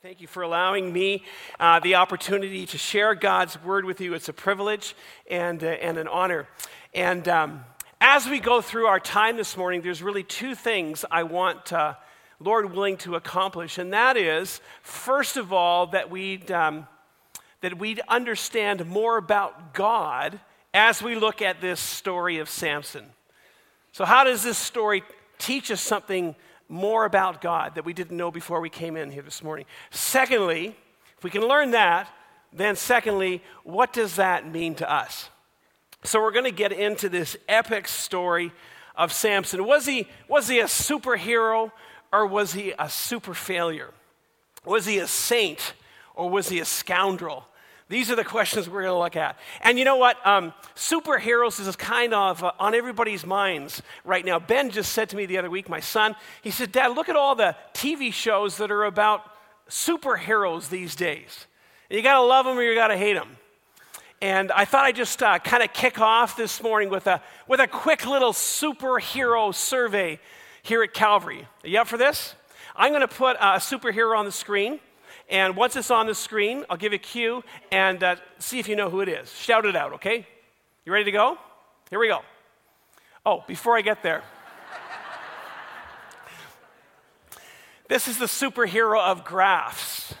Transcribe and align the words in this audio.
Thank 0.00 0.20
you 0.20 0.28
for 0.28 0.44
allowing 0.44 0.92
me 0.92 1.24
uh, 1.58 1.80
the 1.80 1.96
opportunity 1.96 2.66
to 2.66 2.78
share 2.78 3.16
God's 3.16 3.60
word 3.64 3.84
with 3.84 4.00
you. 4.00 4.14
It's 4.14 4.28
a 4.28 4.32
privilege 4.32 4.94
and, 5.28 5.60
uh, 5.64 5.66
and 5.66 5.98
an 5.98 6.06
honor. 6.06 6.46
And 6.94 7.26
um, 7.26 7.64
as 8.00 8.28
we 8.28 8.38
go 8.38 8.60
through 8.60 8.86
our 8.86 9.00
time 9.00 9.36
this 9.36 9.56
morning, 9.56 9.82
there's 9.82 10.00
really 10.00 10.22
two 10.22 10.54
things 10.54 11.04
I 11.10 11.24
want, 11.24 11.72
uh, 11.72 11.94
Lord 12.38 12.72
willing, 12.72 12.96
to 12.98 13.16
accomplish. 13.16 13.76
And 13.76 13.92
that 13.92 14.16
is, 14.16 14.60
first 14.82 15.36
of 15.36 15.52
all, 15.52 15.88
that 15.88 16.08
we'd, 16.08 16.48
um, 16.52 16.86
that 17.60 17.76
we'd 17.76 18.00
understand 18.06 18.86
more 18.86 19.16
about 19.16 19.74
God 19.74 20.38
as 20.72 21.02
we 21.02 21.16
look 21.16 21.42
at 21.42 21.60
this 21.60 21.80
story 21.80 22.38
of 22.38 22.48
Samson. 22.48 23.04
So, 23.90 24.04
how 24.04 24.22
does 24.22 24.44
this 24.44 24.58
story 24.58 25.02
teach 25.38 25.72
us 25.72 25.80
something 25.80 26.36
more 26.68 27.04
about 27.04 27.40
God 27.40 27.74
that 27.74 27.84
we 27.84 27.92
didn't 27.92 28.16
know 28.16 28.30
before 28.30 28.60
we 28.60 28.70
came 28.70 28.96
in 28.96 29.10
here 29.10 29.22
this 29.22 29.42
morning. 29.42 29.66
Secondly, 29.90 30.76
if 31.16 31.24
we 31.24 31.30
can 31.30 31.42
learn 31.42 31.72
that, 31.72 32.08
then 32.52 32.76
secondly, 32.76 33.42
what 33.64 33.92
does 33.92 34.16
that 34.16 34.50
mean 34.50 34.74
to 34.76 34.90
us? 34.90 35.28
So 36.04 36.20
we're 36.20 36.32
going 36.32 36.44
to 36.44 36.50
get 36.50 36.72
into 36.72 37.08
this 37.08 37.36
epic 37.48 37.88
story 37.88 38.52
of 38.94 39.12
Samson. 39.12 39.64
Was 39.64 39.86
he, 39.86 40.06
was 40.28 40.48
he 40.48 40.60
a 40.60 40.64
superhero 40.64 41.72
or 42.12 42.26
was 42.26 42.52
he 42.52 42.72
a 42.78 42.88
super 42.88 43.34
failure? 43.34 43.92
Was 44.64 44.86
he 44.86 44.98
a 44.98 45.06
saint 45.06 45.74
or 46.14 46.30
was 46.30 46.48
he 46.48 46.60
a 46.60 46.64
scoundrel? 46.64 47.47
These 47.88 48.10
are 48.10 48.16
the 48.16 48.24
questions 48.24 48.68
we're 48.68 48.82
going 48.82 48.94
to 48.94 48.98
look 48.98 49.16
at. 49.16 49.38
And 49.62 49.78
you 49.78 49.84
know 49.86 49.96
what? 49.96 50.24
Um, 50.26 50.52
superheroes 50.76 51.58
is 51.58 51.74
kind 51.76 52.12
of 52.12 52.44
uh, 52.44 52.52
on 52.58 52.74
everybody's 52.74 53.24
minds 53.24 53.82
right 54.04 54.24
now. 54.24 54.38
Ben 54.38 54.70
just 54.70 54.92
said 54.92 55.08
to 55.10 55.16
me 55.16 55.24
the 55.24 55.38
other 55.38 55.48
week, 55.48 55.70
my 55.70 55.80
son, 55.80 56.14
he 56.42 56.50
said, 56.50 56.70
Dad, 56.70 56.88
look 56.88 57.08
at 57.08 57.16
all 57.16 57.34
the 57.34 57.56
TV 57.72 58.12
shows 58.12 58.58
that 58.58 58.70
are 58.70 58.84
about 58.84 59.22
superheroes 59.70 60.68
these 60.68 60.94
days. 60.94 61.46
You 61.88 62.02
got 62.02 62.14
to 62.14 62.22
love 62.22 62.44
them 62.44 62.58
or 62.58 62.62
you 62.62 62.74
got 62.74 62.88
to 62.88 62.96
hate 62.96 63.14
them. 63.14 63.38
And 64.20 64.52
I 64.52 64.66
thought 64.66 64.84
I'd 64.84 64.96
just 64.96 65.22
uh, 65.22 65.38
kind 65.38 65.62
of 65.62 65.72
kick 65.72 65.98
off 66.00 66.36
this 66.36 66.62
morning 66.62 66.90
with 66.90 67.06
a, 67.06 67.22
with 67.46 67.60
a 67.60 67.68
quick 67.68 68.04
little 68.04 68.32
superhero 68.32 69.54
survey 69.54 70.18
here 70.62 70.82
at 70.82 70.92
Calvary. 70.92 71.46
Are 71.64 71.68
you 71.68 71.80
up 71.80 71.86
for 71.86 71.96
this? 71.96 72.34
I'm 72.76 72.90
going 72.90 73.00
to 73.00 73.08
put 73.08 73.36
a 73.36 73.56
superhero 73.56 74.16
on 74.16 74.26
the 74.26 74.32
screen. 74.32 74.80
And 75.28 75.56
once 75.56 75.76
it's 75.76 75.90
on 75.90 76.06
the 76.06 76.14
screen, 76.14 76.64
I'll 76.70 76.78
give 76.78 76.92
a 76.92 76.98
cue 76.98 77.44
and 77.70 78.02
uh, 78.02 78.16
see 78.38 78.58
if 78.58 78.68
you 78.68 78.76
know 78.76 78.88
who 78.88 79.00
it 79.00 79.08
is. 79.08 79.30
Shout 79.32 79.66
it 79.66 79.76
out, 79.76 79.94
okay? 79.94 80.26
You 80.86 80.92
ready 80.92 81.04
to 81.04 81.12
go? 81.12 81.36
Here 81.90 81.98
we 81.98 82.08
go. 82.08 82.20
Oh, 83.26 83.44
before 83.46 83.76
I 83.76 83.82
get 83.82 84.02
there, 84.02 84.22
this 87.88 88.08
is 88.08 88.18
the 88.18 88.24
superhero 88.24 88.98
of 88.98 89.24
graphs. 89.24 90.14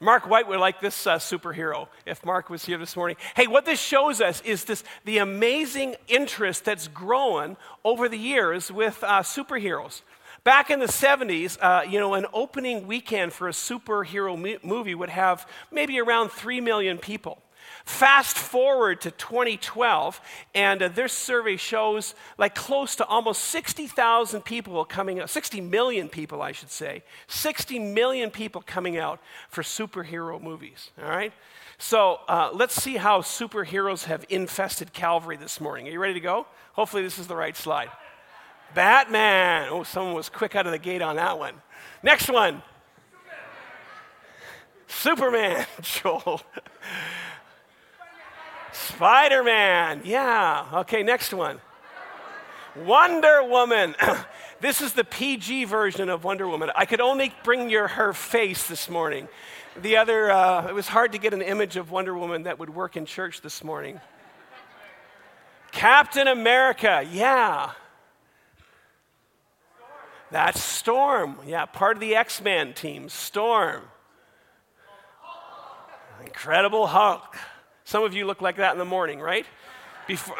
Mark 0.00 0.28
White 0.28 0.46
would 0.46 0.60
like 0.60 0.80
this 0.80 1.06
uh, 1.06 1.18
superhero 1.18 1.88
if 2.06 2.24
Mark 2.24 2.50
was 2.50 2.64
here 2.64 2.78
this 2.78 2.94
morning. 2.94 3.16
Hey, 3.34 3.48
what 3.48 3.64
this 3.64 3.80
shows 3.80 4.20
us 4.20 4.40
is 4.42 4.64
this 4.64 4.84
the 5.04 5.18
amazing 5.18 5.96
interest 6.06 6.64
that's 6.64 6.86
grown 6.88 7.56
over 7.84 8.08
the 8.08 8.18
years 8.18 8.70
with 8.70 9.02
uh, 9.02 9.22
superheroes. 9.22 10.02
Back 10.48 10.70
in 10.70 10.78
the 10.80 10.86
70s, 10.86 11.58
uh, 11.60 11.82
you 11.82 12.00
know, 12.00 12.14
an 12.14 12.24
opening 12.32 12.86
weekend 12.86 13.34
for 13.34 13.48
a 13.48 13.52
superhero 13.52 14.64
movie 14.64 14.94
would 14.94 15.10
have 15.10 15.46
maybe 15.70 16.00
around 16.00 16.30
3 16.30 16.62
million 16.62 16.96
people. 16.96 17.42
Fast 17.84 18.38
forward 18.38 19.02
to 19.02 19.10
2012, 19.10 20.18
and 20.54 20.82
uh, 20.82 20.88
this 20.88 21.12
survey 21.12 21.58
shows 21.58 22.14
like 22.38 22.54
close 22.54 22.96
to 22.96 23.04
almost 23.04 23.42
60,000 23.44 24.42
people 24.42 24.86
coming 24.86 25.20
out, 25.20 25.28
60 25.28 25.60
million 25.60 26.08
people, 26.08 26.40
I 26.40 26.52
should 26.52 26.70
say, 26.70 27.02
60 27.26 27.78
million 27.78 28.30
people 28.30 28.62
coming 28.64 28.96
out 28.96 29.20
for 29.50 29.60
superhero 29.62 30.40
movies, 30.40 30.92
all 30.98 31.10
right? 31.10 31.34
So 31.76 32.20
uh, 32.26 32.48
let's 32.54 32.74
see 32.74 32.96
how 32.96 33.20
superheroes 33.20 34.04
have 34.04 34.24
infested 34.30 34.94
Calvary 34.94 35.36
this 35.36 35.60
morning. 35.60 35.86
Are 35.88 35.90
you 35.90 36.00
ready 36.00 36.14
to 36.14 36.20
go? 36.20 36.46
Hopefully, 36.72 37.02
this 37.02 37.18
is 37.18 37.26
the 37.26 37.36
right 37.36 37.54
slide. 37.54 37.90
Batman. 38.74 39.68
Oh, 39.70 39.82
someone 39.82 40.14
was 40.14 40.28
quick 40.28 40.54
out 40.56 40.66
of 40.66 40.72
the 40.72 40.78
gate 40.78 41.02
on 41.02 41.16
that 41.16 41.38
one. 41.38 41.54
Next 42.02 42.28
one. 42.28 42.62
Superman, 44.86 45.66
Joel. 45.80 46.40
Spider 48.72 49.42
Man. 49.42 50.02
Yeah. 50.04 50.66
Okay, 50.72 51.02
next 51.02 51.32
one. 51.32 51.60
Wonder 52.76 53.42
Woman. 53.44 53.94
this 54.60 54.80
is 54.80 54.92
the 54.92 55.04
PG 55.04 55.64
version 55.64 56.08
of 56.08 56.24
Wonder 56.24 56.48
Woman. 56.48 56.70
I 56.74 56.84
could 56.84 57.00
only 57.00 57.34
bring 57.44 57.70
your 57.70 57.88
her 57.88 58.12
face 58.12 58.66
this 58.66 58.88
morning. 58.88 59.28
The 59.80 59.96
other, 59.96 60.30
uh, 60.30 60.68
it 60.68 60.74
was 60.74 60.88
hard 60.88 61.12
to 61.12 61.18
get 61.18 61.34
an 61.34 61.42
image 61.42 61.76
of 61.76 61.90
Wonder 61.90 62.16
Woman 62.16 62.44
that 62.44 62.58
would 62.58 62.70
work 62.70 62.96
in 62.96 63.06
church 63.06 63.40
this 63.40 63.62
morning. 63.62 64.00
Captain 65.70 66.26
America. 66.26 67.06
Yeah. 67.10 67.72
That's 70.30 70.62
Storm. 70.62 71.36
Yeah, 71.46 71.64
part 71.64 71.96
of 71.96 72.00
the 72.00 72.14
X 72.14 72.40
Men 72.42 72.74
team, 72.74 73.08
Storm. 73.08 73.82
Incredible 76.24 76.86
Hulk. 76.86 77.36
Some 77.84 78.04
of 78.04 78.12
you 78.12 78.26
look 78.26 78.42
like 78.42 78.56
that 78.56 78.72
in 78.72 78.78
the 78.78 78.84
morning, 78.84 79.20
right? 79.20 79.46
Before 80.06 80.36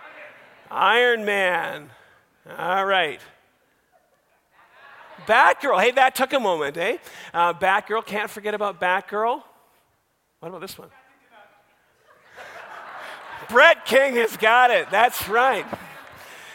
Iron 0.70 1.24
Man. 1.24 1.90
All 2.58 2.84
right. 2.84 3.20
Batgirl. 5.26 5.80
Hey, 5.80 5.92
that 5.92 6.14
took 6.16 6.32
a 6.32 6.40
moment, 6.40 6.76
eh? 6.76 6.96
Uh, 7.32 7.52
Batgirl. 7.52 8.04
Can't 8.04 8.28
forget 8.28 8.54
about 8.54 8.80
Batgirl. 8.80 9.42
What 10.40 10.48
about 10.48 10.60
this 10.60 10.76
one? 10.76 10.88
Brett 13.48 13.84
King 13.84 14.16
has 14.16 14.36
got 14.36 14.70
it. 14.70 14.90
That's 14.90 15.28
right. 15.28 15.66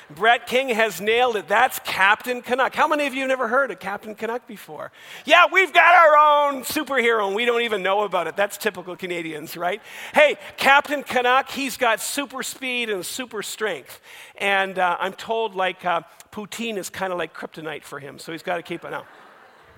Brett 0.10 0.48
King 0.48 0.70
has 0.70 1.02
nailed 1.02 1.36
it. 1.36 1.48
That's 1.48 1.80
Captain 1.80 2.42
Canuck. 2.42 2.74
How 2.74 2.88
many 2.88 3.08
of 3.08 3.14
you 3.14 3.22
have 3.22 3.30
never 3.30 3.48
heard 3.48 3.72
of 3.72 3.80
Captain 3.80 4.16
Canuck 4.16 4.48
before? 4.48 4.92
Yeah, 5.26 5.46
we've 5.52 5.74
got 5.74 5.94
our 5.94 6.18
own 6.18 6.64
superhero 6.64 7.28
and 7.28 7.36
we 7.36 7.44
don't 7.44 7.64
even 7.64 7.84
know 7.84 8.04
about 8.04 8.28
it. 8.28 8.38
That's 8.38 8.58
typical 8.58 8.96
Canadians, 8.96 9.58
right? 9.58 9.82
Hey, 10.14 10.38
Captain 10.56 11.04
Canuck, 11.04 11.50
he's 11.50 11.76
got 11.76 12.00
super 12.00 12.42
speed 12.42 12.90
and 12.90 13.06
super 13.06 13.44
strength. 13.44 14.00
And 14.38 14.80
uh, 14.80 14.96
I'm 15.00 15.14
told, 15.14 15.56
like, 15.56 15.84
uh, 15.84 16.02
poutine 16.32 16.78
is 16.78 16.90
kind 16.90 17.12
of 17.12 17.20
like 17.20 17.34
kryptonite 17.34 17.84
for 17.84 18.00
him, 18.00 18.18
so 18.18 18.32
he's 18.32 18.44
got 18.44 18.58
to 18.58 18.64
keep 18.64 18.86
it. 18.86 18.92
No. 18.92 19.04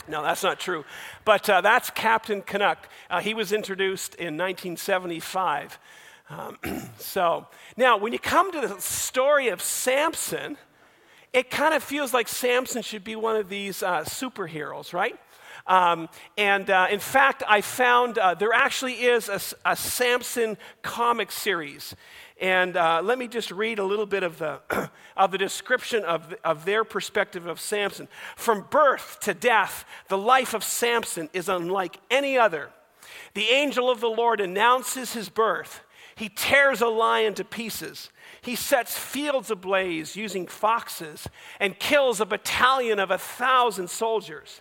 No, 0.07 0.23
that's 0.23 0.43
not 0.43 0.59
true. 0.59 0.85
But 1.23 1.47
uh, 1.49 1.61
that's 1.61 1.91
Captain 1.91 2.41
Canuck. 2.41 2.89
Uh, 3.09 3.19
he 3.19 3.35
was 3.35 3.51
introduced 3.51 4.15
in 4.15 4.37
1975. 4.37 5.79
Um, 6.29 6.57
so, 6.99 7.47
now 7.75 7.97
when 7.97 8.13
you 8.13 8.19
come 8.19 8.51
to 8.51 8.61
the 8.61 8.79
story 8.79 9.47
of 9.49 9.61
Samson, 9.61 10.57
it 11.33 11.49
kind 11.49 11.73
of 11.73 11.83
feels 11.83 12.13
like 12.13 12.27
Samson 12.27 12.81
should 12.81 13.03
be 13.03 13.15
one 13.15 13.35
of 13.35 13.49
these 13.49 13.81
uh, 13.81 14.01
superheroes, 14.01 14.93
right? 14.93 15.19
Um, 15.65 16.09
and 16.37 16.69
uh, 16.69 16.87
in 16.89 16.99
fact, 16.99 17.43
I 17.47 17.61
found 17.61 18.17
uh, 18.17 18.33
there 18.33 18.53
actually 18.53 18.93
is 18.93 19.29
a, 19.29 19.39
a, 19.69 19.75
Samson 19.75 20.57
comic 20.81 21.31
series. 21.31 21.95
And 22.41 22.77
uh, 22.77 23.01
let 23.03 23.19
me 23.19 23.27
just 23.27 23.51
read 23.51 23.77
a 23.77 23.83
little 23.83 24.05
bit 24.05 24.23
of 24.23 24.39
the, 24.39 24.61
of 25.17 25.31
the 25.31 25.37
description 25.37 26.03
of, 26.05 26.33
of 26.43 26.65
their 26.65 26.83
perspective 26.83 27.45
of 27.45 27.59
Samson. 27.59 28.07
From 28.35 28.65
birth 28.71 29.19
to 29.21 29.33
death, 29.33 29.85
the 30.07 30.17
life 30.17 30.53
of 30.53 30.63
Samson 30.63 31.29
is 31.33 31.49
unlike 31.49 31.97
any 32.09 32.37
other. 32.37 32.69
The 33.33 33.49
angel 33.49 33.91
of 33.91 33.99
the 33.99 34.09
Lord 34.09 34.41
announces 34.41 35.13
his 35.13 35.29
birth 35.29 35.81
he 36.19 36.27
tears 36.27 36.81
a 36.81 36.87
lion 36.87 37.33
to 37.35 37.45
pieces. 37.45 38.09
He 38.41 38.57
sets 38.57 38.97
fields 38.97 39.49
ablaze 39.49 40.17
using 40.17 40.47
foxes 40.47 41.29
and 41.61 41.79
kills 41.79 42.19
a 42.19 42.25
battalion 42.25 42.99
of 42.99 43.09
a 43.09 43.17
thousand 43.17 43.89
soldiers. 43.89 44.59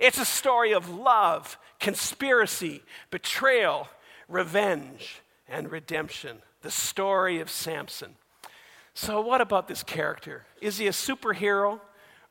It's 0.00 0.18
a 0.18 0.24
story 0.24 0.74
of 0.74 0.90
love, 0.90 1.58
conspiracy, 1.78 2.82
betrayal, 3.12 3.88
revenge, 4.28 5.22
and 5.48 5.70
redemption. 5.70 6.38
The 6.62 6.72
story 6.72 7.38
of 7.38 7.50
Samson. 7.50 8.16
So, 8.92 9.20
what 9.20 9.40
about 9.40 9.68
this 9.68 9.84
character? 9.84 10.44
Is 10.60 10.78
he 10.78 10.88
a 10.88 10.90
superhero 10.90 11.80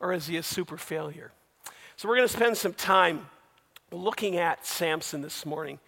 or 0.02 0.12
is 0.12 0.28
he 0.28 0.36
a 0.36 0.44
super 0.44 0.76
failure? 0.76 1.32
So, 1.96 2.10
we're 2.10 2.18
going 2.18 2.28
to 2.28 2.34
spend 2.34 2.58
some 2.58 2.74
time 2.74 3.28
looking 3.90 4.36
at 4.36 4.66
Samson 4.66 5.22
this 5.22 5.46
morning 5.46 5.80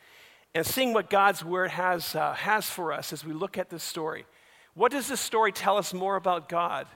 and 0.57 0.65
seeing 0.65 0.91
what 0.91 1.07
God's 1.07 1.45
word 1.45 1.69
has, 1.69 2.15
uh, 2.15 2.33
has 2.33 2.67
for 2.67 2.91
us 2.91 3.13
as 3.13 3.23
we 3.23 3.31
look 3.31 3.59
at 3.59 3.69
this 3.69 3.83
story. 3.83 4.25
What 4.73 4.91
does 4.91 5.07
this 5.07 5.19
story 5.19 5.51
tell 5.51 5.77
us 5.77 5.93
more 5.93 6.15
about 6.15 6.49
God? 6.49 6.87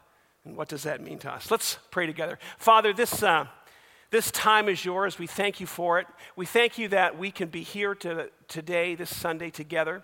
And 0.43 0.57
what 0.57 0.67
does 0.67 0.81
that 0.83 0.99
mean 0.99 1.19
to 1.19 1.31
us? 1.31 1.51
Let's 1.51 1.77
pray 1.91 2.07
together. 2.07 2.39
Father, 2.57 2.91
this, 2.91 3.21
uh, 3.21 3.45
this 4.09 4.31
time 4.31 4.67
is 4.67 4.83
yours. 4.83 5.19
We 5.19 5.27
thank 5.27 5.59
you 5.59 5.67
for 5.67 5.99
it. 5.99 6.07
We 6.35 6.47
thank 6.47 6.79
you 6.79 6.87
that 6.87 7.19
we 7.19 7.29
can 7.29 7.49
be 7.49 7.61
here 7.61 7.93
to, 7.95 8.31
today, 8.47 8.95
this 8.95 9.15
Sunday, 9.15 9.51
together. 9.51 10.01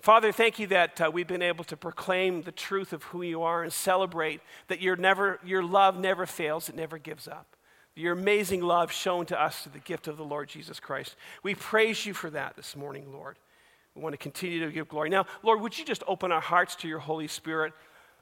Father, 0.00 0.30
thank 0.30 0.60
you 0.60 0.68
that 0.68 1.00
uh, 1.00 1.10
we've 1.12 1.26
been 1.26 1.42
able 1.42 1.64
to 1.64 1.76
proclaim 1.76 2.42
the 2.42 2.52
truth 2.52 2.92
of 2.92 3.02
who 3.02 3.22
you 3.22 3.42
are 3.42 3.64
and 3.64 3.72
celebrate 3.72 4.40
that 4.68 4.80
never, 5.00 5.40
your 5.44 5.64
love 5.64 5.98
never 5.98 6.26
fails, 6.26 6.68
it 6.68 6.76
never 6.76 6.96
gives 6.96 7.26
up. 7.26 7.56
Your 8.00 8.12
amazing 8.12 8.62
love 8.62 8.92
shown 8.92 9.26
to 9.26 9.40
us 9.40 9.62
through 9.62 9.72
the 9.72 9.78
gift 9.80 10.08
of 10.08 10.16
the 10.16 10.24
Lord 10.24 10.48
Jesus 10.48 10.78
Christ. 10.80 11.16
We 11.42 11.54
praise 11.54 12.06
you 12.06 12.14
for 12.14 12.30
that 12.30 12.56
this 12.56 12.76
morning, 12.76 13.12
Lord. 13.12 13.36
We 13.94 14.02
want 14.02 14.12
to 14.12 14.18
continue 14.18 14.64
to 14.64 14.70
give 14.70 14.88
glory. 14.88 15.10
Now, 15.10 15.26
Lord, 15.42 15.60
would 15.60 15.76
you 15.76 15.84
just 15.84 16.04
open 16.06 16.30
our 16.30 16.40
hearts 16.40 16.76
to 16.76 16.88
your 16.88 17.00
Holy 17.00 17.26
Spirit? 17.26 17.72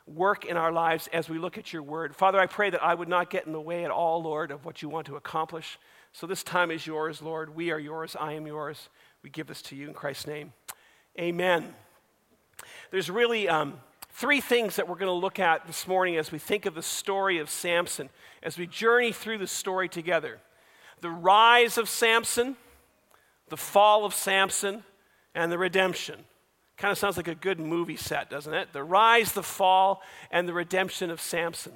Work 0.07 0.45
in 0.45 0.57
our 0.57 0.73
lives 0.73 1.09
as 1.13 1.29
we 1.29 1.39
look 1.39 1.59
at 1.59 1.73
your 1.73 1.83
word. 1.83 2.15
Father, 2.17 2.39
I 2.39 2.47
pray 2.47 2.71
that 2.71 2.83
I 2.83 2.95
would 2.95 3.09
not 3.09 3.29
get 3.29 3.47
in 3.47 3.53
the 3.53 3.61
way 3.61 3.85
at 3.85 3.91
all, 3.91 4.23
Lord, 4.23 4.51
of 4.51 4.65
what 4.65 4.81
you 4.81 4.89
want 4.89 5.07
to 5.09 5.17
accomplish. 5.17 5.79
So 6.13 6.27
this 6.27 6.43
time 6.43 6.71
is 6.71 6.87
yours, 6.87 7.21
Lord. 7.21 7.55
We 7.55 7.71
are 7.71 7.79
yours. 7.79 8.17
I 8.19 8.33
am 8.33 8.47
yours. 8.47 8.89
We 9.23 9.31
give 9.31 9.49
this 9.49 9.61
to 9.63 9.77
you 9.77 9.89
in 9.89 9.95
Christ's 9.95 10.27
name. 10.27 10.53
Amen. 11.19 11.75
There's 12.91 13.11
really 13.11 13.49
um, 13.49 13.81
three 14.17 14.41
things 14.41 14.77
that 14.77 14.89
we're 14.89 14.97
going 14.97 15.07
to 15.07 15.13
look 15.13 15.39
at 15.39 15.67
this 15.67 15.87
morning 15.87 16.17
as 16.17 16.33
we 16.33 16.39
think 16.39 16.65
of 16.65 16.75
the 16.75 16.83
story 16.83 17.39
of 17.39 17.51
Samson, 17.51 18.09
as 18.43 18.57
we 18.57 18.67
journey 18.67 19.13
through 19.13 19.37
the 19.37 19.47
story 19.47 19.91
together. 19.91 20.39
The 21.03 21.11
rise 21.11 21.77
of 21.77 21.87
Samson, 21.87 22.57
the 23.51 23.59
fall 23.59 24.07
of 24.07 24.15
Samson, 24.15 24.85
and 25.35 25.53
the 25.53 25.59
redemption. 25.59 26.25
Kind 26.79 26.93
of 26.93 26.97
sounds 26.97 27.19
like 27.19 27.29
a 27.29 27.35
good 27.35 27.61
movie 27.61 27.97
set, 27.97 28.31
doesn't 28.31 28.55
it? 28.55 28.73
The 28.73 28.83
rise, 28.83 29.33
the 29.33 29.43
fall, 29.43 30.03
and 30.31 30.49
the 30.49 30.55
redemption 30.55 31.11
of 31.11 31.21
Samson. 31.21 31.75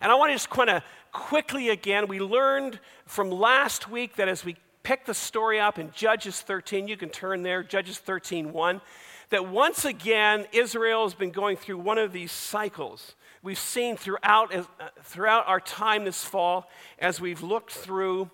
And 0.00 0.12
I 0.12 0.14
want 0.14 0.30
to 0.30 0.34
just 0.36 0.50
kind 0.50 0.70
of 0.70 0.84
quickly 1.10 1.68
again, 1.68 2.06
we 2.06 2.20
learned 2.20 2.78
from 3.06 3.32
last 3.32 3.90
week 3.90 4.14
that 4.16 4.28
as 4.28 4.44
we 4.44 4.54
pick 4.84 5.04
the 5.04 5.14
story 5.14 5.58
up 5.58 5.80
in 5.80 5.90
Judges 5.90 6.40
13, 6.42 6.86
you 6.86 6.96
can 6.96 7.08
turn 7.08 7.42
there, 7.42 7.64
Judges 7.64 7.98
13 7.98 8.52
1, 8.52 8.80
that 9.30 9.48
once 9.48 9.84
again, 9.84 10.46
Israel 10.52 11.04
has 11.04 11.14
been 11.14 11.30
going 11.30 11.56
through 11.56 11.78
one 11.78 11.98
of 11.98 12.12
these 12.12 12.32
cycles. 12.32 13.14
We've 13.42 13.58
seen 13.58 13.96
throughout, 13.96 14.54
uh, 14.54 14.64
throughout 15.02 15.46
our 15.46 15.60
time 15.60 16.04
this 16.04 16.24
fall, 16.24 16.70
as 16.98 17.20
we've 17.20 17.42
looked 17.42 17.72
through 17.72 18.30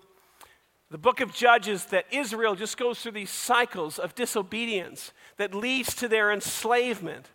the 0.89 0.97
book 0.97 1.21
of 1.21 1.33
Judges, 1.33 1.85
that 1.85 2.05
Israel 2.11 2.55
just 2.55 2.77
goes 2.77 2.99
through 2.99 3.13
these 3.13 3.29
cycles 3.29 3.99
of 3.99 4.15
disobedience 4.15 5.11
that 5.37 5.53
leads 5.53 5.95
to 5.95 6.07
their 6.07 6.31
enslavement. 6.31 7.27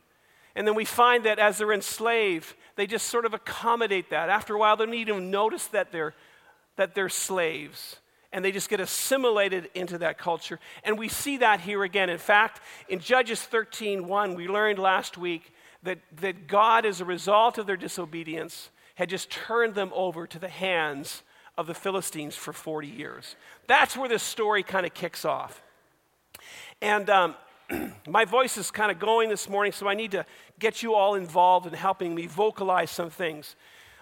And 0.55 0.67
then 0.67 0.75
we 0.75 0.85
find 0.87 1.25
that 1.25 1.39
as 1.39 1.59
they're 1.59 1.73
enslaved, 1.73 2.55
they 2.77 2.87
just 2.87 3.09
sort 3.09 3.27
of 3.27 3.35
accommodate 3.35 4.11
that. 4.11 4.31
After 4.31 4.55
a 4.55 4.59
while, 4.59 4.77
they 4.77 4.87
don't 4.87 4.95
even 4.95 5.31
notice 5.31 5.67
that 5.69 5.93
they're, 5.93 6.15
that 6.77 6.95
they're 6.95 7.11
slaves. 7.11 7.97
And 8.37 8.45
they 8.45 8.53
just 8.53 8.69
get 8.69 8.81
assimilated 8.81 9.71
into 9.73 9.97
that 9.97 10.19
culture. 10.19 10.61
And 10.85 10.99
we 10.99 11.09
see 11.09 11.39
that 11.39 11.61
here 11.61 11.83
again. 11.85 12.11
In 12.11 12.19
fact, 12.19 12.61
in 12.87 12.99
Judges 12.99 13.41
13 13.41 14.07
1, 14.07 14.35
we 14.35 14.47
learned 14.47 14.79
last 14.79 15.17
week 15.17 15.55
that, 15.85 16.01
that 16.21 16.47
God, 16.47 16.85
as 16.85 17.01
a 17.01 17.07
result 17.07 17.57
of 17.57 17.67
their 17.67 17.79
disobedience, 17.79 18.69
had 18.97 19.09
just 19.09 19.31
turned 19.31 19.75
them 19.75 19.91
over 19.95 20.27
to 20.27 20.39
the 20.39 20.51
hands 20.51 21.23
of 21.57 21.67
the 21.67 21.73
Philistines 21.73 22.37
for 22.37 22.53
40 22.53 22.87
years. 22.87 23.37
That's 23.69 23.97
where 23.97 24.09
this 24.09 24.23
story 24.23 24.63
kind 24.63 24.85
of 24.85 24.93
kicks 24.93 25.25
off. 25.25 25.63
And 26.83 27.09
um, 27.09 27.37
my 28.07 28.27
voice 28.27 28.59
is 28.59 28.71
kind 28.71 28.91
of 28.91 28.99
going 28.99 29.31
this 29.31 29.49
morning, 29.49 29.73
so 29.73 29.89
I 29.89 29.95
need 29.95 30.11
to 30.11 30.27
get 30.59 30.83
you 30.83 30.95
all 30.95 31.15
involved 31.15 31.67
in 31.67 31.73
helping 31.73 32.15
me 32.15 32.27
vocalize 32.27 32.91
some 32.91 33.09
things. 33.09 33.57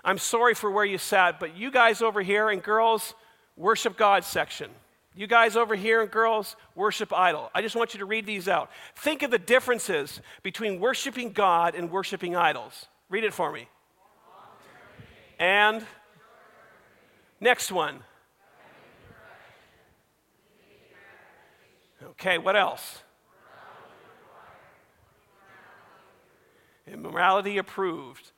I'm 0.04 0.18
sorry 0.18 0.54
for 0.54 0.72
where 0.72 0.84
you 0.84 0.98
sat, 0.98 1.38
but 1.38 1.56
you 1.56 1.70
guys 1.70 2.02
over 2.02 2.20
here 2.20 2.50
and 2.50 2.60
girls, 2.60 3.14
worship 3.56 3.96
God 3.96 4.24
section. 4.24 4.70
You 5.16 5.26
guys 5.28 5.56
over 5.56 5.76
here 5.76 6.02
and 6.02 6.10
girls, 6.10 6.56
worship 6.74 7.12
idol. 7.12 7.50
I 7.54 7.62
just 7.62 7.76
want 7.76 7.94
you 7.94 8.00
to 8.00 8.04
read 8.04 8.26
these 8.26 8.48
out. 8.48 8.70
Think 8.96 9.22
of 9.22 9.30
the 9.30 9.38
differences 9.38 10.20
between 10.42 10.80
worshiping 10.80 11.32
God 11.32 11.76
and 11.76 11.90
worshiping 11.90 12.34
idols. 12.34 12.86
Read 13.08 13.22
it 13.22 13.32
for 13.32 13.52
me. 13.52 13.68
And 15.38 15.86
next 17.40 17.70
one. 17.70 18.00
Okay, 22.02 22.38
what 22.38 22.56
else? 22.56 23.02
Immorality 26.86 27.58
approved. 27.58 28.32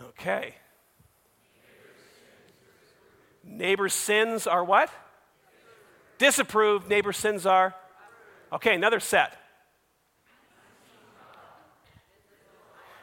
Okay. 0.00 0.56
Neighbor's 3.44 3.94
sins 3.94 4.46
are 4.46 4.64
what? 4.64 4.90
Disapproved. 6.18 6.88
Neighbor's 6.88 7.16
sins 7.16 7.46
are? 7.46 7.74
Okay, 8.52 8.74
another 8.74 9.00
set. 9.00 9.38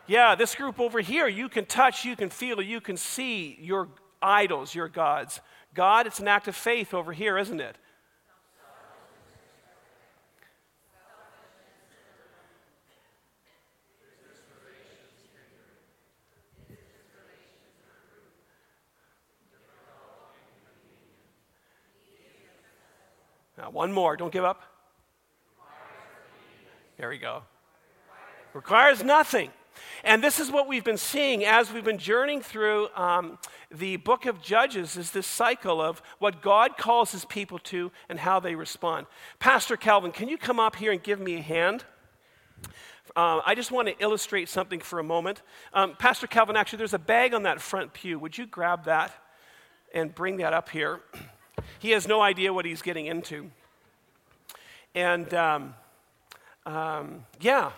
Yeah, 0.07 0.33
this 0.33 0.55
group 0.55 0.79
over 0.79 1.01
here, 1.01 1.27
you 1.27 1.49
can 1.49 1.65
touch, 1.65 2.03
you 2.03 2.15
can 2.15 2.29
feel, 2.29 2.61
you 2.61 2.81
can 2.81 2.97
see 2.97 3.57
your 3.61 3.89
idols, 4.21 4.73
your 4.73 4.87
gods. 4.87 5.39
God, 5.75 6.07
it's 6.07 6.19
an 6.19 6.27
act 6.27 6.47
of 6.47 6.55
faith 6.55 6.95
over 6.95 7.13
here, 7.13 7.37
isn't 7.37 7.59
it? 7.59 7.77
Now, 23.59 23.71
one 23.71 23.91
more. 23.91 24.15
Don't 24.15 24.31
give 24.31 24.45
up. 24.45 24.63
There 26.97 27.09
we 27.09 27.17
go. 27.17 27.43
Requires 28.53 29.03
nothing. 29.03 29.51
And 30.05 30.23
this 30.23 30.39
is 30.39 30.49
what 30.49 30.65
we've 30.65 30.83
been 30.83 30.97
seeing 30.97 31.43
as 31.43 31.71
we've 31.71 31.83
been 31.83 31.97
journeying 31.97 32.41
through 32.41 32.87
um, 32.95 33.37
the 33.69 33.97
book 33.97 34.25
of 34.25 34.41
Judges 34.41 34.95
is 34.95 35.11
this 35.11 35.27
cycle 35.27 35.81
of 35.81 36.01
what 36.19 36.41
God 36.41 36.77
calls 36.77 37.11
his 37.11 37.25
people 37.25 37.59
to 37.59 37.91
and 38.07 38.17
how 38.17 38.39
they 38.39 38.55
respond. 38.55 39.07
Pastor 39.39 39.75
Calvin, 39.75 40.13
can 40.13 40.29
you 40.29 40.37
come 40.37 40.59
up 40.59 40.77
here 40.77 40.93
and 40.93 41.03
give 41.03 41.19
me 41.19 41.35
a 41.35 41.41
hand? 41.41 41.83
Uh, 43.13 43.41
I 43.45 43.55
just 43.55 43.71
want 43.71 43.89
to 43.89 43.95
illustrate 44.01 44.47
something 44.47 44.79
for 44.79 44.99
a 44.99 45.03
moment. 45.03 45.41
Um, 45.73 45.97
Pastor 45.99 46.27
Calvin, 46.27 46.55
actually, 46.55 46.77
there's 46.77 46.93
a 46.93 46.99
bag 46.99 47.33
on 47.33 47.43
that 47.43 47.59
front 47.59 47.91
pew. 47.91 48.19
Would 48.19 48.37
you 48.37 48.45
grab 48.45 48.85
that 48.85 49.13
and 49.93 50.15
bring 50.15 50.37
that 50.37 50.53
up 50.53 50.69
here? 50.69 51.01
He 51.79 51.91
has 51.91 52.07
no 52.07 52.21
idea 52.21 52.53
what 52.53 52.65
he's 52.65 52.81
getting 52.81 53.05
into. 53.05 53.49
And 54.95 55.33
um, 55.33 55.75
um, 56.65 57.25
yeah, 57.39 57.71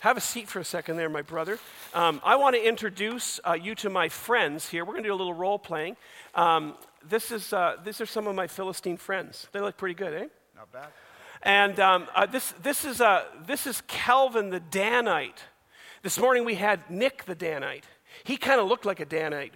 have 0.00 0.16
a 0.16 0.20
seat 0.20 0.48
for 0.48 0.60
a 0.60 0.64
second 0.64 0.96
there, 0.96 1.08
my 1.08 1.22
brother. 1.22 1.58
Um, 1.94 2.20
I 2.24 2.36
want 2.36 2.56
to 2.56 2.62
introduce 2.62 3.40
uh, 3.42 3.54
you 3.54 3.74
to 3.76 3.88
my 3.88 4.08
friends 4.08 4.68
here. 4.68 4.84
We're 4.84 4.92
going 4.92 5.04
to 5.04 5.08
do 5.08 5.14
a 5.14 5.16
little 5.16 5.32
role 5.32 5.58
playing. 5.58 5.96
Um, 6.34 6.74
this 7.08 7.30
is, 7.30 7.52
uh, 7.52 7.76
these 7.84 8.00
are 8.00 8.06
some 8.06 8.26
of 8.26 8.34
my 8.34 8.46
Philistine 8.46 8.96
friends. 8.96 9.48
They 9.52 9.60
look 9.60 9.76
pretty 9.76 9.94
good, 9.94 10.12
eh? 10.12 10.26
Not 10.56 10.72
bad. 10.72 10.88
And 11.42 11.80
um, 11.80 12.08
uh, 12.14 12.26
this, 12.26 12.52
this, 12.62 12.84
is, 12.84 13.00
uh, 13.00 13.24
this 13.46 13.66
is 13.66 13.82
Calvin 13.86 14.50
the 14.50 14.60
Danite. 14.60 15.42
This 16.02 16.18
morning 16.18 16.44
we 16.44 16.54
had 16.56 16.90
Nick 16.90 17.24
the 17.24 17.34
Danite. 17.34 17.84
He 18.24 18.36
kind 18.36 18.60
of 18.60 18.68
looked 18.68 18.84
like 18.84 19.00
a 19.00 19.06
Danite. 19.06 19.52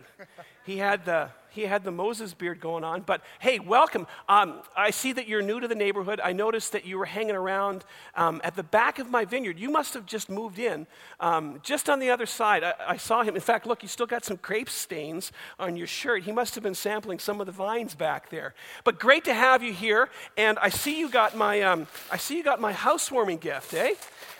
He 0.64 0.78
had 0.78 1.04
the, 1.04 1.30
he 1.50 1.62
had 1.62 1.84
the 1.84 1.90
Moses 1.90 2.34
beard 2.34 2.60
going 2.60 2.84
on. 2.84 3.02
But 3.02 3.22
hey, 3.40 3.58
welcome. 3.58 4.06
Um, 4.28 4.62
I 4.76 4.90
see 4.90 5.12
that 5.12 5.28
you're 5.28 5.42
new 5.42 5.60
to 5.60 5.68
the 5.68 5.74
neighborhood. 5.74 6.20
I 6.22 6.32
noticed 6.32 6.72
that 6.72 6.84
you 6.84 6.98
were 6.98 7.06
hanging 7.06 7.34
around 7.34 7.84
um, 8.14 8.40
at 8.44 8.56
the 8.56 8.62
back 8.62 8.98
of 8.98 9.10
my 9.10 9.24
vineyard. 9.24 9.58
You 9.58 9.70
must 9.70 9.94
have 9.94 10.06
just 10.06 10.28
moved 10.28 10.58
in. 10.58 10.86
Um, 11.20 11.60
just 11.62 11.88
on 11.88 11.98
the 11.98 12.10
other 12.10 12.26
side, 12.26 12.64
I, 12.64 12.74
I, 12.88 12.96
saw 12.96 13.22
him. 13.22 13.34
In 13.34 13.40
fact, 13.40 13.66
look, 13.66 13.82
you 13.82 13.88
still 13.88 14.06
got 14.06 14.24
some 14.24 14.38
grape 14.42 14.68
stains 14.68 15.32
on 15.58 15.76
your 15.76 15.86
shirt. 15.86 16.22
He 16.22 16.32
must 16.32 16.54
have 16.54 16.62
been 16.62 16.74
sampling 16.74 17.18
some 17.18 17.40
of 17.40 17.46
the 17.46 17.52
vines 17.52 17.94
back 17.94 18.30
there. 18.30 18.54
But 18.84 18.98
great 18.98 19.24
to 19.24 19.34
have 19.34 19.62
you 19.62 19.72
here. 19.72 20.10
And 20.36 20.58
I 20.58 20.68
see 20.68 20.98
you 20.98 21.08
got 21.08 21.36
my, 21.36 21.62
um, 21.62 21.86
I 22.10 22.16
see 22.16 22.36
you 22.36 22.42
got 22.42 22.60
my 22.60 22.72
housewarming 22.72 23.38
gift, 23.38 23.74
eh? 23.74 23.94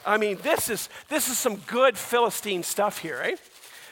I 0.06 0.16
mean, 0.16 0.38
this 0.42 0.70
is, 0.70 0.88
this 1.08 1.28
is 1.28 1.38
some 1.38 1.56
good 1.66 1.98
Philistine 1.98 2.62
stuff 2.62 2.98
here, 2.98 3.20
eh? 3.22 3.36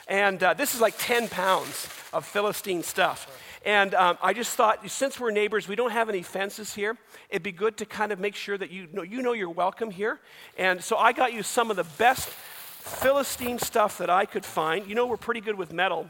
And 0.07 0.43
uh, 0.43 0.55
this 0.55 0.75
is 0.75 0.81
like 0.81 0.95
10 0.99 1.29
pounds 1.29 1.89
of 2.13 2.25
Philistine 2.25 2.83
stuff. 2.83 3.43
And 3.65 3.95
um, 3.95 4.17
I 4.23 4.33
just 4.33 4.55
thought, 4.55 4.89
since 4.89 5.19
we're 5.19 5.33
neighbors, 5.33 5.67
we 5.67 5.75
don't 5.75 5.91
have 5.91 6.09
any 6.09 6.23
fences 6.23 6.73
here. 6.73 6.97
It'd 7.29 7.43
be 7.43 7.51
good 7.51 7.77
to 7.79 7.87
kind 7.87 8.13
of 8.13 8.21
make 8.21 8.37
sure 8.37 8.57
that 8.57 8.71
you 8.71 8.87
know, 8.93 9.03
you 9.03 9.23
know 9.23 9.33
you're 9.33 9.51
welcome 9.51 9.91
here. 9.91 10.21
And 10.57 10.83
so 10.83 10.97
I 10.97 11.13
got 11.13 11.33
you 11.33 11.43
some 11.43 11.71
of 11.71 11.77
the 11.77 11.85
best 11.99 12.29
Philistine 12.29 13.59
stuff 13.59 13.99
that 13.99 14.09
I 14.09 14.25
could 14.25 14.45
find. 14.45 14.87
You 14.87 14.95
know, 14.95 15.07
we're 15.07 15.17
pretty 15.17 15.41
good 15.41 15.57
with 15.57 15.73
metal. 15.73 16.09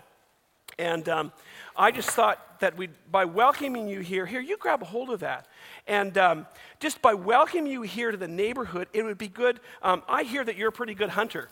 And 0.78 1.08
um, 1.08 1.32
I 1.74 1.90
just 1.90 2.10
thought 2.10 2.60
that 2.60 2.76
we, 2.76 2.90
by 3.10 3.24
welcoming 3.24 3.88
you 3.88 4.00
here, 4.00 4.26
here, 4.26 4.40
you 4.40 4.58
grab 4.58 4.82
a 4.82 4.84
hold 4.84 5.08
of 5.08 5.20
that. 5.20 5.46
And 5.86 6.18
um, 6.18 6.46
just 6.80 7.00
by 7.00 7.14
welcoming 7.14 7.72
you 7.72 7.80
here 7.80 8.10
to 8.10 8.16
the 8.18 8.28
neighborhood, 8.28 8.88
it 8.92 9.02
would 9.02 9.16
be 9.16 9.28
good. 9.28 9.60
Um, 9.80 10.02
I 10.06 10.24
hear 10.24 10.44
that 10.44 10.56
you're 10.56 10.68
a 10.68 10.72
pretty 10.72 10.94
good 10.94 11.10
hunter. 11.10 11.48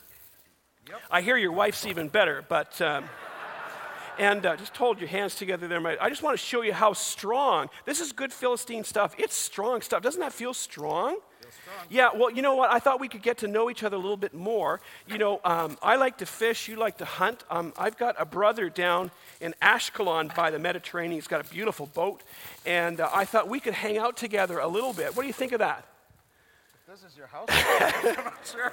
Yep. 0.88 1.00
I 1.10 1.22
hear 1.22 1.36
your 1.36 1.52
wife's 1.52 1.86
even 1.86 2.08
better, 2.08 2.44
but. 2.48 2.80
Um, 2.80 3.04
and 4.18 4.46
uh, 4.46 4.56
just 4.56 4.76
hold 4.76 5.00
your 5.00 5.08
hands 5.08 5.34
together 5.34 5.66
there. 5.66 5.84
I 6.00 6.08
just 6.08 6.22
want 6.22 6.38
to 6.38 6.44
show 6.44 6.62
you 6.62 6.72
how 6.72 6.92
strong. 6.92 7.68
This 7.84 8.00
is 8.00 8.12
good 8.12 8.32
Philistine 8.32 8.84
stuff. 8.84 9.14
It's 9.18 9.34
strong 9.34 9.80
stuff. 9.80 10.02
Doesn't 10.02 10.20
that 10.20 10.32
feel 10.32 10.54
strong? 10.54 11.18
Yeah, 11.90 12.10
well, 12.14 12.30
you 12.30 12.40
know 12.40 12.54
what? 12.54 12.70
I 12.70 12.78
thought 12.78 13.00
we 13.00 13.08
could 13.08 13.22
get 13.22 13.38
to 13.38 13.48
know 13.48 13.70
each 13.70 13.82
other 13.82 13.96
a 13.96 13.98
little 13.98 14.16
bit 14.16 14.34
more. 14.34 14.80
You 15.06 15.18
know, 15.18 15.40
um, 15.44 15.76
I 15.82 15.96
like 15.96 16.18
to 16.18 16.26
fish, 16.26 16.68
you 16.68 16.76
like 16.76 16.98
to 16.98 17.04
hunt. 17.04 17.44
Um, 17.50 17.72
I've 17.76 17.98
got 17.98 18.16
a 18.18 18.24
brother 18.24 18.68
down 18.70 19.10
in 19.40 19.54
Ashkelon 19.60 20.34
by 20.34 20.50
the 20.50 20.58
Mediterranean. 20.58 21.16
He's 21.16 21.26
got 21.26 21.44
a 21.44 21.48
beautiful 21.48 21.86
boat. 21.86 22.22
And 22.64 23.00
uh, 23.00 23.10
I 23.12 23.24
thought 23.24 23.48
we 23.48 23.60
could 23.60 23.74
hang 23.74 23.98
out 23.98 24.16
together 24.16 24.58
a 24.58 24.68
little 24.68 24.92
bit. 24.92 25.16
What 25.16 25.22
do 25.22 25.26
you 25.26 25.34
think 25.34 25.52
of 25.52 25.58
that? 25.58 25.86
This 26.94 27.10
is 27.10 27.18
your 27.18 27.26
house? 27.26 27.48
I'm 27.50 28.24
not 28.24 28.34
sure. 28.44 28.72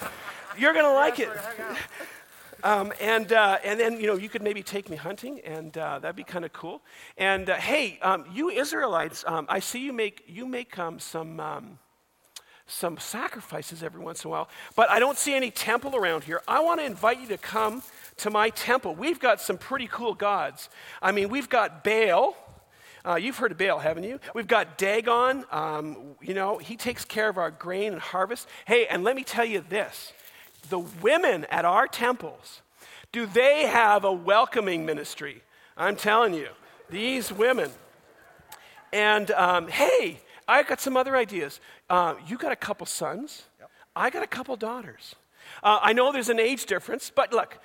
You're 0.58 0.72
going 0.72 0.86
to 0.86 0.92
like 0.92 1.18
it. 1.20 1.28
Um, 2.64 2.92
and, 3.00 3.32
uh, 3.32 3.58
and 3.62 3.78
then, 3.78 4.00
you 4.00 4.08
know, 4.08 4.16
you 4.16 4.28
could 4.28 4.42
maybe 4.42 4.64
take 4.64 4.90
me 4.90 4.96
hunting, 4.96 5.38
and 5.44 5.78
uh, 5.78 6.00
that'd 6.00 6.16
be 6.16 6.24
kind 6.24 6.44
of 6.44 6.52
cool. 6.52 6.82
And 7.16 7.48
uh, 7.48 7.54
hey, 7.54 8.00
um, 8.02 8.24
you 8.34 8.50
Israelites, 8.50 9.22
um, 9.28 9.46
I 9.48 9.60
see 9.60 9.78
you 9.78 9.92
make, 9.92 10.24
you 10.26 10.44
make 10.44 10.76
um, 10.76 10.98
some, 10.98 11.38
um, 11.38 11.78
some 12.66 12.98
sacrifices 12.98 13.84
every 13.84 14.00
once 14.00 14.24
in 14.24 14.28
a 14.28 14.32
while, 14.32 14.48
but 14.74 14.90
I 14.90 14.98
don't 14.98 15.16
see 15.16 15.34
any 15.34 15.52
temple 15.52 15.94
around 15.94 16.24
here. 16.24 16.42
I 16.48 16.58
want 16.58 16.80
to 16.80 16.84
invite 16.84 17.20
you 17.20 17.28
to 17.28 17.38
come 17.38 17.80
to 18.16 18.28
my 18.28 18.50
temple. 18.50 18.96
We've 18.96 19.20
got 19.20 19.40
some 19.40 19.56
pretty 19.56 19.86
cool 19.86 20.14
gods. 20.14 20.68
I 21.00 21.12
mean, 21.12 21.28
we've 21.28 21.48
got 21.48 21.84
Baal. 21.84 22.36
Uh, 23.08 23.16
you've 23.16 23.38
heard 23.38 23.52
of 23.52 23.56
Baal, 23.56 23.78
haven't 23.78 24.04
you? 24.04 24.20
We've 24.34 24.46
got 24.46 24.76
Dagon. 24.76 25.46
Um, 25.50 25.96
you 26.20 26.34
know, 26.34 26.58
he 26.58 26.76
takes 26.76 27.06
care 27.06 27.30
of 27.30 27.38
our 27.38 27.50
grain 27.50 27.94
and 27.94 28.02
harvest. 28.02 28.46
Hey, 28.66 28.86
and 28.86 29.02
let 29.02 29.16
me 29.16 29.24
tell 29.24 29.46
you 29.46 29.64
this 29.66 30.12
the 30.68 30.80
women 30.80 31.46
at 31.46 31.64
our 31.64 31.86
temples, 31.86 32.60
do 33.10 33.24
they 33.24 33.62
have 33.62 34.04
a 34.04 34.12
welcoming 34.12 34.84
ministry? 34.84 35.42
I'm 35.74 35.96
telling 35.96 36.34
you, 36.34 36.48
these 36.90 37.32
women. 37.32 37.70
And 38.92 39.30
um, 39.30 39.68
hey, 39.68 40.20
I 40.46 40.62
got 40.62 40.78
some 40.78 40.94
other 40.94 41.16
ideas. 41.16 41.60
Uh, 41.88 42.16
you 42.26 42.36
got 42.36 42.52
a 42.52 42.56
couple 42.56 42.84
sons. 42.84 43.44
Yep. 43.58 43.70
I 43.96 44.10
got 44.10 44.22
a 44.22 44.26
couple 44.26 44.54
daughters. 44.56 45.14
Uh, 45.62 45.78
I 45.80 45.94
know 45.94 46.12
there's 46.12 46.28
an 46.28 46.40
age 46.40 46.66
difference, 46.66 47.10
but 47.14 47.32
look, 47.32 47.58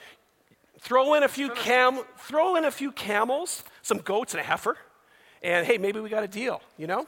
throw 0.80 1.16
in 1.16 1.24
a 1.24 1.28
few 1.28 1.50
cam, 1.50 2.00
throw 2.18 2.56
in 2.56 2.64
a 2.64 2.72
few 2.72 2.94
camels, 2.94 3.66
some 3.82 3.98
goats, 3.98 4.34
and 4.34 4.40
a 4.40 4.44
heifer, 4.46 4.78
and 5.44 5.68
hey, 5.68 5.78
maybe 5.78 6.00
we 6.00 6.10
got 6.10 6.24
a 6.24 6.28
deal, 6.28 6.62
you 6.78 6.88
know. 6.88 7.06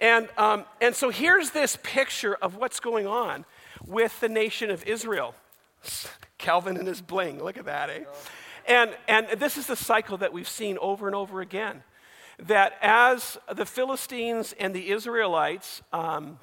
And 0.00 0.28
um, 0.38 0.64
and 0.80 0.94
so 0.94 1.10
here's 1.10 1.50
this 1.50 1.78
picture 1.82 2.34
of 2.34 2.56
what's 2.56 2.80
going 2.80 3.06
on 3.06 3.44
with 3.86 4.18
the 4.20 4.28
nation 4.28 4.70
of 4.70 4.84
Israel. 4.84 5.34
Calvin 6.38 6.76
and 6.76 6.86
his 6.86 7.00
bling, 7.00 7.42
look 7.42 7.56
at 7.56 7.64
that, 7.64 7.90
eh? 7.90 8.04
And, 8.66 8.96
and 9.08 9.28
this 9.38 9.56
is 9.56 9.66
the 9.66 9.76
cycle 9.76 10.16
that 10.18 10.32
we've 10.32 10.48
seen 10.48 10.78
over 10.78 11.06
and 11.06 11.14
over 11.14 11.40
again. 11.40 11.82
That 12.38 12.74
as 12.82 13.38
the 13.52 13.66
Philistines 13.66 14.54
and 14.58 14.74
the 14.74 14.90
Israelites, 14.90 15.82
um, 15.92 16.38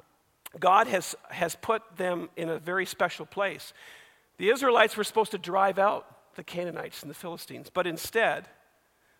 God 0.60 0.88
has, 0.88 1.15
has 1.29 1.55
put 1.55 1.81
them 1.98 2.29
in 2.36 2.50
a 2.50 2.60
very 2.60 2.86
special 2.86 3.25
place. 3.25 3.74
The 4.38 4.50
Israelites 4.50 4.95
were 4.95 5.03
supposed 5.03 5.31
to 5.31 5.38
drive 5.38 5.79
out 5.79 6.36
the 6.36 6.43
Canaanites 6.43 7.01
and 7.01 7.10
the 7.10 7.15
Philistines, 7.15 7.69
but 7.74 7.86
instead, 7.86 8.48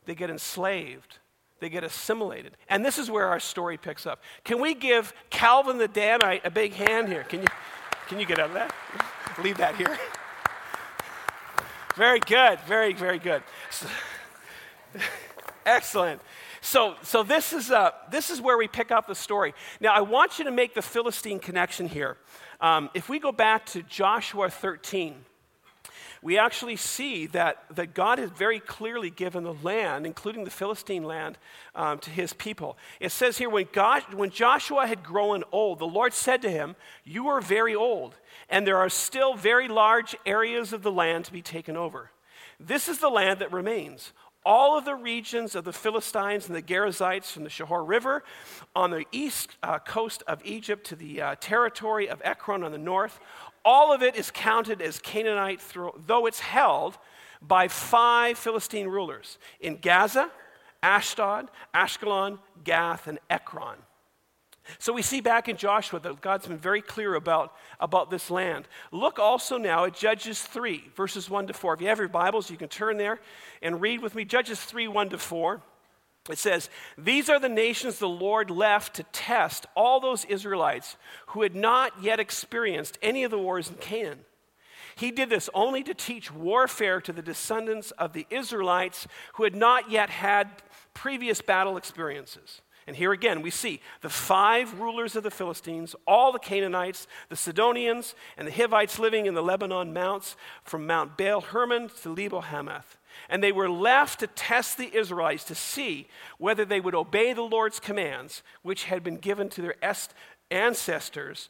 they 0.06 0.16
get 0.16 0.30
enslaved, 0.30 1.20
they 1.62 1.70
get 1.70 1.84
assimilated. 1.84 2.58
And 2.68 2.84
this 2.84 2.98
is 2.98 3.10
where 3.10 3.28
our 3.28 3.40
story 3.40 3.78
picks 3.78 4.06
up. 4.06 4.22
Can 4.44 4.60
we 4.60 4.74
give 4.74 5.14
Calvin 5.30 5.78
the 5.78 5.88
Danite 5.88 6.42
a 6.44 6.50
big 6.50 6.74
hand 6.74 7.08
here? 7.08 7.24
Can 7.24 7.42
you, 7.42 7.48
can 8.08 8.20
you 8.20 8.26
get 8.26 8.40
out 8.40 8.48
of 8.48 8.54
that? 8.56 8.76
Leave 9.42 9.58
that 9.58 9.76
here. 9.76 9.98
Very 11.96 12.20
good. 12.20 12.60
Very, 12.62 12.94
very 12.94 13.20
good. 13.20 13.44
So, 13.70 13.88
excellent. 15.66 16.22
So, 16.62 16.96
so 17.04 17.22
this, 17.22 17.54
is, 17.54 17.70
uh, 17.70 17.92
this 18.10 18.32
is 18.32 18.42
where 18.42 18.58
we 18.58 18.68
pick 18.68 18.92
up 18.92 19.08
the 19.08 19.16
story. 19.16 19.54
Now, 19.80 19.94
I 19.94 20.02
want 20.02 20.40
you 20.40 20.46
to 20.46 20.52
make 20.52 20.74
the 20.74 20.82
Philistine 20.82 21.40
connection 21.40 21.88
here. 21.88 22.18
Um, 22.60 22.90
if 22.96 23.08
we 23.08 23.20
go 23.20 23.32
back 23.32 23.68
to 23.68 23.84
Joshua 23.84 24.50
13, 24.50 25.26
we 26.24 26.38
actually 26.38 26.76
see 26.76 27.26
that, 27.28 27.64
that 27.76 27.94
God 27.94 28.20
has 28.20 28.30
very 28.30 28.60
clearly 28.60 29.10
given 29.10 29.44
the 29.44 29.56
land, 29.56 30.06
including 30.06 30.44
the 30.44 30.52
Philistine 30.52 31.04
land, 31.04 31.38
um, 31.74 31.98
to 32.00 32.12
his 32.12 32.34
people. 32.34 32.78
It 33.00 33.12
says 33.12 33.40
here, 33.40 33.50
when, 33.50 33.68
God, 33.72 34.14
when 34.14 34.30
Joshua 34.30 34.86
had 34.86 35.04
grown 35.04 35.44
old, 35.52 35.80
the 35.80 35.88
Lord 35.88 36.14
said 36.14 36.42
to 36.44 36.50
him, 36.50 36.76
You 37.04 37.28
are 37.30 37.42
very 37.42 37.74
old, 37.74 38.16
and 38.50 38.68
there 38.68 38.78
are 38.78 38.90
still 38.90 39.34
very 39.34 39.68
large 39.68 40.16
areas 40.26 40.74
of 40.74 40.84
the 40.84 40.92
land 40.92 41.26
to 41.26 41.34
be 41.34 41.42
taken 41.42 41.76
over. 41.76 42.12
This 42.60 42.88
is 42.88 43.00
the 43.00 43.10
land 43.10 43.40
that 43.40 43.52
remains. 43.52 44.14
All 44.44 44.76
of 44.76 44.86
the 44.86 44.96
regions 44.96 45.54
of 45.54 45.66
the 45.66 45.74
Philistines 45.74 46.48
and 46.48 46.56
the 46.56 46.64
Geshurites 46.64 47.32
from 47.32 47.44
the 47.44 47.50
Shihor 47.50 47.88
River 47.88 48.24
on 48.76 48.90
the 48.90 49.06
east 49.12 49.56
uh, 49.62 49.78
coast 49.78 50.24
of 50.28 50.44
Egypt 50.44 50.86
to 50.88 50.96
the 50.96 51.22
uh, 51.22 51.36
territory 51.40 52.10
of 52.10 52.22
Ekron 52.24 52.64
on 52.64 52.72
the 52.72 52.80
north, 52.80 53.20
all 53.64 53.94
of 53.94 54.02
it 54.02 54.16
is 54.16 54.32
counted 54.32 54.82
as 54.82 55.00
Canaanite, 55.00 55.62
though 56.06 56.26
it's 56.26 56.40
held 56.40 56.98
by 57.42 57.68
five 57.68 58.38
Philistine 58.38 58.88
rulers 58.88 59.38
in 59.60 59.78
Gaza, 59.78 60.30
Ashdod, 60.84 61.50
Ashkelon, 61.74 62.40
Gath, 62.64 63.08
and 63.08 63.20
Ekron. 63.30 63.78
So 64.80 64.94
we 64.94 65.02
see 65.02 65.22
back 65.22 65.50
in 65.50 65.58
Joshua 65.58 66.00
that 66.00 66.22
God's 66.22 66.48
been 66.48 66.58
very 66.58 66.82
clear 66.82 67.16
about, 67.16 67.56
about 67.80 68.10
this 68.12 68.30
land. 68.30 68.68
Look 68.92 69.20
also 69.20 69.58
now 69.58 69.86
at 69.86 69.96
Judges 69.96 70.42
3, 70.42 70.92
verses 70.96 71.30
1 71.30 71.48
to 71.48 71.54
4. 71.54 71.74
If 71.76 71.82
you 71.82 71.88
have 71.88 72.00
your 72.00 72.08
Bibles, 72.08 72.50
you 72.50 72.58
can 72.58 72.70
turn 72.70 72.98
there 72.98 73.20
and 73.62 73.82
read 73.82 74.02
with 74.02 74.16
me. 74.16 74.24
Judges 74.24 74.62
3, 74.62 74.88
1 74.88 75.10
to 75.10 75.18
4. 75.18 75.62
It 76.30 76.38
says, 76.38 76.70
These 76.98 77.30
are 77.30 77.40
the 77.40 77.50
nations 77.50 77.98
the 77.98 78.08
Lord 78.08 78.52
left 78.52 78.96
to 78.96 79.04
test 79.04 79.66
all 79.76 80.00
those 80.00 80.26
Israelites 80.26 80.98
who 81.28 81.42
had 81.42 81.56
not 81.56 81.94
yet 82.02 82.20
experienced 82.20 82.98
any 83.02 83.24
of 83.24 83.32
the 83.32 83.40
wars 83.40 83.70
in 83.70 83.76
Canaan. 83.76 84.20
He 84.96 85.10
did 85.10 85.30
this 85.30 85.50
only 85.54 85.84
to 85.84 85.94
teach 85.94 86.32
warfare 86.32 87.02
to 87.02 87.14
the 87.14 87.22
descendants 87.22 87.92
of 87.92 88.14
the 88.14 88.28
Israelites 88.30 89.08
who 89.34 89.44
had 89.44 89.56
not 89.56 89.90
yet 89.90 90.10
had 90.10 90.50
previous 90.94 91.42
battle 91.42 91.78
experiences. 91.78 92.62
And 92.88 92.96
here 92.96 93.12
again, 93.12 93.42
we 93.42 93.52
see 93.52 93.80
the 94.02 94.10
five 94.10 94.80
rulers 94.80 95.16
of 95.16 95.24
the 95.24 95.32
Philistines, 95.32 95.96
all 96.06 96.32
the 96.32 96.40
Canaanites, 96.40 97.08
the 97.30 97.36
Sidonians, 97.36 98.16
and 98.38 98.48
the 98.48 98.52
Hivites 98.52 99.00
living 99.00 99.28
in 99.28 99.34
the 99.34 99.44
Lebanon 99.44 99.94
mounts 99.94 100.36
from 100.64 100.88
Mount 100.88 101.18
Baal 101.18 101.42
Hermon 101.42 101.90
to 102.02 102.14
Lebo 102.14 102.42
Hamath. 102.42 102.98
And 103.30 103.44
they 103.44 103.52
were 103.52 103.70
left 103.70 104.20
to 104.20 104.28
test 104.28 104.78
the 104.78 104.96
Israelites 104.96 105.44
to 105.46 105.56
see 105.56 106.08
whether 106.38 106.66
they 106.66 106.80
would 106.80 106.96
obey 106.96 107.34
the 107.34 107.42
Lord's 107.42 107.80
commands, 107.80 108.44
which 108.62 108.86
had 108.86 109.04
been 109.04 109.18
given 109.18 109.50
to 109.50 109.62
their 109.62 109.76
ancestors 110.50 111.50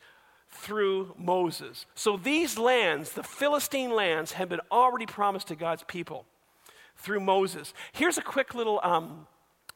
through 0.50 1.16
Moses. 1.18 1.86
So 1.96 2.18
these 2.18 2.58
lands, 2.58 3.14
the 3.14 3.24
Philistine 3.24 3.92
lands, 3.92 4.34
had 4.34 4.50
been 4.50 4.62
already 4.72 5.06
promised 5.06 5.48
to 5.48 5.56
God's 5.56 5.84
people 5.84 6.26
through 6.98 7.22
Moses. 7.22 7.74
Here's 7.94 8.18
a 8.18 8.22
quick 8.22 8.54
little 8.54 8.80
um, 8.84 9.28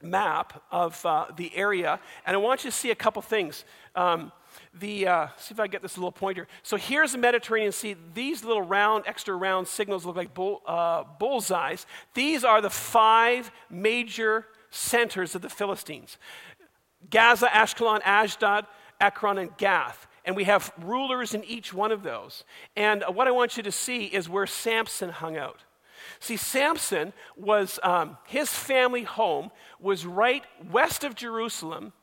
map 0.02 0.62
of 0.72 1.04
uh, 1.06 1.28
the 1.36 1.56
area, 1.56 2.00
and 2.26 2.36
I 2.36 2.38
want 2.38 2.64
you 2.64 2.72
to 2.72 2.76
see 2.76 2.92
a 2.92 2.96
couple 2.96 3.22
things. 3.22 3.66
Um, 3.96 4.32
the, 4.80 5.08
uh, 5.08 5.28
see 5.38 5.54
if 5.54 5.60
I 5.60 5.68
get 5.68 5.82
this 5.82 5.98
little 5.98 6.12
pointer. 6.12 6.48
So 6.64 6.78
here's 6.78 7.14
the 7.14 7.18
Mediterranean 7.18 7.72
Sea. 7.72 7.96
These 8.14 8.44
little 8.44 8.62
round, 8.62 9.06
extra 9.08 9.36
round 9.36 9.68
signals 9.68 10.06
look 10.06 10.16
like 10.16 10.34
bull, 10.34 10.62
uh, 10.66 11.04
bullseyes. 11.20 11.86
These 12.14 12.44
are 12.44 12.62
the 12.62 12.70
five 12.70 13.52
major 13.70 14.46
centers 14.70 15.36
of 15.36 15.42
the 15.42 15.50
Philistines 15.50 16.18
Gaza, 17.10 17.48
Ashkelon, 17.48 18.02
Ashdod, 18.04 18.66
Ekron, 19.00 19.38
and 19.38 19.56
Gath. 19.58 20.08
And 20.26 20.36
we 20.36 20.46
have 20.46 20.74
rulers 20.82 21.36
in 21.36 21.44
each 21.44 21.72
one 21.72 21.92
of 21.92 22.02
those. 22.02 22.44
And 22.76 23.04
what 23.14 23.28
I 23.28 23.32
want 23.32 23.58
you 23.58 23.64
to 23.64 23.72
see 23.72 24.06
is 24.06 24.28
where 24.28 24.48
Samson 24.48 25.10
hung 25.10 25.38
out. 25.38 25.64
See, 26.20 26.38
Samson 26.38 27.14
was, 27.36 27.80
um, 27.84 28.18
his 28.26 28.50
family 28.50 29.04
home 29.04 29.52
was 29.80 30.06
right 30.06 30.44
west 30.72 31.04
of 31.04 31.14
Jerusalem 31.14 31.94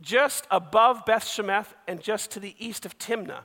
just 0.00 0.46
above 0.50 1.04
Beth 1.04 1.24
Shemesh 1.24 1.66
and 1.86 2.00
just 2.00 2.30
to 2.32 2.40
the 2.40 2.54
east 2.58 2.86
of 2.86 2.98
Timnah. 2.98 3.42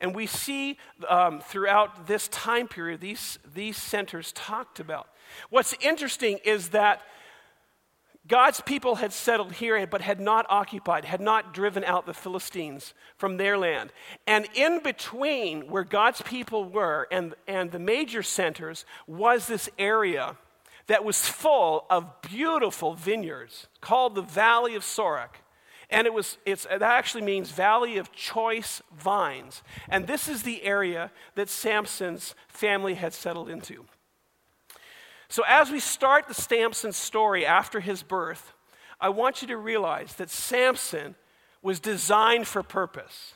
And 0.00 0.14
we 0.14 0.26
see 0.26 0.78
um, 1.08 1.40
throughout 1.40 2.06
this 2.06 2.28
time 2.28 2.68
period 2.68 3.00
these, 3.00 3.38
these 3.54 3.76
centers 3.76 4.32
talked 4.32 4.80
about. 4.80 5.08
What's 5.50 5.74
interesting 5.80 6.38
is 6.44 6.70
that 6.70 7.02
God's 8.26 8.62
people 8.62 8.96
had 8.96 9.12
settled 9.12 9.52
here, 9.52 9.86
but 9.86 10.00
had 10.00 10.18
not 10.18 10.46
occupied, 10.48 11.04
had 11.04 11.20
not 11.20 11.52
driven 11.52 11.84
out 11.84 12.06
the 12.06 12.14
Philistines 12.14 12.94
from 13.18 13.36
their 13.36 13.58
land. 13.58 13.92
And 14.26 14.48
in 14.54 14.82
between 14.82 15.68
where 15.68 15.84
God's 15.84 16.22
people 16.22 16.64
were 16.64 17.06
and, 17.10 17.34
and 17.46 17.70
the 17.70 17.78
major 17.78 18.22
centers 18.22 18.86
was 19.06 19.46
this 19.46 19.68
area 19.78 20.36
that 20.86 21.04
was 21.04 21.26
full 21.26 21.84
of 21.90 22.22
beautiful 22.22 22.94
vineyards 22.94 23.66
called 23.82 24.14
the 24.14 24.22
Valley 24.22 24.74
of 24.74 24.82
Sorek. 24.82 25.40
And 25.90 26.06
it 26.06 26.14
was, 26.14 26.38
it's, 26.46 26.66
it 26.70 26.82
actually 26.82 27.22
means 27.22 27.50
Valley 27.50 27.98
of 27.98 28.12
Choice 28.12 28.82
Vines. 28.96 29.62
And 29.88 30.06
this 30.06 30.28
is 30.28 30.42
the 30.42 30.62
area 30.62 31.10
that 31.34 31.48
Samson's 31.48 32.34
family 32.48 32.94
had 32.94 33.12
settled 33.12 33.48
into. 33.48 33.84
So, 35.28 35.42
as 35.48 35.70
we 35.70 35.80
start 35.80 36.28
the 36.28 36.34
Samson 36.34 36.92
story 36.92 37.44
after 37.44 37.80
his 37.80 38.02
birth, 38.02 38.52
I 39.00 39.08
want 39.08 39.42
you 39.42 39.48
to 39.48 39.56
realize 39.56 40.14
that 40.14 40.30
Samson 40.30 41.14
was 41.62 41.80
designed 41.80 42.46
for 42.46 42.62
purpose. 42.62 43.34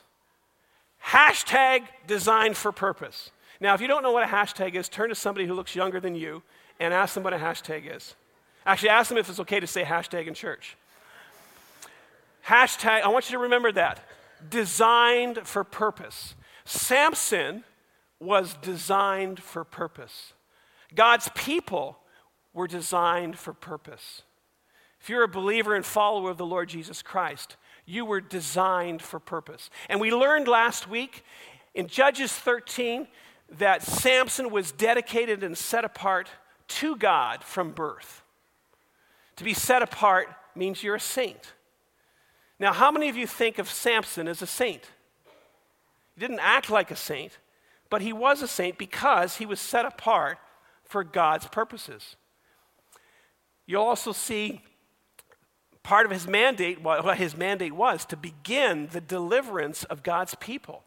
Hashtag 1.03 1.83
designed 2.07 2.57
for 2.57 2.71
purpose. 2.71 3.31
Now, 3.59 3.73
if 3.73 3.81
you 3.81 3.87
don't 3.87 4.03
know 4.03 4.11
what 4.11 4.23
a 4.23 4.31
hashtag 4.31 4.75
is, 4.75 4.87
turn 4.87 5.09
to 5.09 5.15
somebody 5.15 5.45
who 5.45 5.53
looks 5.53 5.75
younger 5.75 5.99
than 5.99 6.15
you 6.15 6.43
and 6.79 6.93
ask 6.93 7.13
them 7.13 7.23
what 7.23 7.33
a 7.33 7.37
hashtag 7.37 7.93
is. 7.93 8.15
Actually, 8.65 8.89
ask 8.89 9.09
them 9.09 9.17
if 9.17 9.29
it's 9.29 9.39
okay 9.39 9.59
to 9.59 9.67
say 9.67 9.83
hashtag 9.83 10.27
in 10.27 10.33
church. 10.33 10.77
Hashtag, 12.49 13.03
I 13.03 13.09
want 13.09 13.29
you 13.29 13.37
to 13.37 13.43
remember 13.43 13.71
that. 13.73 14.03
Designed 14.49 15.45
for 15.45 15.63
purpose. 15.63 16.33
Samson 16.65 17.63
was 18.19 18.55
designed 18.55 19.39
for 19.39 19.63
purpose. 19.63 20.33
God's 20.95 21.29
people 21.35 21.99
were 22.51 22.65
designed 22.65 23.37
for 23.37 23.53
purpose. 23.53 24.23
If 24.99 25.09
you're 25.09 25.21
a 25.21 25.27
believer 25.27 25.75
and 25.75 25.85
follower 25.85 26.31
of 26.31 26.37
the 26.37 26.45
Lord 26.45 26.69
Jesus 26.69 27.03
Christ, 27.03 27.55
you 27.85 28.03
were 28.03 28.19
designed 28.19 29.03
for 29.03 29.19
purpose. 29.19 29.69
And 29.87 30.01
we 30.01 30.11
learned 30.11 30.47
last 30.47 30.89
week 30.89 31.23
in 31.75 31.85
Judges 31.85 32.33
13 32.33 33.07
that 33.59 33.83
Samson 33.83 34.49
was 34.49 34.71
dedicated 34.71 35.43
and 35.43 35.55
set 35.55 35.85
apart 35.85 36.29
to 36.69 36.95
God 36.95 37.43
from 37.43 37.73
birth. 37.73 38.23
To 39.35 39.43
be 39.43 39.53
set 39.53 39.83
apart 39.83 40.29
means 40.55 40.81
you're 40.81 40.95
a 40.95 40.99
saint. 40.99 41.53
Now, 42.59 42.73
how 42.73 42.91
many 42.91 43.07
of 43.09 43.15
you 43.15 43.25
think 43.25 43.57
of 43.57 43.69
Samson 43.69 44.27
as 44.27 44.41
a 44.41 44.47
saint? 44.47 44.91
He 46.13 46.19
didn't 46.19 46.39
act 46.39 46.69
like 46.69 46.91
a 46.91 46.95
saint, 46.95 47.37
but 47.89 48.01
he 48.01 48.11
was 48.11 48.41
a 48.41 48.47
saint 48.47 48.77
because 48.77 49.37
he 49.37 49.45
was 49.45 49.59
set 49.59 49.85
apart 49.85 50.37
for 50.83 51.03
God's 51.03 51.47
purposes. 51.47 52.17
You'll 53.65 53.83
also 53.83 54.11
see 54.11 54.61
part 55.83 56.05
of 56.05 56.11
his 56.11 56.27
mandate, 56.27 56.81
what 56.81 57.17
his 57.17 57.37
mandate 57.37 57.73
was, 57.73 58.05
to 58.07 58.17
begin 58.17 58.89
the 58.91 58.99
deliverance 58.99 59.85
of 59.85 60.03
God's 60.03 60.35
people. 60.35 60.83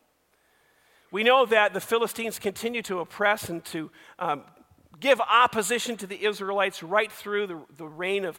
We 1.10 1.22
know 1.22 1.46
that 1.46 1.74
the 1.74 1.80
Philistines 1.80 2.38
continue 2.38 2.82
to 2.82 3.00
oppress 3.00 3.48
and 3.48 3.64
to 3.66 3.90
um, 4.18 4.42
give 5.00 5.20
opposition 5.20 5.96
to 5.98 6.06
the 6.06 6.24
Israelites 6.24 6.82
right 6.82 7.10
through 7.10 7.46
the, 7.46 7.60
the 7.76 7.86
reign 7.86 8.24
of 8.24 8.38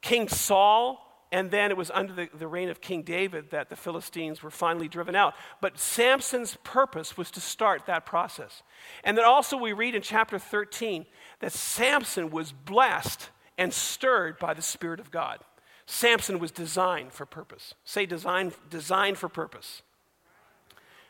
King 0.00 0.28
Saul 0.28 1.11
and 1.32 1.50
then 1.50 1.70
it 1.70 1.78
was 1.78 1.90
under 1.90 2.12
the, 2.12 2.28
the, 2.34 2.46
reign 2.46 2.68
of 2.68 2.82
King 2.82 3.02
David 3.02 3.50
that 3.50 3.70
the 3.70 3.76
Philistines 3.76 4.42
were 4.42 4.50
finally 4.50 4.86
driven 4.86 5.16
out. 5.16 5.34
But 5.62 5.78
Samson's 5.78 6.58
purpose 6.62 7.16
was 7.16 7.30
to 7.30 7.40
start 7.40 7.86
that 7.86 8.04
process. 8.04 8.62
And 9.02 9.16
then 9.16 9.24
also, 9.24 9.56
we 9.56 9.72
read 9.72 9.94
in 9.94 10.02
chapter 10.02 10.38
13 10.38 11.06
that 11.40 11.52
Samson 11.52 12.30
was 12.30 12.52
blessed 12.52 13.30
and 13.56 13.72
stirred 13.72 14.38
by 14.38 14.52
the 14.52 14.60
Spirit 14.60 15.00
of 15.00 15.10
God. 15.10 15.40
Samson 15.86 16.38
was 16.38 16.50
designed 16.50 17.12
for 17.12 17.24
purpose. 17.24 17.74
Say, 17.84 18.04
design, 18.04 18.52
designed 18.68 19.16
for 19.16 19.30
purpose. 19.30 19.80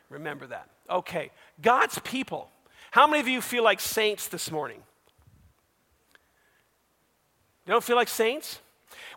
Remember 0.08 0.46
that. 0.46 0.70
Okay, 0.88 1.32
God's 1.60 1.98
people. 1.98 2.48
How 2.92 3.08
many 3.08 3.20
of 3.20 3.28
you 3.28 3.40
feel 3.40 3.64
like 3.64 3.80
saints 3.80 4.28
this 4.28 4.52
morning? 4.52 4.82
You 7.66 7.72
don't 7.72 7.82
feel 7.82 7.96
like 7.96 8.08
saints? 8.08 8.60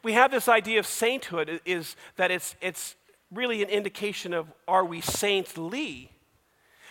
We 0.06 0.14
have 0.14 0.30
this 0.30 0.48
idea 0.48 0.78
of 0.78 0.86
sainthood 0.86 1.62
is 1.66 1.96
that 2.16 2.30
it's, 2.30 2.56
it's 2.62 2.96
really 3.32 3.64
an 3.64 3.70
indication 3.70 4.36
of 4.36 4.46
are 4.68 4.86
we 4.86 5.02
saintly? 5.02 6.12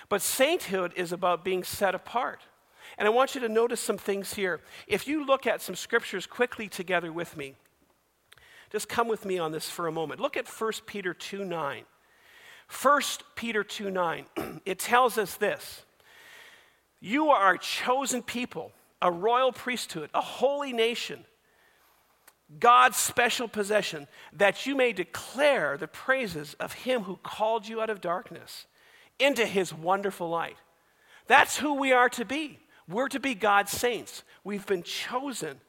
But 0.09 0.21
sainthood 0.21 0.92
is 0.97 1.12
about 1.12 1.44
being 1.44 1.62
set 1.62 1.94
apart. 1.94 2.40
And 2.99 3.06
I 3.06 3.12
want 3.12 3.37
you 3.37 3.40
to 3.42 3.49
notice 3.49 3.80
some 3.80 3.99
things 3.99 4.35
here. 4.35 4.61
If 4.88 5.06
you 5.06 5.25
look 5.25 5.47
at 5.47 5.62
some 5.62 5.76
scriptures 5.76 6.26
quickly 6.26 6.68
together 6.68 7.12
with 7.12 7.37
me, 7.37 7.54
just 8.73 8.88
come 8.88 9.06
with 9.06 9.25
me 9.25 9.38
on 9.38 9.52
this 9.52 9.71
for 9.71 9.87
a 9.87 9.92
moment. 9.92 10.18
Look 10.18 10.37
at 10.37 10.49
1 10.49 10.73
Peter 10.85 11.14
2 11.14 11.44
9. 11.44 11.85
1 12.83 13.02
Peter 13.37 13.62
2 13.62 13.90
9, 13.92 14.26
it 14.66 14.80
tells 14.80 15.18
us 15.18 15.37
this 15.37 15.85
You 16.99 17.30
are 17.30 17.54
a 17.54 17.59
chosen 17.61 18.23
people, 18.23 18.73
a 19.00 19.12
royal 19.12 19.52
priesthood, 19.52 20.11
a 20.12 20.21
holy 20.21 20.73
nation 20.73 21.25
God's 22.58 22.96
special 22.96 23.48
possession, 23.48 24.07
that 24.33 24.66
you 24.66 24.74
may 24.74 24.92
declare 24.92 25.76
the 25.76 25.88
praises 25.88 26.55
of 26.55 26.72
him 26.72 27.02
who 27.02 27.16
called 27.16 27.66
you 27.66 27.81
out 27.81 27.90
of 27.90 28.00
darkness 28.00 28.66
into 29.18 29.46
his 29.46 29.72
wonderful 29.72 30.29
light. 30.29 30.57
That's 31.26 31.57
who 31.57 31.74
we 31.74 31.92
are 31.92 32.09
to 32.11 32.24
be. 32.24 32.59
We're 32.88 33.09
to 33.09 33.20
be 33.20 33.35
God's 33.35 33.72
saints. 33.72 34.22
We've 34.42 34.66
been 34.66 34.83
chosen 34.83 35.61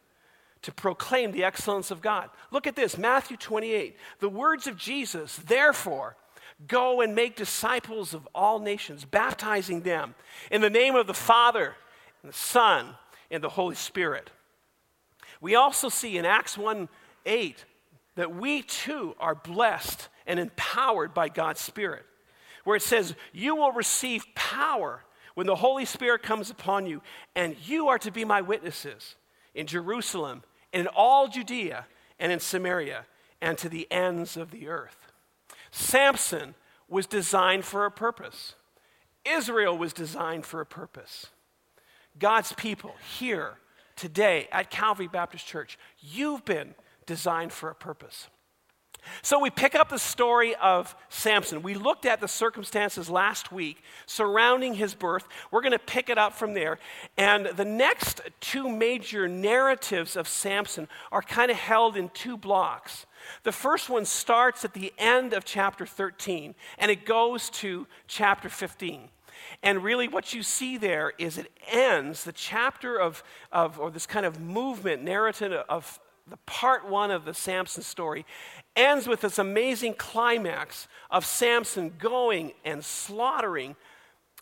to 0.63 0.71
proclaim 0.71 1.31
the 1.31 1.43
excellence 1.43 1.91
of 1.91 2.01
God. 2.01 2.29
Look 2.51 2.67
at 2.67 2.75
this 2.75 2.97
Matthew 2.97 3.37
28. 3.37 3.95
The 4.19 4.29
words 4.29 4.67
of 4.67 4.77
Jesus, 4.77 5.37
therefore, 5.37 6.17
go 6.67 7.01
and 7.01 7.15
make 7.15 7.35
disciples 7.35 8.13
of 8.13 8.27
all 8.33 8.59
nations, 8.59 9.05
baptizing 9.05 9.81
them 9.81 10.15
in 10.51 10.61
the 10.61 10.69
name 10.69 10.95
of 10.95 11.07
the 11.07 11.13
Father, 11.13 11.75
and 12.21 12.31
the 12.31 12.37
Son, 12.37 12.95
and 13.29 13.43
the 13.43 13.49
Holy 13.49 13.75
Spirit 13.75 14.31
we 15.41 15.55
also 15.55 15.89
see 15.89 16.17
in 16.17 16.25
Acts 16.25 16.57
1 16.57 16.89
8 17.25 17.65
that 18.15 18.35
we 18.35 18.61
too 18.61 19.15
are 19.19 19.35
blessed 19.35 20.09
and 20.25 20.39
empowered 20.39 21.13
by 21.13 21.29
God's 21.29 21.61
Spirit, 21.61 22.05
where 22.63 22.75
it 22.75 22.81
says, 22.81 23.15
You 23.33 23.55
will 23.55 23.71
receive 23.71 24.25
power 24.35 25.03
when 25.35 25.47
the 25.47 25.55
Holy 25.55 25.85
Spirit 25.85 26.23
comes 26.23 26.49
upon 26.49 26.87
you, 26.87 27.01
and 27.35 27.55
you 27.65 27.89
are 27.89 27.99
to 27.99 28.11
be 28.11 28.25
my 28.25 28.41
witnesses 28.41 29.15
in 29.53 29.67
Jerusalem 29.67 30.43
in 30.71 30.87
all 30.87 31.27
Judea 31.27 31.85
and 32.19 32.31
in 32.31 32.39
Samaria 32.39 33.05
and 33.41 33.57
to 33.57 33.69
the 33.69 33.87
ends 33.91 34.37
of 34.37 34.51
the 34.51 34.67
earth. 34.67 35.11
Samson 35.71 36.55
was 36.87 37.05
designed 37.05 37.65
for 37.65 37.85
a 37.85 37.91
purpose. 37.91 38.55
Israel 39.25 39.77
was 39.77 39.93
designed 39.93 40.45
for 40.45 40.61
a 40.61 40.65
purpose. 40.65 41.27
God's 42.17 42.53
people 42.53 42.95
here 43.19 43.55
today 43.95 44.47
at 44.51 44.69
Calvary 44.69 45.07
Baptist 45.07 45.45
Church, 45.45 45.77
you've 45.99 46.45
been 46.45 46.75
designed 47.05 47.51
for 47.51 47.69
a 47.69 47.75
purpose. 47.75 48.27
So 49.21 49.39
we 49.39 49.49
pick 49.49 49.75
up 49.75 49.89
the 49.89 49.99
story 49.99 50.55
of 50.55 50.95
Samson. 51.09 51.61
We 51.61 51.75
looked 51.75 52.05
at 52.05 52.21
the 52.21 52.27
circumstances 52.27 53.09
last 53.09 53.51
week 53.51 53.83
surrounding 54.05 54.73
his 54.73 54.93
birth. 54.93 55.27
We're 55.51 55.61
going 55.61 55.71
to 55.71 55.79
pick 55.79 56.09
it 56.09 56.17
up 56.17 56.33
from 56.33 56.53
there. 56.53 56.79
And 57.17 57.47
the 57.47 57.65
next 57.65 58.21
two 58.39 58.69
major 58.69 59.27
narratives 59.27 60.15
of 60.15 60.27
Samson 60.27 60.87
are 61.11 61.21
kind 61.21 61.51
of 61.51 61.57
held 61.57 61.97
in 61.97 62.09
two 62.09 62.37
blocks. 62.37 63.05
The 63.43 63.51
first 63.51 63.89
one 63.89 64.05
starts 64.05 64.65
at 64.65 64.73
the 64.73 64.93
end 64.97 65.33
of 65.33 65.45
chapter 65.45 65.85
13 65.85 66.55
and 66.77 66.91
it 66.91 67.05
goes 67.05 67.49
to 67.51 67.87
chapter 68.07 68.49
15. 68.49 69.09
And 69.63 69.83
really, 69.83 70.07
what 70.07 70.33
you 70.33 70.43
see 70.43 70.77
there 70.77 71.13
is 71.17 71.37
it 71.37 71.51
ends 71.71 72.23
the 72.23 72.31
chapter 72.31 72.99
of, 72.99 73.23
of 73.51 73.79
or 73.79 73.89
this 73.89 74.05
kind 74.05 74.25
of 74.25 74.39
movement, 74.39 75.03
narrative 75.03 75.53
of 75.69 75.99
the 76.27 76.37
part 76.45 76.89
one 76.89 77.11
of 77.11 77.25
the 77.25 77.33
Samson 77.33 77.83
story, 77.83 78.25
ends 78.75 79.07
with 79.07 79.21
this 79.21 79.37
amazing 79.37 79.93
climax 79.93 80.87
of 81.11 81.25
Samson 81.25 81.93
going 81.99 82.53
and 82.63 82.83
slaughtering 82.83 83.75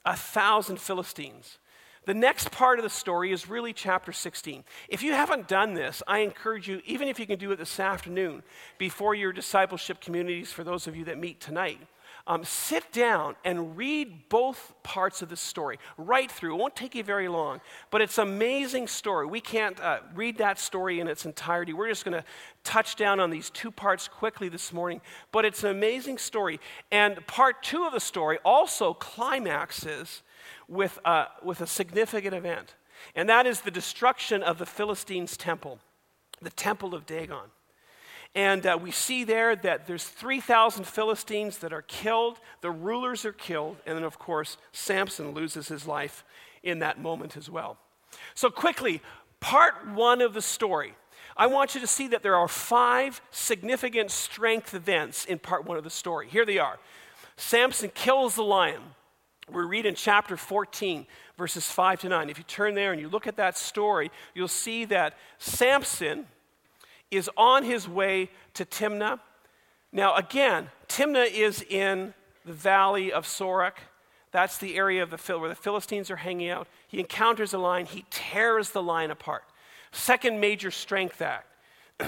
a 0.06 0.16
thousand 0.16 0.80
Philistines. 0.80 1.58
The 2.06 2.14
next 2.14 2.52
part 2.52 2.80
of 2.80 2.84
the 2.84 2.90
story 2.90 3.32
is 3.32 3.50
really 3.50 3.72
chapter 3.72 4.12
16. 4.12 4.64
If 4.90 5.04
you 5.04 5.14
haven't 5.14 5.48
done 5.48 5.74
this, 5.74 6.04
I 6.06 6.20
encourage 6.20 6.68
you, 6.68 6.82
even 6.86 7.08
if 7.08 7.18
you 7.18 7.26
can 7.26 7.40
do 7.40 7.52
it 7.52 7.58
this 7.58 7.80
afternoon, 7.80 8.44
before 8.78 9.16
your 9.16 9.32
discipleship 9.32 10.02
communities, 10.02 10.52
for 10.52 10.66
those 10.66 10.86
of 10.86 10.98
you 10.98 11.06
that 11.06 11.18
meet 11.18 11.40
tonight, 11.40 11.80
um, 12.26 12.46
sit 12.46 12.92
down 12.94 13.36
and 13.44 13.76
read 13.76 14.30
both 14.30 14.74
parts 14.82 15.22
of 15.22 15.30
the 15.30 15.36
story 15.36 15.78
right 15.98 16.32
through. 16.32 16.56
It 16.56 16.58
won't 16.58 16.76
take 16.76 16.96
you 16.96 17.04
very 17.04 17.28
long, 17.28 17.60
but 17.92 18.02
it's 18.02 18.18
an 18.18 18.28
amazing 18.28 18.88
story. 18.88 19.26
We 19.26 19.42
can't 19.42 19.80
uh, 19.80 20.00
read 20.16 20.38
that 20.38 20.58
story 20.58 21.02
in 21.02 21.08
its 21.08 21.26
entirety. 21.26 21.74
We're 21.74 21.90
just 21.90 22.06
going 22.06 22.14
to 22.14 22.24
touch 22.64 22.96
down 22.96 23.20
on 23.20 23.30
these 23.30 23.50
two 23.50 23.72
parts 23.72 24.08
quickly 24.08 24.48
this 24.48 24.72
morning, 24.72 25.02
but 25.34 25.44
it's 25.44 25.64
an 25.66 25.72
amazing 25.72 26.18
story. 26.18 26.62
And 26.92 27.26
part 27.28 27.62
two 27.62 27.84
of 27.84 27.92
the 27.92 28.00
story 28.00 28.40
also 28.46 28.94
climaxes 28.94 30.24
with, 30.70 31.00
uh, 31.04 31.26
with 31.44 31.60
a 31.60 31.68
significant 31.68 32.34
event, 32.34 32.76
and 33.16 33.28
that 33.28 33.46
is 33.46 33.62
the 33.62 33.72
destruction 33.72 34.42
of 34.42 34.60
the 34.60 34.66
Philistines' 34.66 35.36
temple, 35.36 35.80
the 36.42 36.50
temple 36.50 36.96
of 36.96 37.06
Dagon. 37.06 37.52
And 38.36 38.66
uh, 38.66 38.80
we 38.82 38.92
see 38.92 39.24
there 39.24 39.56
that 39.56 39.86
there's 39.86 40.06
3,000 40.06 40.86
Philistines 40.88 41.60
that 41.60 41.72
are 41.72 41.84
killed, 41.84 42.40
the 42.62 42.72
rulers 42.72 43.26
are 43.26 43.34
killed, 43.34 43.78
and 43.86 43.96
then, 43.96 44.04
of 44.04 44.18
course, 44.18 44.58
Samson 44.72 45.32
loses 45.32 45.68
his 45.68 45.86
life 45.86 46.24
in 46.64 46.80
that 46.80 47.00
moment 47.00 47.38
as 47.38 47.50
well. 47.50 47.78
So, 48.34 48.50
quickly, 48.50 49.02
part 49.40 49.88
one 49.90 50.22
of 50.22 50.34
the 50.34 50.42
story. 50.42 50.96
I 51.36 51.48
want 51.48 51.76
you 51.76 51.82
to 51.82 51.88
see 51.88 52.08
that 52.10 52.24
there 52.24 52.36
are 52.36 52.48
five 52.48 53.22
significant 53.32 54.12
strength 54.12 54.74
events 54.74 55.26
in 55.26 55.40
part 55.40 55.66
one 55.66 55.78
of 55.78 55.84
the 55.84 55.90
story. 55.90 56.28
Here 56.28 56.46
they 56.46 56.60
are 56.60 56.80
Samson 57.36 57.92
kills 57.94 58.36
the 58.36 58.44
lion. 58.44 58.82
We 59.52 59.64
read 59.64 59.86
in 59.86 59.96
chapter 59.96 60.38
14, 60.38 61.06
verses 61.38 61.70
5 61.70 62.02
to 62.02 62.10
9. 62.10 62.30
If 62.30 62.38
you 62.38 62.44
turn 62.46 62.76
there 62.76 62.94
and 62.94 63.02
you 63.02 63.10
look 63.10 63.28
at 63.28 63.36
that 63.38 63.58
story, 63.58 64.10
you'll 64.34 64.48
see 64.48 64.86
that 64.86 65.18
Samson 65.38 66.28
is 67.16 67.30
on 67.38 67.64
his 67.64 67.88
way 67.88 68.30
to 68.54 68.66
Timnah. 68.66 69.20
Now, 69.92 70.16
again, 70.16 70.70
Timnah 70.88 71.32
is 71.32 71.62
in 71.62 72.14
the 72.46 72.54
valley 72.54 73.12
of 73.12 73.26
Sorek. 73.26 73.74
That's 74.32 74.58
the 74.58 74.76
area 74.76 75.04
of 75.04 75.12
the 75.12 75.38
where 75.38 75.50
the 75.50 75.56
Philistines 75.56 76.10
are 76.10 76.16
hanging 76.16 76.50
out. 76.50 76.68
He 76.88 77.00
encounters 77.00 77.54
a 77.54 77.60
lion. 77.60 77.86
He 77.86 78.06
tears 78.10 78.72
the 78.72 78.82
lion 78.82 79.12
apart. 79.12 79.44
Second 79.92 80.40
major 80.40 80.72
strength 80.72 81.22
act. 81.22 81.48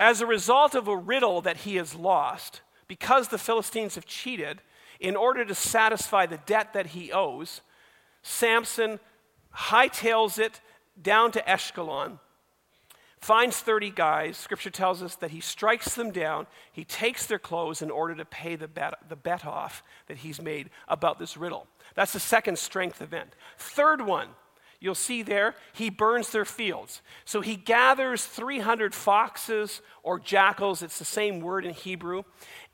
As 0.00 0.20
a 0.20 0.26
result 0.26 0.74
of 0.74 0.88
a 0.88 0.96
riddle 0.96 1.40
that 1.42 1.58
he 1.58 1.76
has 1.76 1.94
lost, 1.94 2.62
because 2.88 3.28
the 3.28 3.38
Philistines 3.38 3.94
have 3.94 4.06
cheated, 4.06 4.60
in 4.98 5.14
order 5.14 5.44
to 5.44 5.54
satisfy 5.54 6.26
the 6.26 6.38
debt 6.38 6.72
that 6.72 6.88
he 6.88 7.12
owes, 7.12 7.60
Samson 8.22 8.98
hightails 9.54 10.38
it 10.38 10.60
down 11.00 11.30
to 11.32 11.42
Eshkelon, 11.42 12.18
finds 13.24 13.58
30 13.58 13.88
guys. 13.88 14.36
Scripture 14.36 14.68
tells 14.68 15.02
us 15.02 15.16
that 15.16 15.30
he 15.30 15.40
strikes 15.40 15.94
them 15.94 16.10
down. 16.10 16.46
He 16.70 16.84
takes 16.84 17.24
their 17.24 17.38
clothes 17.38 17.80
in 17.80 17.90
order 17.90 18.14
to 18.14 18.24
pay 18.26 18.54
the 18.54 18.68
bet, 18.68 18.92
the 19.08 19.16
bet 19.16 19.46
off 19.46 19.82
that 20.08 20.18
he's 20.18 20.42
made 20.42 20.68
about 20.88 21.18
this 21.18 21.34
riddle. 21.34 21.66
That's 21.94 22.12
the 22.12 22.20
second 22.20 22.58
strength 22.58 23.00
event. 23.00 23.34
Third 23.56 24.02
one, 24.02 24.28
you'll 24.78 24.94
see 24.94 25.22
there, 25.22 25.54
he 25.72 25.88
burns 25.88 26.32
their 26.32 26.44
fields. 26.44 27.00
So 27.24 27.40
he 27.40 27.56
gathers 27.56 28.26
300 28.26 28.94
foxes 28.94 29.80
or 30.02 30.18
jackals, 30.18 30.82
it's 30.82 30.98
the 30.98 31.06
same 31.06 31.40
word 31.40 31.64
in 31.64 31.72
Hebrew, 31.72 32.24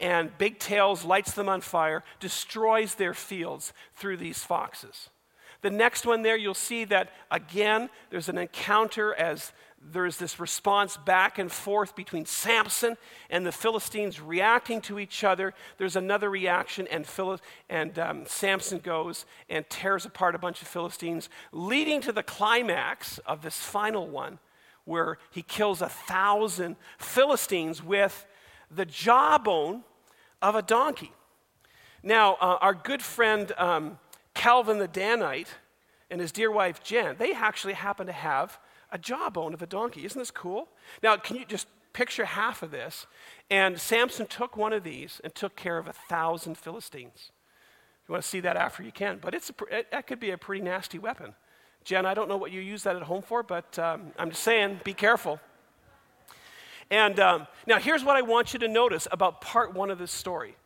and 0.00 0.36
big 0.36 0.58
tails 0.58 1.04
lights 1.04 1.32
them 1.32 1.48
on 1.48 1.60
fire, 1.60 2.02
destroys 2.18 2.96
their 2.96 3.14
fields 3.14 3.72
through 3.94 4.16
these 4.16 4.42
foxes. 4.42 5.10
The 5.62 5.70
next 5.70 6.06
one 6.06 6.22
there, 6.22 6.36
you'll 6.36 6.54
see 6.54 6.84
that 6.86 7.10
again, 7.30 7.90
there's 8.10 8.28
an 8.28 8.38
encounter 8.38 9.14
as 9.14 9.52
there's 9.80 10.18
this 10.18 10.38
response 10.38 10.96
back 10.98 11.38
and 11.38 11.50
forth 11.50 11.96
between 11.96 12.26
Samson 12.26 12.96
and 13.30 13.46
the 13.46 13.52
Philistines 13.52 14.20
reacting 14.20 14.80
to 14.82 14.98
each 14.98 15.24
other. 15.24 15.54
There's 15.78 15.96
another 15.96 16.28
reaction, 16.28 16.86
and, 16.88 17.06
and 17.68 17.98
um, 17.98 18.24
Samson 18.26 18.78
goes 18.78 19.24
and 19.48 19.68
tears 19.70 20.04
apart 20.04 20.34
a 20.34 20.38
bunch 20.38 20.60
of 20.60 20.68
Philistines, 20.68 21.30
leading 21.50 22.02
to 22.02 22.12
the 22.12 22.22
climax 22.22 23.18
of 23.20 23.40
this 23.40 23.58
final 23.58 24.06
one, 24.06 24.38
where 24.84 25.18
he 25.30 25.42
kills 25.42 25.80
a 25.80 25.88
thousand 25.88 26.76
Philistines 26.98 27.82
with 27.82 28.26
the 28.70 28.84
jawbone 28.84 29.82
of 30.42 30.54
a 30.54 30.62
donkey. 30.62 31.12
Now, 32.02 32.34
uh, 32.34 32.58
our 32.60 32.74
good 32.74 33.02
friend 33.02 33.50
um, 33.56 33.98
Calvin 34.34 34.78
the 34.78 34.88
Danite 34.88 35.48
and 36.10 36.20
his 36.20 36.32
dear 36.32 36.50
wife 36.50 36.82
Jen, 36.82 37.16
they 37.18 37.32
actually 37.32 37.74
happen 37.74 38.06
to 38.06 38.12
have 38.12 38.58
a 38.92 38.98
jawbone 38.98 39.54
of 39.54 39.62
a 39.62 39.66
donkey. 39.66 40.04
Isn't 40.04 40.18
this 40.18 40.30
cool? 40.30 40.68
Now, 41.02 41.16
can 41.16 41.36
you 41.36 41.44
just 41.44 41.66
picture 41.92 42.24
half 42.24 42.62
of 42.62 42.70
this? 42.70 43.06
And 43.50 43.80
Samson 43.80 44.26
took 44.26 44.56
one 44.56 44.72
of 44.72 44.84
these 44.84 45.20
and 45.24 45.34
took 45.34 45.56
care 45.56 45.78
of 45.78 45.86
a 45.86 45.92
thousand 45.92 46.56
Philistines. 46.56 47.30
If 48.02 48.08
you 48.08 48.12
want 48.12 48.24
to 48.24 48.28
see 48.28 48.40
that 48.40 48.56
after, 48.56 48.82
you 48.82 48.92
can. 48.92 49.18
But 49.20 49.34
it's 49.34 49.50
a, 49.50 49.78
it, 49.78 49.90
that 49.90 50.06
could 50.06 50.20
be 50.20 50.30
a 50.30 50.38
pretty 50.38 50.62
nasty 50.62 50.98
weapon. 50.98 51.34
Jen, 51.84 52.04
I 52.04 52.14
don't 52.14 52.28
know 52.28 52.36
what 52.36 52.52
you 52.52 52.60
use 52.60 52.82
that 52.82 52.96
at 52.96 53.02
home 53.02 53.22
for, 53.22 53.42
but 53.42 53.78
um, 53.78 54.12
I'm 54.18 54.30
just 54.30 54.42
saying, 54.42 54.80
be 54.84 54.94
careful. 54.94 55.40
And 56.90 57.18
um, 57.20 57.46
now, 57.66 57.78
here's 57.78 58.04
what 58.04 58.16
I 58.16 58.22
want 58.22 58.52
you 58.52 58.58
to 58.60 58.68
notice 58.68 59.06
about 59.12 59.40
part 59.40 59.74
one 59.74 59.90
of 59.90 59.98
this 59.98 60.10
story. 60.10 60.56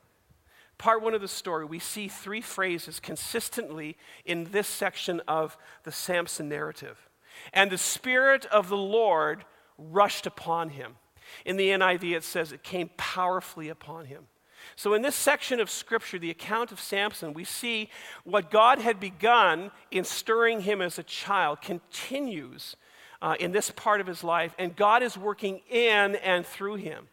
Part 0.78 1.02
one 1.02 1.14
of 1.14 1.20
the 1.20 1.28
story, 1.28 1.64
we 1.64 1.78
see 1.78 2.08
three 2.08 2.40
phrases 2.40 2.98
consistently 2.98 3.96
in 4.24 4.44
this 4.44 4.66
section 4.66 5.20
of 5.28 5.56
the 5.84 5.92
Samson 5.92 6.48
narrative. 6.48 7.08
And 7.52 7.70
the 7.70 7.78
Spirit 7.78 8.46
of 8.46 8.68
the 8.68 8.76
Lord 8.76 9.44
rushed 9.78 10.26
upon 10.26 10.70
him. 10.70 10.96
In 11.44 11.56
the 11.56 11.68
NIV, 11.68 12.16
it 12.16 12.24
says 12.24 12.52
it 12.52 12.62
came 12.62 12.90
powerfully 12.96 13.68
upon 13.68 14.06
him. 14.06 14.26
So, 14.76 14.94
in 14.94 15.02
this 15.02 15.14
section 15.14 15.60
of 15.60 15.68
Scripture, 15.68 16.18
the 16.18 16.30
account 16.30 16.72
of 16.72 16.80
Samson, 16.80 17.34
we 17.34 17.44
see 17.44 17.90
what 18.24 18.50
God 18.50 18.78
had 18.78 18.98
begun 18.98 19.70
in 19.90 20.04
stirring 20.04 20.60
him 20.60 20.80
as 20.80 20.98
a 20.98 21.02
child 21.02 21.60
continues 21.60 22.76
uh, 23.20 23.36
in 23.38 23.52
this 23.52 23.70
part 23.70 24.00
of 24.00 24.06
his 24.06 24.24
life, 24.24 24.54
and 24.58 24.74
God 24.74 25.02
is 25.02 25.18
working 25.18 25.60
in 25.70 26.16
and 26.16 26.46
through 26.46 26.76
him. 26.76 27.08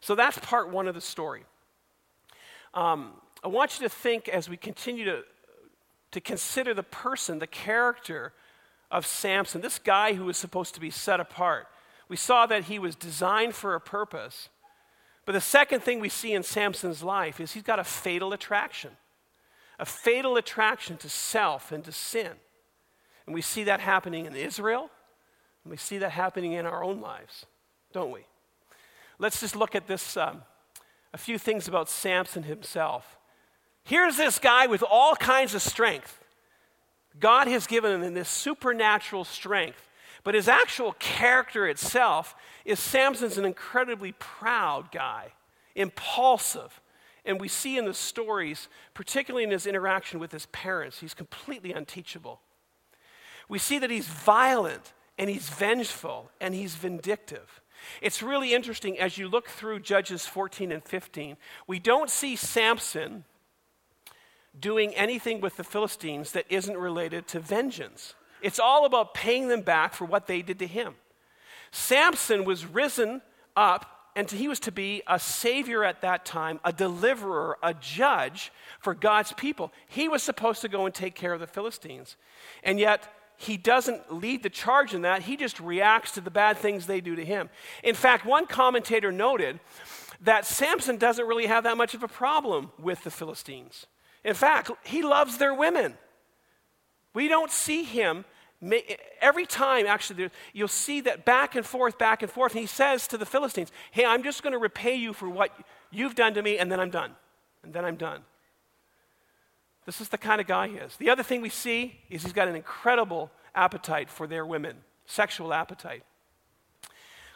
So, 0.00 0.14
that's 0.14 0.38
part 0.38 0.70
one 0.70 0.88
of 0.88 0.94
the 0.94 1.00
story. 1.00 1.44
Um, 2.74 3.12
I 3.44 3.48
want 3.48 3.78
you 3.78 3.88
to 3.88 3.94
think 3.94 4.28
as 4.28 4.48
we 4.48 4.56
continue 4.56 5.04
to, 5.04 5.22
to 6.12 6.20
consider 6.20 6.74
the 6.74 6.82
person, 6.82 7.38
the 7.38 7.46
character 7.46 8.32
of 8.92 9.06
Samson, 9.06 9.62
this 9.62 9.78
guy 9.78 10.12
who 10.12 10.26
was 10.26 10.36
supposed 10.36 10.74
to 10.74 10.80
be 10.80 10.90
set 10.90 11.18
apart. 11.18 11.66
We 12.08 12.16
saw 12.16 12.46
that 12.46 12.64
he 12.64 12.78
was 12.78 12.94
designed 12.94 13.54
for 13.54 13.74
a 13.74 13.80
purpose. 13.80 14.50
But 15.24 15.32
the 15.32 15.40
second 15.40 15.80
thing 15.80 15.98
we 15.98 16.10
see 16.10 16.34
in 16.34 16.42
Samson's 16.42 17.02
life 17.02 17.40
is 17.40 17.52
he's 17.52 17.62
got 17.62 17.78
a 17.78 17.84
fatal 17.84 18.32
attraction, 18.32 18.90
a 19.78 19.86
fatal 19.86 20.36
attraction 20.36 20.98
to 20.98 21.08
self 21.08 21.72
and 21.72 21.82
to 21.84 21.92
sin. 21.92 22.32
And 23.26 23.34
we 23.34 23.40
see 23.40 23.64
that 23.64 23.80
happening 23.80 24.26
in 24.26 24.36
Israel, 24.36 24.90
and 25.64 25.70
we 25.70 25.76
see 25.76 25.98
that 25.98 26.10
happening 26.10 26.52
in 26.52 26.66
our 26.66 26.84
own 26.84 27.00
lives, 27.00 27.46
don't 27.92 28.10
we? 28.10 28.26
Let's 29.18 29.40
just 29.40 29.56
look 29.56 29.74
at 29.74 29.86
this 29.86 30.16
um, 30.16 30.42
a 31.14 31.18
few 31.18 31.38
things 31.38 31.68
about 31.68 31.88
Samson 31.88 32.42
himself. 32.42 33.16
Here's 33.84 34.16
this 34.16 34.38
guy 34.38 34.66
with 34.66 34.82
all 34.82 35.14
kinds 35.14 35.54
of 35.54 35.62
strength. 35.62 36.21
God 37.20 37.46
has 37.48 37.66
given 37.66 38.02
him 38.02 38.14
this 38.14 38.28
supernatural 38.28 39.24
strength. 39.24 39.88
But 40.24 40.34
his 40.34 40.48
actual 40.48 40.92
character 40.98 41.66
itself 41.66 42.34
is 42.64 42.78
Samson's 42.78 43.38
an 43.38 43.44
incredibly 43.44 44.12
proud 44.12 44.92
guy, 44.92 45.32
impulsive. 45.74 46.80
And 47.24 47.40
we 47.40 47.48
see 47.48 47.76
in 47.76 47.84
the 47.84 47.94
stories, 47.94 48.68
particularly 48.94 49.44
in 49.44 49.50
his 49.50 49.66
interaction 49.66 50.20
with 50.20 50.32
his 50.32 50.46
parents, 50.46 51.00
he's 51.00 51.14
completely 51.14 51.72
unteachable. 51.72 52.40
We 53.48 53.58
see 53.58 53.78
that 53.78 53.90
he's 53.90 54.06
violent 54.06 54.92
and 55.18 55.28
he's 55.28 55.48
vengeful 55.48 56.30
and 56.40 56.54
he's 56.54 56.74
vindictive. 56.74 57.60
It's 58.00 58.22
really 58.22 58.54
interesting 58.54 58.98
as 58.98 59.18
you 59.18 59.28
look 59.28 59.48
through 59.48 59.80
Judges 59.80 60.24
14 60.26 60.70
and 60.70 60.84
15, 60.84 61.36
we 61.66 61.78
don't 61.78 62.10
see 62.10 62.36
Samson 62.36 63.24
doing 64.58 64.94
anything 64.94 65.40
with 65.40 65.56
the 65.56 65.64
Philistines 65.64 66.32
that 66.32 66.46
isn't 66.48 66.76
related 66.76 67.26
to 67.28 67.40
vengeance. 67.40 68.14
It's 68.42 68.58
all 68.58 68.84
about 68.84 69.14
paying 69.14 69.48
them 69.48 69.62
back 69.62 69.94
for 69.94 70.04
what 70.04 70.26
they 70.26 70.42
did 70.42 70.58
to 70.58 70.66
him. 70.66 70.94
Samson 71.70 72.44
was 72.44 72.66
risen 72.66 73.22
up, 73.56 74.10
and 74.14 74.30
he 74.30 74.48
was 74.48 74.60
to 74.60 74.72
be 74.72 75.02
a 75.06 75.18
savior 75.18 75.84
at 75.84 76.02
that 76.02 76.26
time, 76.26 76.60
a 76.64 76.72
deliverer, 76.72 77.56
a 77.62 77.72
judge 77.72 78.52
for 78.78 78.94
God's 78.94 79.32
people. 79.32 79.72
He 79.88 80.08
was 80.08 80.22
supposed 80.22 80.60
to 80.62 80.68
go 80.68 80.84
and 80.84 80.94
take 80.94 81.14
care 81.14 81.32
of 81.32 81.40
the 81.40 81.46
Philistines. 81.46 82.16
And 82.62 82.78
yet, 82.78 83.10
he 83.38 83.56
doesn't 83.56 84.12
lead 84.12 84.42
the 84.42 84.50
charge 84.50 84.92
in 84.92 85.02
that. 85.02 85.22
He 85.22 85.36
just 85.36 85.58
reacts 85.58 86.12
to 86.12 86.20
the 86.20 86.30
bad 86.30 86.58
things 86.58 86.86
they 86.86 87.00
do 87.00 87.16
to 87.16 87.24
him. 87.24 87.48
In 87.82 87.94
fact, 87.94 88.26
one 88.26 88.46
commentator 88.46 89.10
noted 89.10 89.58
that 90.20 90.46
Samson 90.46 90.96
doesn't 90.96 91.26
really 91.26 91.46
have 91.46 91.64
that 91.64 91.76
much 91.76 91.94
of 91.94 92.02
a 92.02 92.08
problem 92.08 92.70
with 92.78 93.02
the 93.02 93.10
Philistines. 93.10 93.86
In 94.24 94.34
fact, 94.34 94.70
he 94.84 95.02
loves 95.02 95.38
their 95.38 95.54
women. 95.54 95.94
We 97.14 97.28
don't 97.28 97.50
see 97.50 97.82
him 97.82 98.24
every 99.20 99.44
time, 99.44 99.86
actually, 99.86 100.30
you'll 100.52 100.68
see 100.68 101.00
that 101.02 101.24
back 101.24 101.56
and 101.56 101.66
forth, 101.66 101.98
back 101.98 102.22
and 102.22 102.30
forth. 102.30 102.52
And 102.52 102.60
he 102.60 102.66
says 102.66 103.08
to 103.08 103.18
the 103.18 103.26
Philistines, 103.26 103.72
Hey, 103.90 104.04
I'm 104.04 104.22
just 104.22 104.42
going 104.42 104.52
to 104.52 104.58
repay 104.58 104.94
you 104.94 105.12
for 105.12 105.28
what 105.28 105.50
you've 105.90 106.14
done 106.14 106.34
to 106.34 106.42
me, 106.42 106.58
and 106.58 106.70
then 106.70 106.78
I'm 106.78 106.90
done. 106.90 107.12
And 107.64 107.72
then 107.72 107.84
I'm 107.84 107.96
done. 107.96 108.20
This 109.84 110.00
is 110.00 110.08
the 110.08 110.18
kind 110.18 110.40
of 110.40 110.46
guy 110.46 110.68
he 110.68 110.76
is. 110.76 110.96
The 110.96 111.10
other 111.10 111.24
thing 111.24 111.42
we 111.42 111.48
see 111.48 111.98
is 112.08 112.22
he's 112.22 112.32
got 112.32 112.46
an 112.46 112.54
incredible 112.54 113.30
appetite 113.54 114.08
for 114.08 114.26
their 114.26 114.46
women, 114.46 114.76
sexual 115.06 115.52
appetite. 115.52 116.04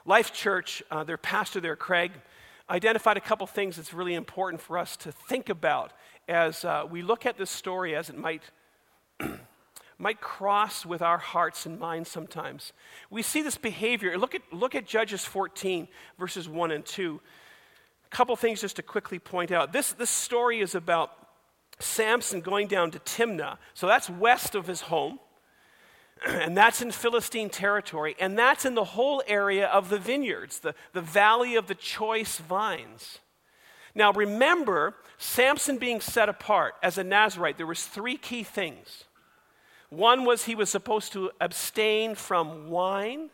Life 0.04 0.32
Church, 0.32 0.82
uh, 0.90 1.02
their 1.02 1.16
pastor 1.16 1.60
there, 1.60 1.74
Craig, 1.74 2.12
identified 2.70 3.16
a 3.16 3.20
couple 3.20 3.46
things 3.48 3.76
that's 3.76 3.92
really 3.92 4.14
important 4.14 4.60
for 4.60 4.78
us 4.78 4.96
to 4.98 5.10
think 5.10 5.48
about 5.48 5.92
as 6.28 6.64
uh, 6.64 6.84
we 6.88 7.02
look 7.02 7.26
at 7.26 7.38
this 7.38 7.50
story 7.50 7.94
as 7.94 8.10
it 8.10 8.18
might, 8.18 8.42
might 9.98 10.20
cross 10.20 10.84
with 10.84 11.02
our 11.02 11.18
hearts 11.18 11.66
and 11.66 11.78
minds 11.78 12.10
sometimes. 12.10 12.72
We 13.10 13.22
see 13.22 13.42
this 13.42 13.56
behavior. 13.56 14.18
Look 14.18 14.34
at, 14.34 14.42
look 14.52 14.74
at 14.74 14.86
Judges 14.86 15.24
14, 15.24 15.88
verses 16.18 16.48
1 16.48 16.70
and 16.70 16.84
2. 16.84 17.20
A 18.04 18.08
couple 18.14 18.34
things 18.36 18.60
just 18.60 18.76
to 18.76 18.82
quickly 18.82 19.18
point 19.18 19.52
out. 19.52 19.72
This, 19.72 19.92
this 19.92 20.10
story 20.10 20.60
is 20.60 20.74
about 20.74 21.12
Samson 21.78 22.40
going 22.40 22.66
down 22.68 22.90
to 22.92 22.98
Timnah. 23.00 23.58
So 23.74 23.86
that's 23.86 24.08
west 24.08 24.54
of 24.54 24.66
his 24.66 24.82
home. 24.82 25.18
And 26.26 26.56
that's 26.56 26.80
in 26.80 26.92
Philistine 26.92 27.50
territory. 27.50 28.16
And 28.18 28.38
that's 28.38 28.64
in 28.64 28.74
the 28.74 28.84
whole 28.84 29.22
area 29.26 29.66
of 29.66 29.90
the 29.90 29.98
vineyards, 29.98 30.60
the, 30.60 30.74
the 30.94 31.02
valley 31.02 31.56
of 31.56 31.66
the 31.66 31.74
choice 31.74 32.38
vines. 32.38 33.18
Now 33.96 34.12
remember, 34.12 34.94
Samson 35.16 35.78
being 35.78 36.02
set 36.02 36.28
apart 36.28 36.74
as 36.82 36.98
a 36.98 37.02
Nazarite, 37.02 37.56
there 37.56 37.66
was 37.66 37.86
three 37.86 38.18
key 38.18 38.42
things. 38.42 39.04
One 39.88 40.26
was 40.26 40.44
he 40.44 40.54
was 40.54 40.68
supposed 40.68 41.14
to 41.14 41.30
abstain 41.40 42.14
from 42.14 42.68
wine, 42.68 43.30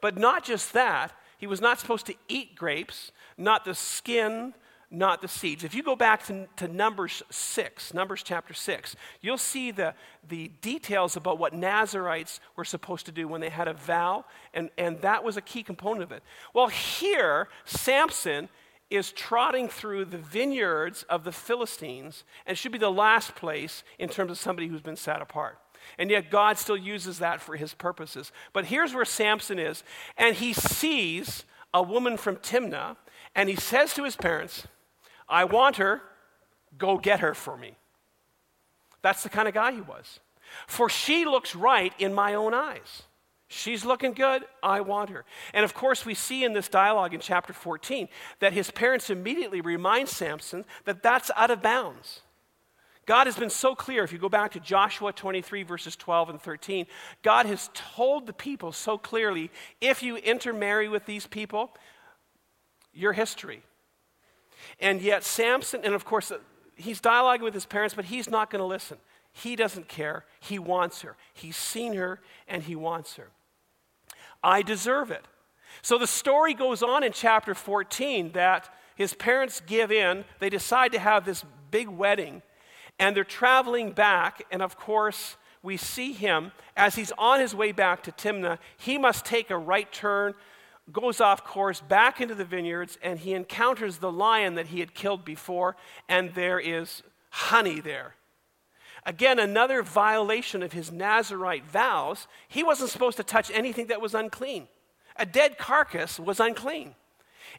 but 0.00 0.16
not 0.16 0.42
just 0.42 0.72
that, 0.72 1.12
he 1.36 1.46
was 1.46 1.60
not 1.60 1.78
supposed 1.78 2.06
to 2.06 2.14
eat 2.28 2.56
grapes, 2.56 3.12
not 3.36 3.66
the 3.66 3.74
skin, 3.74 4.54
not 4.90 5.20
the 5.20 5.28
seeds. 5.28 5.64
If 5.64 5.74
you 5.74 5.82
go 5.82 5.94
back 5.94 6.24
to, 6.26 6.48
to, 6.56 6.66
Numbers 6.66 7.22
6, 7.30 7.92
Numbers 7.92 8.22
chapter 8.22 8.54
6, 8.54 8.96
you'll 9.20 9.38
see 9.38 9.70
the, 9.70 9.94
the 10.26 10.48
details 10.62 11.14
about 11.14 11.38
what 11.38 11.52
Nazarites 11.52 12.40
were 12.56 12.64
supposed 12.64 13.04
to 13.06 13.12
do 13.12 13.28
when 13.28 13.40
they 13.42 13.50
had 13.50 13.68
a 13.68 13.74
vow, 13.74 14.24
and, 14.54 14.70
and 14.78 15.00
that 15.02 15.22
was 15.22 15.36
a 15.36 15.42
key 15.42 15.62
component 15.62 16.04
of 16.04 16.12
it. 16.12 16.22
Well, 16.54 16.68
here, 16.68 17.48
Samson 17.66 18.48
is 18.90 19.12
trotting 19.12 19.68
through 19.68 20.04
the 20.04 20.18
vineyards 20.18 21.04
of 21.04 21.24
the 21.24 21.32
Philistines 21.32 22.24
and 22.44 22.58
should 22.58 22.72
be 22.72 22.78
the 22.78 22.90
last 22.90 23.34
place 23.34 23.84
in 23.98 24.08
terms 24.08 24.30
of 24.30 24.38
somebody 24.38 24.68
who's 24.68 24.82
been 24.82 24.96
set 24.96 25.22
apart. 25.22 25.58
And 25.98 26.10
yet, 26.10 26.30
God 26.30 26.58
still 26.58 26.76
uses 26.76 27.18
that 27.20 27.40
for 27.40 27.56
his 27.56 27.72
purposes. 27.72 28.32
But 28.52 28.66
here's 28.66 28.94
where 28.94 29.04
Samson 29.04 29.58
is, 29.58 29.82
and 30.16 30.36
he 30.36 30.52
sees 30.52 31.44
a 31.72 31.82
woman 31.82 32.16
from 32.16 32.36
Timnah, 32.36 32.96
and 33.34 33.48
he 33.48 33.56
says 33.56 33.94
to 33.94 34.04
his 34.04 34.16
parents, 34.16 34.66
I 35.28 35.44
want 35.44 35.76
her, 35.76 36.02
go 36.76 36.98
get 36.98 37.20
her 37.20 37.34
for 37.34 37.56
me. 37.56 37.76
That's 39.02 39.22
the 39.22 39.28
kind 39.28 39.48
of 39.48 39.54
guy 39.54 39.72
he 39.72 39.80
was. 39.80 40.20
For 40.66 40.88
she 40.88 41.24
looks 41.24 41.54
right 41.54 41.92
in 41.98 42.12
my 42.12 42.34
own 42.34 42.52
eyes. 42.52 43.04
She's 43.52 43.84
looking 43.84 44.12
good. 44.12 44.44
I 44.62 44.80
want 44.80 45.10
her. 45.10 45.24
And 45.52 45.64
of 45.64 45.74
course, 45.74 46.06
we 46.06 46.14
see 46.14 46.44
in 46.44 46.52
this 46.52 46.68
dialogue 46.68 47.14
in 47.14 47.20
chapter 47.20 47.52
14 47.52 48.08
that 48.38 48.52
his 48.52 48.70
parents 48.70 49.10
immediately 49.10 49.60
remind 49.60 50.08
Samson 50.08 50.64
that 50.84 51.02
that's 51.02 51.32
out 51.34 51.50
of 51.50 51.60
bounds. 51.60 52.20
God 53.06 53.26
has 53.26 53.34
been 53.34 53.50
so 53.50 53.74
clear. 53.74 54.04
If 54.04 54.12
you 54.12 54.20
go 54.20 54.28
back 54.28 54.52
to 54.52 54.60
Joshua 54.60 55.12
23, 55.12 55.64
verses 55.64 55.96
12 55.96 56.30
and 56.30 56.40
13, 56.40 56.86
God 57.22 57.46
has 57.46 57.70
told 57.74 58.28
the 58.28 58.32
people 58.32 58.70
so 58.70 58.96
clearly 58.96 59.50
if 59.80 60.00
you 60.00 60.16
intermarry 60.16 60.88
with 60.88 61.04
these 61.06 61.26
people, 61.26 61.72
your 62.94 63.14
history. 63.14 63.64
And 64.78 65.02
yet, 65.02 65.24
Samson, 65.24 65.80
and 65.82 65.92
of 65.92 66.04
course, 66.04 66.30
uh, 66.30 66.38
he's 66.76 67.00
dialoguing 67.00 67.42
with 67.42 67.54
his 67.54 67.66
parents, 67.66 67.96
but 67.96 68.04
he's 68.04 68.30
not 68.30 68.48
going 68.48 68.60
to 68.60 68.66
listen. 68.66 68.98
He 69.32 69.56
doesn't 69.56 69.88
care. 69.88 70.24
He 70.38 70.60
wants 70.60 71.02
her. 71.02 71.16
He's 71.34 71.56
seen 71.56 71.94
her 71.94 72.20
and 72.46 72.62
he 72.62 72.76
wants 72.76 73.16
her. 73.16 73.30
I 74.42 74.62
deserve 74.62 75.10
it. 75.10 75.24
So 75.82 75.98
the 75.98 76.06
story 76.06 76.54
goes 76.54 76.82
on 76.82 77.04
in 77.04 77.12
chapter 77.12 77.54
14 77.54 78.32
that 78.32 78.68
his 78.96 79.14
parents 79.14 79.60
give 79.66 79.90
in. 79.90 80.24
They 80.38 80.50
decide 80.50 80.92
to 80.92 80.98
have 80.98 81.24
this 81.24 81.44
big 81.70 81.88
wedding, 81.88 82.42
and 82.98 83.16
they're 83.16 83.24
traveling 83.24 83.92
back. 83.92 84.42
And 84.50 84.62
of 84.62 84.76
course, 84.76 85.36
we 85.62 85.76
see 85.76 86.12
him 86.12 86.52
as 86.76 86.94
he's 86.94 87.12
on 87.18 87.40
his 87.40 87.54
way 87.54 87.72
back 87.72 88.02
to 88.04 88.12
Timnah. 88.12 88.58
He 88.76 88.98
must 88.98 89.24
take 89.24 89.50
a 89.50 89.58
right 89.58 89.90
turn 89.92 90.34
goes 90.92 91.20
off 91.20 91.44
course 91.44 91.80
back 91.80 92.20
into 92.20 92.34
the 92.34 92.44
vineyards 92.44 92.98
and 93.02 93.18
he 93.18 93.32
encounters 93.32 93.98
the 93.98 94.10
lion 94.10 94.54
that 94.54 94.68
he 94.68 94.80
had 94.80 94.94
killed 94.94 95.24
before, 95.24 95.76
and 96.08 96.34
there 96.34 96.58
is 96.58 97.02
honey 97.30 97.80
there. 97.80 98.14
Again, 99.06 99.38
another 99.38 99.82
violation 99.82 100.62
of 100.62 100.72
his 100.72 100.92
Nazarite 100.92 101.64
vows. 101.64 102.26
He 102.48 102.62
wasn't 102.62 102.90
supposed 102.90 103.16
to 103.16 103.24
touch 103.24 103.50
anything 103.52 103.86
that 103.86 104.00
was 104.00 104.14
unclean. 104.14 104.68
A 105.16 105.26
dead 105.26 105.58
carcass 105.58 106.20
was 106.20 106.40
unclean. 106.40 106.94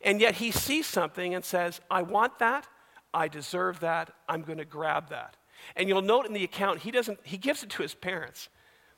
And 0.03 0.21
yet 0.21 0.35
he 0.35 0.51
sees 0.51 0.85
something 0.85 1.33
and 1.33 1.43
says, 1.43 1.81
I 1.89 2.03
want 2.03 2.39
that. 2.39 2.67
I 3.13 3.27
deserve 3.27 3.79
that. 3.81 4.13
I'm 4.29 4.41
going 4.41 4.57
to 4.57 4.65
grab 4.65 5.09
that. 5.09 5.35
And 5.75 5.89
you'll 5.89 6.01
note 6.01 6.25
in 6.25 6.33
the 6.33 6.43
account, 6.43 6.79
he, 6.79 6.91
doesn't, 6.91 7.19
he 7.23 7.37
gives 7.37 7.63
it 7.63 7.69
to 7.71 7.83
his 7.83 7.93
parents, 7.93 8.49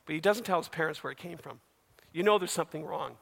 but 0.06 0.14
he 0.14 0.20
doesn't 0.20 0.44
tell 0.44 0.58
his 0.58 0.68
parents 0.68 1.02
where 1.02 1.10
it 1.10 1.18
came 1.18 1.38
from. 1.38 1.60
You 2.12 2.22
know 2.22 2.38
there's 2.38 2.52
something 2.52 2.84
wrong. 2.84 3.16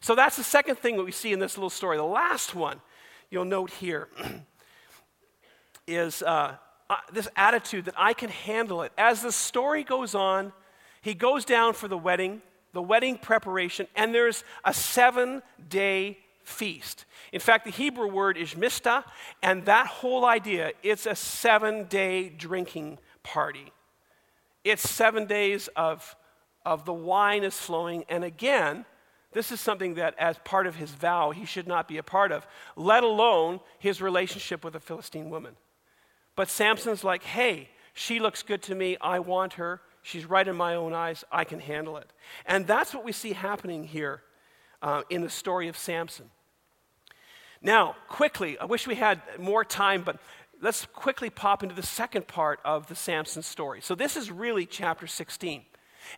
So 0.00 0.14
that's 0.14 0.36
the 0.36 0.44
second 0.44 0.76
thing 0.78 0.96
that 0.96 1.04
we 1.04 1.12
see 1.12 1.32
in 1.32 1.38
this 1.38 1.56
little 1.56 1.70
story. 1.70 1.96
The 1.96 2.02
last 2.02 2.54
one 2.54 2.80
you'll 3.30 3.44
note 3.44 3.70
here 3.70 4.08
is 5.86 6.22
uh, 6.22 6.56
uh, 6.90 6.96
this 7.12 7.28
attitude 7.36 7.86
that 7.86 7.94
I 7.96 8.12
can 8.12 8.30
handle 8.30 8.82
it. 8.82 8.92
As 8.98 9.22
the 9.22 9.32
story 9.32 9.84
goes 9.84 10.14
on, 10.14 10.52
he 11.00 11.14
goes 11.14 11.44
down 11.44 11.74
for 11.74 11.88
the 11.88 11.98
wedding, 11.98 12.42
the 12.72 12.82
wedding 12.82 13.18
preparation, 13.18 13.86
and 13.96 14.14
there's 14.14 14.44
a 14.64 14.74
seven 14.74 15.42
day 15.68 16.18
feast. 16.44 17.04
In 17.32 17.40
fact, 17.40 17.64
the 17.64 17.70
Hebrew 17.70 18.08
word 18.08 18.36
is 18.36 18.54
mishteh, 18.54 19.02
and 19.42 19.64
that 19.64 19.86
whole 19.86 20.24
idea, 20.24 20.72
it's 20.82 21.06
a 21.06 21.14
seven 21.14 21.84
day 21.84 22.28
drinking 22.28 22.98
party. 23.22 23.72
It's 24.62 24.88
seven 24.88 25.26
days 25.26 25.68
of, 25.76 26.16
of 26.64 26.84
the 26.84 26.92
wine 26.92 27.44
is 27.44 27.58
flowing, 27.58 28.04
and 28.08 28.24
again, 28.24 28.84
this 29.32 29.50
is 29.50 29.60
something 29.60 29.94
that, 29.94 30.14
as 30.16 30.38
part 30.44 30.66
of 30.66 30.76
his 30.76 30.90
vow, 30.90 31.32
he 31.32 31.44
should 31.44 31.66
not 31.66 31.88
be 31.88 31.98
a 31.98 32.04
part 32.04 32.30
of, 32.30 32.46
let 32.76 33.02
alone 33.02 33.60
his 33.78 34.00
relationship 34.00 34.64
with 34.64 34.76
a 34.76 34.80
Philistine 34.80 35.28
woman. 35.28 35.56
But 36.36 36.48
Samson's 36.48 37.04
like, 37.04 37.22
hey, 37.22 37.68
she 37.92 38.18
looks 38.18 38.42
good 38.42 38.62
to 38.62 38.74
me. 38.74 38.96
I 39.00 39.20
want 39.20 39.54
her. 39.54 39.80
She's 40.02 40.26
right 40.26 40.46
in 40.46 40.56
my 40.56 40.74
own 40.74 40.92
eyes. 40.92 41.24
I 41.32 41.44
can 41.44 41.60
handle 41.60 41.96
it. 41.96 42.10
And 42.44 42.66
that's 42.66 42.92
what 42.92 43.04
we 43.04 43.12
see 43.12 43.32
happening 43.32 43.84
here 43.84 44.22
uh, 44.82 45.02
in 45.08 45.22
the 45.22 45.30
story 45.30 45.68
of 45.68 45.78
Samson. 45.78 46.30
Now, 47.62 47.96
quickly, 48.08 48.58
I 48.58 48.66
wish 48.66 48.86
we 48.86 48.96
had 48.96 49.22
more 49.38 49.64
time, 49.64 50.02
but 50.02 50.18
let's 50.60 50.84
quickly 50.84 51.30
pop 51.30 51.62
into 51.62 51.74
the 51.74 51.82
second 51.82 52.26
part 52.26 52.60
of 52.64 52.88
the 52.88 52.94
Samson 52.94 53.42
story. 53.42 53.80
So, 53.80 53.94
this 53.94 54.16
is 54.16 54.30
really 54.30 54.66
chapter 54.66 55.06
16. 55.06 55.62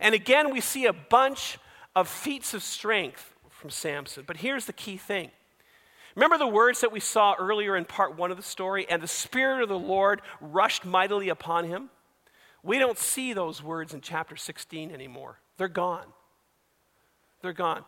And 0.00 0.14
again, 0.14 0.52
we 0.52 0.61
see 0.61 0.87
a 0.87 0.92
bunch 0.92 1.59
of 1.94 2.09
feats 2.09 2.55
of 2.55 2.64
strength 2.64 3.33
from 3.50 3.70
Samson. 3.70 4.24
But 4.26 4.38
here's 4.38 4.66
the 4.66 4.72
key 4.72 4.96
thing. 4.96 5.31
Remember 6.16 6.38
the 6.38 6.46
words 6.46 6.81
that 6.81 6.92
we 6.92 6.98
saw 6.98 7.35
earlier 7.38 7.76
in 7.76 7.85
part 7.85 8.16
one 8.16 8.31
of 8.31 8.38
the 8.38 8.42
story? 8.42 8.87
And 8.88 9.02
the 9.02 9.07
Spirit 9.07 9.62
of 9.62 9.68
the 9.68 9.79
Lord 9.79 10.22
rushed 10.40 10.85
mightily 10.85 11.29
upon 11.29 11.68
him. 11.68 11.90
We 12.62 12.79
don't 12.79 12.98
see 12.98 13.35
those 13.35 13.62
words 13.62 13.94
in 13.94 14.00
chapter 14.00 14.35
16 14.35 14.90
anymore. 14.90 15.38
They're 15.59 15.68
gone. 15.68 16.07
They're 17.42 17.52
gone. 17.52 17.85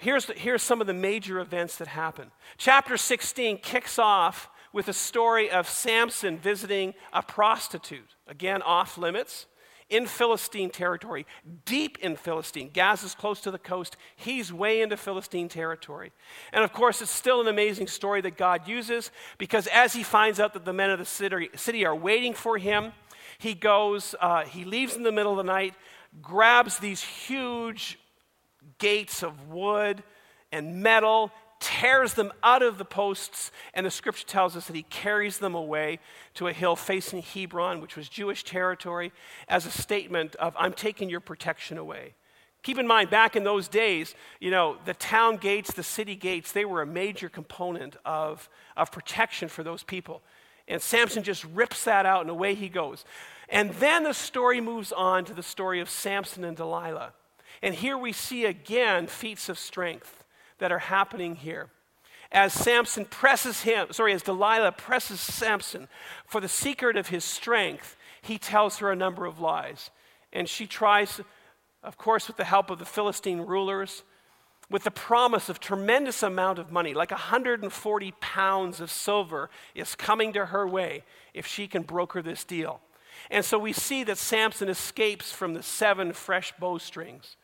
Here's, 0.00 0.26
the, 0.26 0.32
here's 0.32 0.62
some 0.62 0.80
of 0.80 0.86
the 0.86 0.94
major 0.94 1.40
events 1.40 1.76
that 1.76 1.88
happen. 1.88 2.30
Chapter 2.56 2.96
16 2.96 3.58
kicks 3.58 3.98
off 3.98 4.48
with 4.72 4.88
a 4.88 4.92
story 4.92 5.50
of 5.50 5.68
Samson 5.68 6.38
visiting 6.38 6.94
a 7.12 7.22
prostitute, 7.22 8.14
again, 8.26 8.62
off 8.62 8.96
limits 8.96 9.46
in 9.90 10.06
Philistine 10.06 10.70
territory, 10.70 11.26
deep 11.64 11.98
in 11.98 12.16
Philistine. 12.16 12.70
Gaza's 12.70 13.14
close 13.14 13.40
to 13.40 13.50
the 13.50 13.58
coast. 13.58 13.96
He's 14.16 14.52
way 14.52 14.82
into 14.82 14.96
Philistine 14.96 15.48
territory. 15.48 16.12
And 16.52 16.62
of 16.62 16.72
course, 16.72 17.00
it's 17.00 17.10
still 17.10 17.40
an 17.40 17.48
amazing 17.48 17.86
story 17.86 18.20
that 18.20 18.36
God 18.36 18.68
uses 18.68 19.10
because 19.38 19.66
as 19.68 19.94
he 19.94 20.02
finds 20.02 20.40
out 20.40 20.52
that 20.54 20.64
the 20.64 20.72
men 20.72 20.90
of 20.90 20.98
the 20.98 21.04
city, 21.04 21.48
city 21.56 21.86
are 21.86 21.96
waiting 21.96 22.34
for 22.34 22.58
him, 22.58 22.92
he 23.38 23.54
goes, 23.54 24.14
uh, 24.20 24.44
he 24.44 24.64
leaves 24.64 24.94
in 24.96 25.04
the 25.04 25.12
middle 25.12 25.32
of 25.32 25.38
the 25.38 25.50
night, 25.50 25.74
grabs 26.20 26.78
these 26.78 27.02
huge 27.02 27.98
gates 28.78 29.22
of 29.22 29.48
wood 29.48 30.02
and 30.52 30.82
metal, 30.82 31.30
tears 31.60 32.14
them 32.14 32.32
out 32.42 32.62
of 32.62 32.78
the 32.78 32.84
posts, 32.84 33.50
and 33.74 33.84
the 33.84 33.90
scripture 33.90 34.26
tells 34.26 34.56
us 34.56 34.66
that 34.66 34.76
he 34.76 34.84
carries 34.84 35.38
them 35.38 35.54
away 35.54 35.98
to 36.34 36.46
a 36.46 36.52
hill 36.52 36.76
facing 36.76 37.22
Hebron, 37.22 37.80
which 37.80 37.96
was 37.96 38.08
Jewish 38.08 38.44
territory, 38.44 39.12
as 39.48 39.66
a 39.66 39.70
statement 39.70 40.36
of, 40.36 40.54
I'm 40.58 40.72
taking 40.72 41.10
your 41.10 41.20
protection 41.20 41.78
away. 41.78 42.14
Keep 42.62 42.78
in 42.78 42.86
mind, 42.86 43.10
back 43.10 43.36
in 43.36 43.44
those 43.44 43.68
days, 43.68 44.14
you 44.40 44.50
know, 44.50 44.76
the 44.84 44.94
town 44.94 45.36
gates, 45.36 45.72
the 45.72 45.82
city 45.82 46.16
gates, 46.16 46.52
they 46.52 46.64
were 46.64 46.82
a 46.82 46.86
major 46.86 47.28
component 47.28 47.96
of, 48.04 48.48
of 48.76 48.90
protection 48.92 49.48
for 49.48 49.62
those 49.62 49.82
people. 49.82 50.22
And 50.66 50.82
Samson 50.82 51.22
just 51.22 51.44
rips 51.44 51.84
that 51.84 52.04
out 52.04 52.22
and 52.22 52.30
away 52.30 52.54
he 52.54 52.68
goes. 52.68 53.04
And 53.48 53.70
then 53.74 54.02
the 54.02 54.12
story 54.12 54.60
moves 54.60 54.92
on 54.92 55.24
to 55.24 55.34
the 55.34 55.42
story 55.42 55.80
of 55.80 55.88
Samson 55.88 56.44
and 56.44 56.56
Delilah. 56.56 57.14
And 57.62 57.74
here 57.74 57.96
we 57.96 58.12
see 58.12 58.44
again 58.44 59.06
feats 59.06 59.48
of 59.48 59.58
strength 59.58 60.17
that 60.58 60.72
are 60.72 60.78
happening 60.78 61.36
here. 61.36 61.68
As 62.30 62.52
Samson 62.52 63.06
presses 63.06 63.62
him, 63.62 63.88
sorry, 63.90 64.12
as 64.12 64.22
Delilah 64.22 64.72
presses 64.72 65.20
Samson 65.20 65.88
for 66.26 66.40
the 66.40 66.48
secret 66.48 66.96
of 66.96 67.08
his 67.08 67.24
strength, 67.24 67.96
he 68.20 68.36
tells 68.36 68.78
her 68.78 68.90
a 68.90 68.96
number 68.96 69.24
of 69.24 69.40
lies. 69.40 69.90
And 70.32 70.48
she 70.48 70.66
tries, 70.66 71.20
of 71.82 71.96
course, 71.96 72.28
with 72.28 72.36
the 72.36 72.44
help 72.44 72.68
of 72.68 72.78
the 72.78 72.84
Philistine 72.84 73.40
rulers, 73.40 74.02
with 74.70 74.84
the 74.84 74.90
promise 74.90 75.48
of 75.48 75.60
tremendous 75.60 76.22
amount 76.22 76.58
of 76.58 76.70
money, 76.70 76.92
like 76.92 77.10
140 77.10 78.12
pounds 78.20 78.80
of 78.80 78.90
silver 78.90 79.48
is 79.74 79.94
coming 79.94 80.34
to 80.34 80.46
her 80.46 80.68
way 80.68 81.04
if 81.32 81.46
she 81.46 81.66
can 81.66 81.82
broker 81.82 82.20
this 82.20 82.44
deal. 82.44 82.82
And 83.30 83.42
so 83.44 83.58
we 83.58 83.72
see 83.72 84.04
that 84.04 84.18
Samson 84.18 84.68
escapes 84.68 85.32
from 85.32 85.54
the 85.54 85.62
seven 85.62 86.12
fresh 86.12 86.52
bowstrings. 86.58 87.37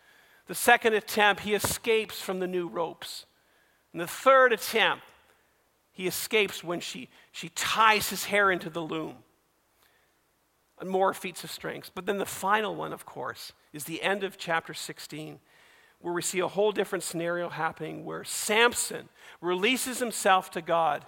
The 0.47 0.55
second 0.55 0.95
attempt, 0.95 1.43
he 1.43 1.55
escapes 1.55 2.21
from 2.21 2.39
the 2.39 2.47
new 2.47 2.69
ropes. 2.69 3.27
And 3.93 4.01
the 4.01 4.07
third 4.07 4.53
attempt, 4.53 5.05
he 5.93 6.07
escapes 6.07 6.63
when 6.63 6.81
she, 6.81 7.09
she 7.33 7.51
ties 7.51 8.11
his 8.11 8.25
hair 8.25 8.51
into 8.51 8.69
the 8.69 8.81
loom. 8.83 9.17
And 10.81 10.91
more 10.91 11.15
feats 11.15 11.45
of 11.45 11.51
strength. 11.51 11.93
But 11.95 12.05
then 12.05 12.19
the 12.19 12.27
final 12.27 12.75
one, 12.75 12.93
of 12.93 13.07
course, 13.07 13.53
is 13.73 13.85
the 13.85 14.03
end 14.03 14.25
of 14.25 14.37
chapter 14.37 14.75
16, 14.75 15.39
where 16.01 16.13
we 16.13 16.21
see 16.21 16.41
a 16.41 16.49
whole 16.49 16.73
different 16.73 17.05
scenario 17.05 17.49
happening 17.49 18.05
where 18.05 18.25
Samson 18.25 19.09
releases 19.41 20.01
himself 20.01 20.51
to 20.51 20.61
God. 20.61 21.07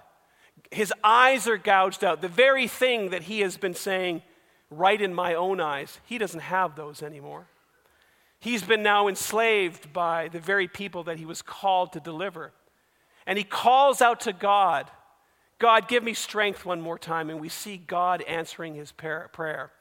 His 0.71 0.93
eyes 1.03 1.47
are 1.47 1.57
gouged 1.57 2.03
out. 2.03 2.21
The 2.21 2.27
very 2.27 2.67
thing 2.67 3.09
that 3.11 3.23
he 3.23 3.41
has 3.41 3.57
been 3.57 3.75
saying, 3.75 4.23
right 4.71 4.99
in 4.99 5.13
my 5.13 5.33
own 5.35 5.59
eyes, 5.59 5.99
he 6.05 6.17
doesn't 6.17 6.39
have 6.39 6.75
those 6.75 7.03
anymore. 7.03 7.47
He's 8.39 8.63
been 8.63 8.83
now 8.83 9.07
enslaved 9.07 9.91
by 9.93 10.27
the 10.27 10.39
very 10.39 10.67
people 10.67 11.03
that 11.03 11.17
he 11.17 11.25
was 11.25 11.41
called 11.41 11.93
to 11.93 11.99
deliver. 11.99 12.53
And 13.25 13.37
he 13.37 13.43
calls 13.43 14.01
out 14.01 14.21
to 14.21 14.33
God, 14.33 14.89
God, 15.59 15.87
give 15.87 16.03
me 16.03 16.13
strength 16.13 16.65
one 16.65 16.79
more 16.79 16.99
time. 16.99 17.29
And 17.29 17.41
we 17.41 17.49
see 17.49 17.77
God 17.77 18.21
answering 18.23 18.75
his 18.75 18.91
prayer. 18.91 19.71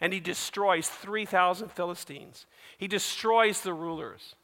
And 0.00 0.12
he 0.12 0.20
destroys 0.20 0.88
3,000 0.88 1.70
Philistines, 1.70 2.46
he 2.78 2.88
destroys 2.88 3.60
the 3.60 3.74
rulers. 3.74 4.34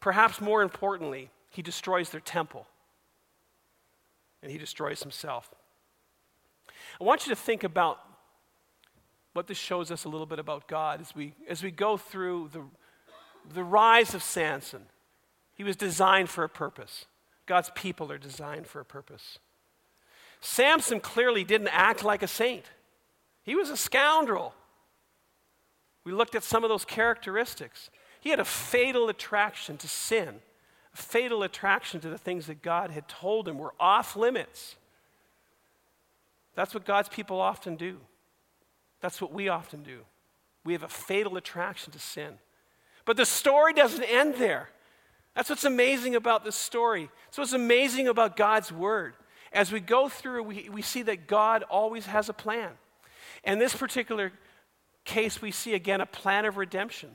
Perhaps 0.00 0.40
more 0.40 0.62
importantly, 0.62 1.30
he 1.50 1.60
destroys 1.60 2.10
their 2.10 2.20
temple 2.20 2.68
and 4.42 4.52
he 4.52 4.58
destroys 4.58 5.02
himself. 5.02 5.52
I 7.00 7.04
want 7.04 7.26
you 7.26 7.34
to 7.34 7.40
think 7.40 7.64
about 7.64 7.98
what 9.32 9.46
this 9.46 9.58
shows 9.58 9.90
us 9.90 10.04
a 10.04 10.08
little 10.08 10.26
bit 10.26 10.38
about 10.38 10.68
God 10.68 11.00
as 11.00 11.14
we, 11.14 11.34
as 11.48 11.62
we 11.62 11.70
go 11.70 11.96
through 11.96 12.50
the, 12.52 12.62
the 13.52 13.62
rise 13.62 14.14
of 14.14 14.22
Samson. 14.22 14.82
He 15.54 15.64
was 15.64 15.76
designed 15.76 16.28
for 16.28 16.44
a 16.44 16.48
purpose. 16.48 17.06
God's 17.46 17.70
people 17.74 18.10
are 18.12 18.18
designed 18.18 18.66
for 18.66 18.80
a 18.80 18.84
purpose. 18.84 19.38
Samson 20.40 21.00
clearly 21.00 21.44
didn't 21.44 21.68
act 21.68 22.04
like 22.04 22.22
a 22.22 22.28
saint, 22.28 22.64
he 23.42 23.54
was 23.54 23.70
a 23.70 23.76
scoundrel. 23.76 24.54
We 26.04 26.12
looked 26.12 26.34
at 26.34 26.42
some 26.42 26.64
of 26.64 26.70
those 26.70 26.86
characteristics. 26.86 27.90
He 28.20 28.30
had 28.30 28.40
a 28.40 28.44
fatal 28.44 29.10
attraction 29.10 29.76
to 29.76 29.88
sin 29.88 30.40
a 30.92 30.96
fatal 30.96 31.42
attraction 31.42 32.00
to 32.00 32.08
the 32.08 32.18
things 32.18 32.46
that 32.46 32.62
God 32.62 32.90
had 32.90 33.08
told 33.08 33.48
him 33.48 33.58
were 33.58 33.74
off 33.78 34.16
limits. 34.16 34.76
That's 36.54 36.74
what 36.74 36.84
God's 36.84 37.08
people 37.08 37.40
often 37.40 37.76
do. 37.76 37.98
That's 39.00 39.20
what 39.20 39.32
we 39.32 39.48
often 39.48 39.82
do. 39.82 40.00
We 40.64 40.72
have 40.72 40.82
a 40.82 40.88
fatal 40.88 41.36
attraction 41.36 41.92
to 41.92 41.98
sin. 41.98 42.38
But 43.04 43.16
the 43.16 43.26
story 43.26 43.72
doesn't 43.72 44.04
end 44.04 44.34
there. 44.34 44.68
That's 45.34 45.48
what's 45.48 45.64
amazing 45.64 46.14
about 46.14 46.44
this 46.44 46.56
story. 46.56 47.08
That's 47.26 47.38
what's 47.38 47.52
amazing 47.52 48.08
about 48.08 48.36
God's 48.36 48.72
word. 48.72 49.14
As 49.52 49.72
we 49.72 49.80
go 49.80 50.08
through, 50.08 50.42
we, 50.42 50.68
we 50.68 50.82
see 50.82 51.02
that 51.02 51.26
God 51.26 51.62
always 51.70 52.06
has 52.06 52.28
a 52.28 52.34
plan. 52.34 52.70
In 53.44 53.58
this 53.58 53.74
particular 53.74 54.32
case, 55.04 55.40
we 55.40 55.52
see 55.52 55.74
again 55.74 56.00
a 56.00 56.06
plan 56.06 56.44
of 56.44 56.56
redemption. 56.56 57.10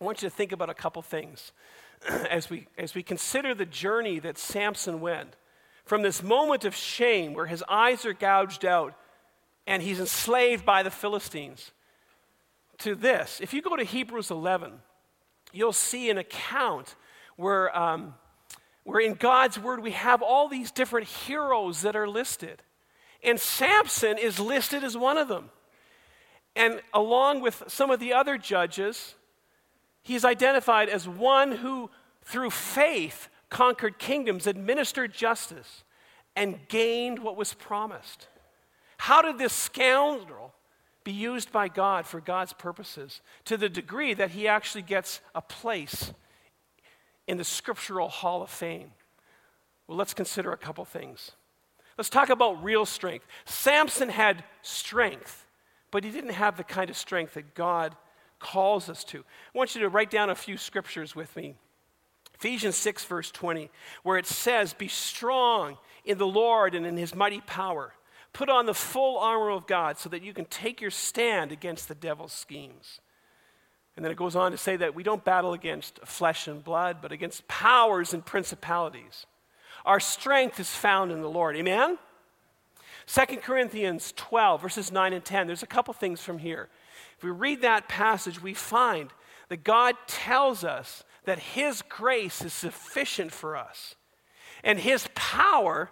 I 0.00 0.04
want 0.04 0.22
you 0.22 0.28
to 0.28 0.34
think 0.34 0.52
about 0.52 0.70
a 0.70 0.74
couple 0.74 1.02
things. 1.02 1.52
as 2.30 2.50
we, 2.50 2.66
as 2.78 2.94
we 2.94 3.02
consider 3.02 3.54
the 3.54 3.66
journey 3.66 4.18
that 4.20 4.38
Samson 4.38 5.00
went 5.00 5.34
from 5.84 6.02
this 6.02 6.22
moment 6.22 6.64
of 6.64 6.74
shame 6.74 7.34
where 7.34 7.46
his 7.46 7.64
eyes 7.68 8.04
are 8.04 8.12
gouged 8.12 8.64
out 8.64 8.94
and 9.66 9.82
he's 9.82 10.00
enslaved 10.00 10.64
by 10.64 10.82
the 10.82 10.90
Philistines 10.90 11.72
to 12.78 12.94
this. 12.94 13.40
If 13.40 13.52
you 13.52 13.62
go 13.62 13.76
to 13.76 13.84
Hebrews 13.84 14.30
11, 14.30 14.72
you'll 15.52 15.72
see 15.72 16.10
an 16.10 16.18
account 16.18 16.94
where, 17.36 17.76
um, 17.76 18.14
where 18.84 19.00
in 19.00 19.14
God's 19.14 19.58
word 19.58 19.80
we 19.80 19.92
have 19.92 20.22
all 20.22 20.48
these 20.48 20.70
different 20.70 21.08
heroes 21.08 21.82
that 21.82 21.96
are 21.96 22.08
listed. 22.08 22.62
And 23.22 23.40
Samson 23.40 24.18
is 24.18 24.38
listed 24.38 24.84
as 24.84 24.96
one 24.96 25.18
of 25.18 25.28
them. 25.28 25.50
And 26.54 26.80
along 26.94 27.40
with 27.40 27.64
some 27.68 27.90
of 27.90 28.00
the 28.00 28.12
other 28.12 28.38
judges, 28.38 29.14
He's 30.06 30.24
identified 30.24 30.88
as 30.88 31.08
one 31.08 31.50
who, 31.50 31.90
through 32.22 32.50
faith, 32.50 33.28
conquered 33.50 33.98
kingdoms, 33.98 34.46
administered 34.46 35.12
justice, 35.12 35.82
and 36.36 36.60
gained 36.68 37.18
what 37.18 37.36
was 37.36 37.54
promised. 37.54 38.28
How 38.98 39.22
did 39.22 39.38
this 39.38 39.52
scoundrel 39.52 40.54
be 41.04 41.12
used 41.12 41.52
by 41.52 41.68
God 41.68 42.06
for 42.06 42.20
God's 42.20 42.52
purposes 42.52 43.20
to 43.44 43.56
the 43.56 43.68
degree 43.68 44.14
that 44.14 44.30
he 44.30 44.48
actually 44.48 44.82
gets 44.82 45.20
a 45.34 45.40
place 45.40 46.12
in 47.26 47.36
the 47.36 47.44
scriptural 47.44 48.08
hall 48.08 48.42
of 48.42 48.50
fame? 48.50 48.90
Well, 49.86 49.96
let's 49.96 50.14
consider 50.14 50.52
a 50.52 50.56
couple 50.56 50.84
things. 50.84 51.32
Let's 51.96 52.10
talk 52.10 52.28
about 52.28 52.62
real 52.62 52.84
strength. 52.84 53.26
Samson 53.44 54.08
had 54.08 54.44
strength, 54.62 55.46
but 55.90 56.04
he 56.04 56.10
didn't 56.10 56.30
have 56.30 56.56
the 56.56 56.64
kind 56.64 56.90
of 56.90 56.96
strength 56.96 57.34
that 57.34 57.54
God 57.54 57.96
calls 58.38 58.88
us 58.88 59.04
to. 59.04 59.18
I 59.18 59.58
want 59.58 59.74
you 59.74 59.80
to 59.82 59.88
write 59.88 60.10
down 60.10 60.28
a 60.28 60.34
few 60.34 60.56
scriptures 60.56 61.14
with 61.14 61.34
me. 61.36 61.54
Ephesians 62.34 62.76
6, 62.76 63.04
verse 63.04 63.30
20, 63.30 63.70
where 64.02 64.18
it 64.18 64.26
says, 64.26 64.74
Be 64.74 64.88
strong 64.88 65.78
in 66.04 66.18
the 66.18 66.26
Lord 66.26 66.74
and 66.74 66.84
in 66.84 66.96
his 66.96 67.14
mighty 67.14 67.40
power. 67.40 67.94
Put 68.36 68.50
on 68.50 68.66
the 68.66 68.74
full 68.74 69.16
armor 69.16 69.48
of 69.48 69.66
God 69.66 69.96
so 69.96 70.10
that 70.10 70.22
you 70.22 70.34
can 70.34 70.44
take 70.44 70.82
your 70.82 70.90
stand 70.90 71.52
against 71.52 71.88
the 71.88 71.94
devil's 71.94 72.34
schemes. 72.34 73.00
And 73.96 74.04
then 74.04 74.12
it 74.12 74.18
goes 74.18 74.36
on 74.36 74.52
to 74.52 74.58
say 74.58 74.76
that 74.76 74.94
we 74.94 75.02
don't 75.02 75.24
battle 75.24 75.54
against 75.54 76.00
flesh 76.04 76.46
and 76.46 76.62
blood, 76.62 76.98
but 77.00 77.12
against 77.12 77.48
powers 77.48 78.12
and 78.12 78.22
principalities. 78.22 79.24
Our 79.86 80.00
strength 80.00 80.60
is 80.60 80.68
found 80.68 81.12
in 81.12 81.22
the 81.22 81.30
Lord. 81.30 81.56
Amen? 81.56 81.96
2 83.06 83.38
Corinthians 83.38 84.12
12, 84.14 84.60
verses 84.60 84.92
9 84.92 85.14
and 85.14 85.24
10. 85.24 85.46
There's 85.46 85.62
a 85.62 85.66
couple 85.66 85.94
things 85.94 86.20
from 86.20 86.36
here. 86.36 86.68
If 87.16 87.24
we 87.24 87.30
read 87.30 87.62
that 87.62 87.88
passage, 87.88 88.42
we 88.42 88.52
find 88.52 89.14
that 89.48 89.64
God 89.64 89.94
tells 90.06 90.62
us 90.62 91.04
that 91.24 91.38
His 91.38 91.80
grace 91.80 92.44
is 92.44 92.52
sufficient 92.52 93.32
for 93.32 93.56
us, 93.56 93.94
and 94.62 94.78
His 94.78 95.08
power 95.14 95.88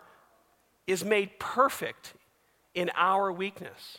is 0.87 1.07
made 1.07 1.39
perfect 1.39 2.13
in 2.75 2.91
our 2.95 3.33
weakness. 3.33 3.99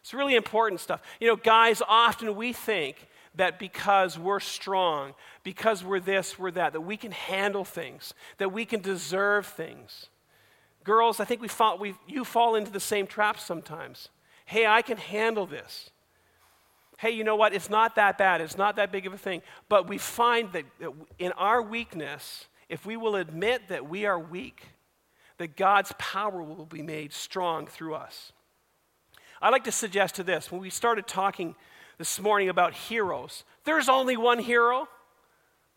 It's 0.00 0.14
really 0.14 0.36
important 0.36 0.80
stuff. 0.80 1.02
You 1.20 1.28
know, 1.28 1.36
guys, 1.36 1.82
often 1.86 2.34
we 2.36 2.52
think 2.52 2.96
that 3.34 3.58
because 3.58 4.18
we're 4.18 4.40
strong, 4.40 5.14
because 5.42 5.84
we're 5.84 6.00
this, 6.00 6.38
we're 6.38 6.50
that, 6.52 6.72
that 6.72 6.80
we 6.80 6.96
can 6.96 7.12
handle 7.12 7.64
things, 7.64 8.14
that 8.38 8.52
we 8.52 8.64
can 8.64 8.80
deserve 8.80 9.46
things. 9.46 10.06
Girls, 10.84 11.20
I 11.20 11.24
think 11.24 11.40
we 11.40 11.48
fall, 11.48 11.78
we, 11.78 11.94
you 12.06 12.24
fall 12.24 12.54
into 12.54 12.70
the 12.70 12.80
same 12.80 13.06
trap 13.06 13.38
sometimes. 13.38 14.08
Hey, 14.46 14.66
I 14.66 14.82
can 14.82 14.96
handle 14.96 15.46
this 15.46 15.90
hey, 16.98 17.12
you 17.12 17.24
know 17.24 17.36
what? 17.36 17.54
It's 17.54 17.70
not 17.70 17.94
that 17.94 18.18
bad. 18.18 18.40
It's 18.40 18.58
not 18.58 18.76
that 18.76 18.92
big 18.92 19.06
of 19.06 19.14
a 19.14 19.18
thing. 19.18 19.40
But 19.68 19.88
we 19.88 19.98
find 19.98 20.52
that 20.52 20.64
in 21.18 21.32
our 21.32 21.62
weakness, 21.62 22.46
if 22.68 22.84
we 22.84 22.96
will 22.96 23.16
admit 23.16 23.68
that 23.68 23.88
we 23.88 24.04
are 24.04 24.18
weak, 24.18 24.62
that 25.38 25.56
God's 25.56 25.92
power 25.98 26.42
will 26.42 26.66
be 26.66 26.82
made 26.82 27.12
strong 27.12 27.66
through 27.66 27.94
us. 27.94 28.32
I'd 29.40 29.50
like 29.50 29.64
to 29.64 29.72
suggest 29.72 30.16
to 30.16 30.22
this 30.24 30.50
when 30.50 30.60
we 30.60 30.70
started 30.70 31.06
talking 31.06 31.54
this 31.96 32.20
morning 32.20 32.48
about 32.48 32.74
heroes, 32.74 33.44
there's 33.64 33.88
only 33.88 34.16
one 34.16 34.38
hero. 34.38 34.88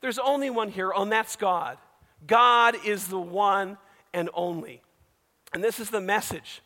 There's 0.02 0.20
only 0.20 0.50
one 0.50 0.70
hero, 0.70 1.00
and 1.00 1.12
that's 1.12 1.36
God. 1.36 1.78
God 2.26 2.76
is 2.86 3.08
the 3.08 3.20
one 3.20 3.78
and 4.14 4.30
only. 4.34 4.82
And 5.54 5.64
this 5.64 5.80
is 5.80 5.90
the 5.90 6.02
message. 6.02 6.62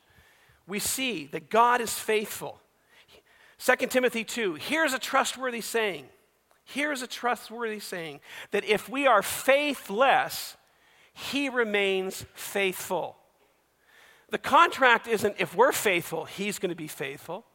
We 0.67 0.79
see 0.79 1.27
that 1.27 1.49
God 1.49 1.81
is 1.81 1.93
faithful. 1.93 2.59
2 3.59 3.87
Timothy 3.87 4.23
2, 4.23 4.55
here's 4.55 4.93
a 4.93 4.99
trustworthy 4.99 5.61
saying. 5.61 6.05
Here's 6.63 7.01
a 7.01 7.07
trustworthy 7.07 7.79
saying 7.79 8.21
that 8.51 8.65
if 8.65 8.89
we 8.89 9.05
are 9.05 9.21
faithless, 9.21 10.57
he 11.17 11.47
remains 11.49 12.25
faithful. 12.33 13.15
The 14.29 14.37
contract 14.37 15.07
isn't 15.07 15.35
if 15.39 15.55
we're 15.55 15.71
faithful, 15.71 16.25
he's 16.25 16.59
going 16.59 16.69
to 16.69 16.75
be 16.75 16.87
faithful. 16.87 17.45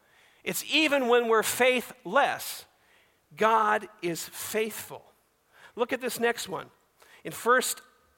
It's 0.42 0.64
even 0.72 1.08
when 1.08 1.28
we're 1.28 1.42
faithless, 1.42 2.64
God 3.36 3.86
is 4.00 4.24
faithful. 4.24 5.02
Look 5.76 5.92
at 5.92 6.00
this 6.00 6.18
next 6.18 6.48
one. 6.48 6.66
In 7.22 7.32
1 7.32 7.62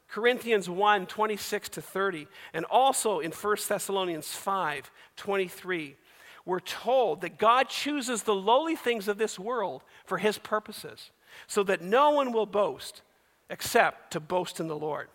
Corinthians 0.08 0.70
1 0.70 1.06
26 1.06 1.68
to 1.70 1.82
30, 1.82 2.28
and 2.54 2.64
also 2.66 3.18
in 3.18 3.32
1 3.32 3.56
Thessalonians 3.68 4.28
5 4.28 4.90
23 5.16 5.96
we're 6.44 6.60
told 6.60 7.20
that 7.20 7.38
God 7.38 7.68
chooses 7.68 8.22
the 8.22 8.34
lowly 8.34 8.74
things 8.74 9.06
of 9.06 9.18
this 9.18 9.38
world 9.38 9.82
for 10.04 10.18
his 10.18 10.38
purposes, 10.38 11.10
so 11.46 11.62
that 11.64 11.80
no 11.80 12.10
one 12.10 12.32
will 12.32 12.46
boast 12.46 13.02
except 13.48 14.12
to 14.12 14.20
boast 14.20 14.58
in 14.58 14.66
the 14.66 14.76
Lord. 14.76 15.08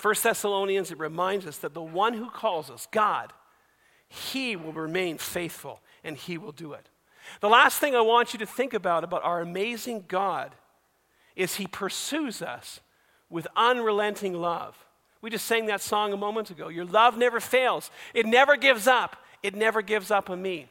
1 0.00 0.14
Thessalonians, 0.22 0.90
it 0.90 0.98
reminds 0.98 1.46
us 1.46 1.58
that 1.58 1.74
the 1.74 1.82
one 1.82 2.14
who 2.14 2.30
calls 2.30 2.70
us, 2.70 2.88
God, 2.90 3.32
he 4.08 4.56
will 4.56 4.72
remain 4.72 5.18
faithful 5.18 5.80
and 6.02 6.16
he 6.16 6.38
will 6.38 6.52
do 6.52 6.72
it. 6.72 6.88
The 7.40 7.48
last 7.48 7.78
thing 7.78 7.94
I 7.94 8.00
want 8.00 8.32
you 8.32 8.38
to 8.40 8.46
think 8.46 8.74
about 8.74 9.04
about 9.04 9.24
our 9.24 9.40
amazing 9.40 10.04
God 10.08 10.54
is 11.36 11.56
he 11.56 11.66
pursues 11.66 12.42
us 12.42 12.80
with 13.30 13.46
unrelenting 13.56 14.34
love. 14.34 14.76
We 15.20 15.30
just 15.30 15.46
sang 15.46 15.66
that 15.66 15.80
song 15.80 16.12
a 16.12 16.16
moment 16.16 16.50
ago. 16.50 16.68
Your 16.68 16.84
love 16.84 17.16
never 17.16 17.40
fails, 17.40 17.90
it 18.12 18.26
never 18.26 18.56
gives 18.56 18.86
up, 18.86 19.16
it 19.42 19.54
never 19.54 19.82
gives 19.82 20.10
up 20.10 20.30
on 20.30 20.42
me. 20.42 20.68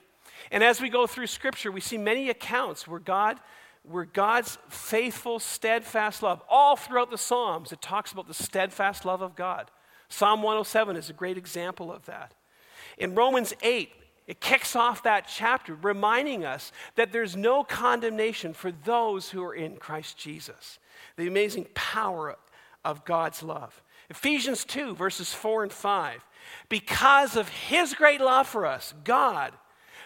And 0.51 0.63
as 0.63 0.81
we 0.81 0.89
go 0.89 1.07
through 1.07 1.27
Scripture, 1.27 1.71
we 1.71 1.81
see 1.81 1.97
many 1.97 2.29
accounts 2.29 2.87
where 2.87 2.99
God, 2.99 3.39
where 3.83 4.05
God's 4.05 4.57
faithful, 4.69 5.39
steadfast 5.39 6.21
love, 6.21 6.41
all 6.49 6.75
throughout 6.75 7.09
the 7.09 7.17
Psalms, 7.17 7.71
it 7.71 7.81
talks 7.81 8.11
about 8.11 8.27
the 8.27 8.33
steadfast 8.33 9.05
love 9.05 9.21
of 9.21 9.35
God. 9.35 9.71
Psalm 10.09 10.43
107 10.43 10.95
is 10.95 11.09
a 11.09 11.13
great 11.13 11.37
example 11.37 11.91
of 11.91 12.05
that. 12.05 12.33
In 12.97 13.15
Romans 13.15 13.53
8, 13.63 13.91
it 14.27 14.39
kicks 14.39 14.75
off 14.75 15.03
that 15.03 15.27
chapter, 15.27 15.75
reminding 15.75 16.45
us 16.45 16.71
that 16.95 17.11
there's 17.11 17.35
no 17.35 17.63
condemnation 17.63 18.53
for 18.53 18.71
those 18.71 19.29
who 19.29 19.43
are 19.43 19.55
in 19.55 19.77
Christ 19.77 20.17
Jesus. 20.17 20.79
The 21.17 21.27
amazing 21.27 21.67
power 21.73 22.37
of 22.85 23.03
God's 23.03 23.41
love. 23.41 23.81
Ephesians 24.09 24.63
2, 24.65 24.95
verses 24.95 25.33
4 25.33 25.63
and 25.63 25.71
5. 25.73 26.25
Because 26.69 27.35
of 27.35 27.49
his 27.49 27.93
great 27.93 28.21
love 28.21 28.47
for 28.47 28.65
us, 28.65 28.93
God, 29.03 29.53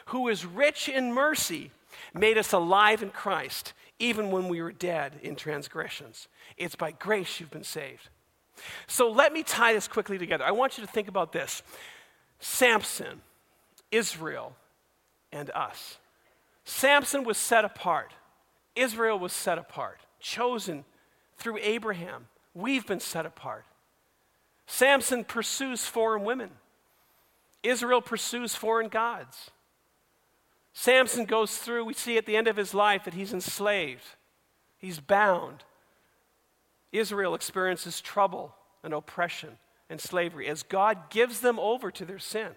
who 0.08 0.28
is 0.28 0.46
rich 0.46 0.88
in 0.88 1.14
mercy, 1.14 1.72
made 2.14 2.38
us 2.38 2.54
alive 2.54 3.04
in 3.04 3.10
Christ, 3.10 3.74
even 4.00 4.32
when 4.32 4.48
we 4.48 4.62
were 4.62 4.72
dead 4.72 5.14
in 5.22 5.36
transgressions. 5.36 6.28
It's 6.58 6.76
by 6.76 6.92
grace 6.92 7.40
you've 7.40 7.52
been 7.52 7.64
saved. 7.64 8.10
So 8.88 9.12
let 9.12 9.34
me 9.34 9.44
tie 9.44 9.74
this 9.74 9.88
quickly 9.88 10.18
together. 10.18 10.46
I 10.46 10.52
want 10.52 10.78
you 10.78 10.86
to 10.86 10.92
think 10.92 11.08
about 11.08 11.32
this 11.32 11.62
Samson, 12.40 13.22
Israel, 13.92 14.56
and 15.32 15.50
us. 15.52 15.98
Samson 16.64 17.24
was 17.24 17.38
set 17.38 17.66
apart, 17.66 18.12
Israel 18.76 19.20
was 19.20 19.34
set 19.34 19.58
apart, 19.58 20.00
chosen 20.20 20.86
through 21.38 21.60
Abraham. 21.62 22.28
We've 22.54 22.88
been 22.88 23.00
set 23.00 23.26
apart. 23.26 23.66
Samson 24.66 25.24
pursues 25.24 25.86
foreign 25.86 26.24
women. 26.24 26.50
Israel 27.62 28.02
pursues 28.02 28.56
foreign 28.56 28.90
gods. 28.90 29.52
Samson 30.78 31.24
goes 31.24 31.58
through, 31.58 31.86
we 31.86 31.94
see 31.94 32.18
at 32.18 32.26
the 32.26 32.36
end 32.36 32.50
of 32.50 32.58
his 32.58 32.74
life 32.74 33.06
that 33.06 33.14
he's 33.14 33.34
enslaved, 33.34 34.04
he's 34.78 35.00
bound. 35.00 35.64
Israel 36.92 37.34
experiences 37.34 38.02
trouble 38.02 38.54
and 38.84 38.94
oppression 38.94 39.58
and 39.90 40.00
slavery 40.00 40.48
as 40.48 40.64
God 40.64 41.10
gives 41.10 41.40
them 41.40 41.60
over 41.60 41.92
to 41.92 42.06
their 42.06 42.20
sin. 42.20 42.52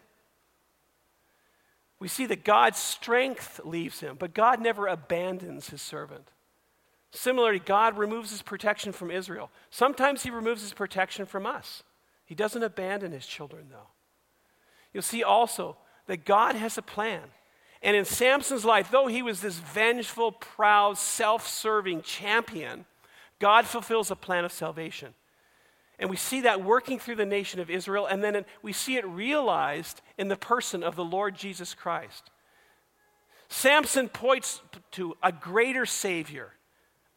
We 2.01 2.09
see 2.09 2.27
that 2.27 2.45
God's 2.45 2.79
strength 2.79 3.61
leaves 3.65 4.01
him, 4.01 4.17
but 4.19 4.35
God 4.35 4.61
never 4.61 4.87
abandons 4.87 5.71
his 5.71 5.83
servant. 5.83 6.31
Similarly, 7.11 7.61
God 7.61 7.97
removes 7.97 8.31
his 8.31 8.43
protection 8.43 8.93
from 8.93 9.11
Israel. 9.11 9.51
Sometimes 9.71 10.23
he 10.23 10.31
removes 10.31 10.63
his 10.63 10.75
protection 10.75 11.25
from 11.25 11.47
us. 11.47 11.83
He 12.25 12.35
doesn't 12.35 12.63
abandon 12.63 13.13
his 13.13 13.27
children, 13.27 13.69
though. 13.71 13.89
You'll 14.93 15.03
see 15.03 15.23
also 15.23 15.77
that 16.07 16.25
God 16.25 16.55
has 16.55 16.79
a 16.79 16.83
plan. 16.83 17.23
And 17.83 17.97
in 17.97 18.05
Samson's 18.05 18.65
life, 18.65 18.91
though 18.91 19.07
he 19.07 19.23
was 19.23 19.41
this 19.41 19.59
vengeful, 19.59 20.33
proud, 20.33 20.99
self 20.99 21.47
serving 21.47 22.03
champion, 22.03 22.85
God 23.39 23.67
fulfills 23.67 24.11
a 24.11 24.17
plan 24.17 24.45
of 24.45 24.53
salvation. 24.53 25.15
And 25.99 26.11
we 26.11 26.17
see 26.17 26.43
that 26.43 26.63
working 26.63 26.99
through 26.99 27.17
the 27.17 27.27
nation 27.27 27.61
of 27.61 27.71
Israel, 27.71 28.07
and 28.07 28.23
then 28.23 28.45
we 28.63 28.73
see 28.73 28.97
it 28.97 29.07
realized 29.07 30.01
in 30.17 30.29
the 30.29 30.37
person 30.37 30.83
of 30.83 30.97
the 30.97 31.05
Lord 31.05 31.35
Jesus 31.35 31.75
Christ. 31.75 32.31
Samson 33.49 34.09
points 34.09 34.61
to 34.93 35.17
a 35.23 35.33
greater 35.33 35.87
Savior, 35.87 36.53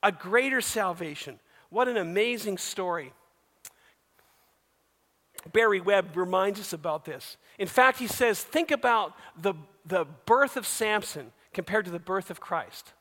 a 0.02 0.12
greater 0.12 0.62
salvation. 0.62 1.40
What 1.70 1.88
an 1.88 1.98
amazing 1.98 2.58
story. 2.58 3.14
Barry 5.52 5.82
Webb 5.82 6.16
reminds 6.16 6.60
us 6.60 6.74
about 6.74 7.06
this. 7.06 7.38
In 7.58 7.68
fact, 7.68 8.00
he 8.00 8.08
says, 8.08 8.42
think 8.44 8.72
about 8.72 9.16
the, 9.40 9.54
the 9.86 10.06
birth 10.26 10.58
of 10.58 10.66
Samson 10.68 11.32
compared 11.54 11.86
to 11.86 11.92
the 11.92 12.00
birth 12.00 12.30
of 12.30 12.40
Christ. 12.40 12.94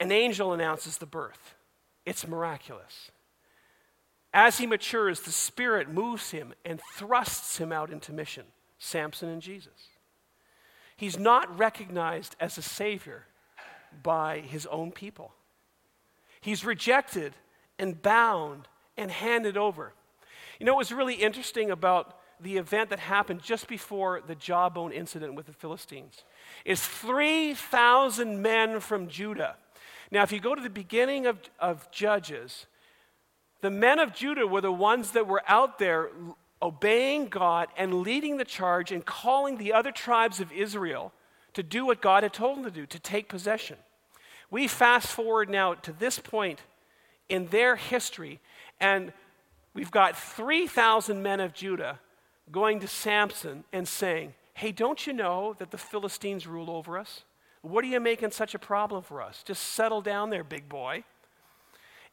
An 0.00 0.10
angel 0.10 0.52
announces 0.52 0.98
the 0.98 1.06
birth, 1.06 1.54
it's 2.04 2.26
miraculous. 2.26 3.10
As 4.34 4.58
he 4.58 4.66
matures, 4.66 5.20
the 5.20 5.30
Spirit 5.30 5.90
moves 5.90 6.30
him 6.30 6.54
and 6.64 6.80
thrusts 6.94 7.58
him 7.58 7.70
out 7.70 7.90
into 7.90 8.12
mission 8.12 8.46
Samson 8.78 9.28
and 9.28 9.42
Jesus. 9.42 9.88
He's 10.96 11.18
not 11.18 11.58
recognized 11.58 12.34
as 12.40 12.56
a 12.56 12.62
Savior 12.62 13.26
by 14.02 14.40
his 14.40 14.66
own 14.66 14.90
people, 14.90 15.32
he's 16.40 16.64
rejected 16.64 17.34
and 17.78 18.00
bound 18.00 18.68
and 18.96 19.10
handed 19.10 19.56
over. 19.56 19.92
You 20.58 20.66
know, 20.66 20.74
what 20.74 20.78
was 20.78 20.92
really 20.92 21.14
interesting 21.14 21.70
about 21.70 22.18
the 22.42 22.56
event 22.56 22.90
that 22.90 22.98
happened 22.98 23.42
just 23.42 23.68
before 23.68 24.20
the 24.26 24.34
jawbone 24.34 24.92
incident 24.92 25.34
with 25.34 25.46
the 25.46 25.52
Philistines 25.52 26.24
is 26.64 26.84
3,000 26.84 28.42
men 28.42 28.80
from 28.80 29.08
Judah. 29.08 29.56
Now, 30.10 30.22
if 30.22 30.32
you 30.32 30.40
go 30.40 30.54
to 30.54 30.62
the 30.62 30.70
beginning 30.70 31.26
of, 31.26 31.38
of 31.58 31.90
Judges, 31.90 32.66
the 33.60 33.70
men 33.70 33.98
of 33.98 34.12
Judah 34.12 34.46
were 34.46 34.60
the 34.60 34.72
ones 34.72 35.12
that 35.12 35.26
were 35.26 35.42
out 35.46 35.78
there 35.78 36.10
obeying 36.60 37.26
God 37.26 37.68
and 37.76 38.02
leading 38.02 38.36
the 38.36 38.44
charge 38.44 38.92
and 38.92 39.04
calling 39.04 39.56
the 39.56 39.72
other 39.72 39.90
tribes 39.90 40.40
of 40.40 40.52
Israel 40.52 41.12
to 41.54 41.62
do 41.62 41.86
what 41.86 42.00
God 42.00 42.22
had 42.22 42.32
told 42.32 42.58
them 42.58 42.64
to 42.64 42.70
do, 42.70 42.86
to 42.86 42.98
take 42.98 43.28
possession. 43.28 43.76
We 44.50 44.68
fast 44.68 45.08
forward 45.08 45.48
now 45.48 45.74
to 45.74 45.92
this 45.92 46.18
point 46.18 46.60
in 47.28 47.46
their 47.48 47.76
history, 47.76 48.40
and 48.80 49.12
we've 49.74 49.90
got 49.90 50.16
3,000 50.16 51.22
men 51.22 51.40
of 51.40 51.54
Judah 51.54 51.98
going 52.50 52.80
to 52.80 52.88
Samson 52.88 53.64
and 53.72 53.86
saying, 53.86 54.34
Hey, 54.54 54.72
don't 54.72 55.06
you 55.06 55.12
know 55.12 55.54
that 55.58 55.70
the 55.70 55.78
Philistines 55.78 56.46
rule 56.46 56.70
over 56.70 56.98
us? 56.98 57.24
What 57.62 57.84
are 57.84 57.88
you 57.88 58.00
making 58.00 58.32
such 58.32 58.54
a 58.54 58.58
problem 58.58 59.02
for 59.02 59.22
us? 59.22 59.42
Just 59.44 59.62
settle 59.62 60.02
down 60.02 60.30
there, 60.30 60.44
big 60.44 60.68
boy. 60.68 61.04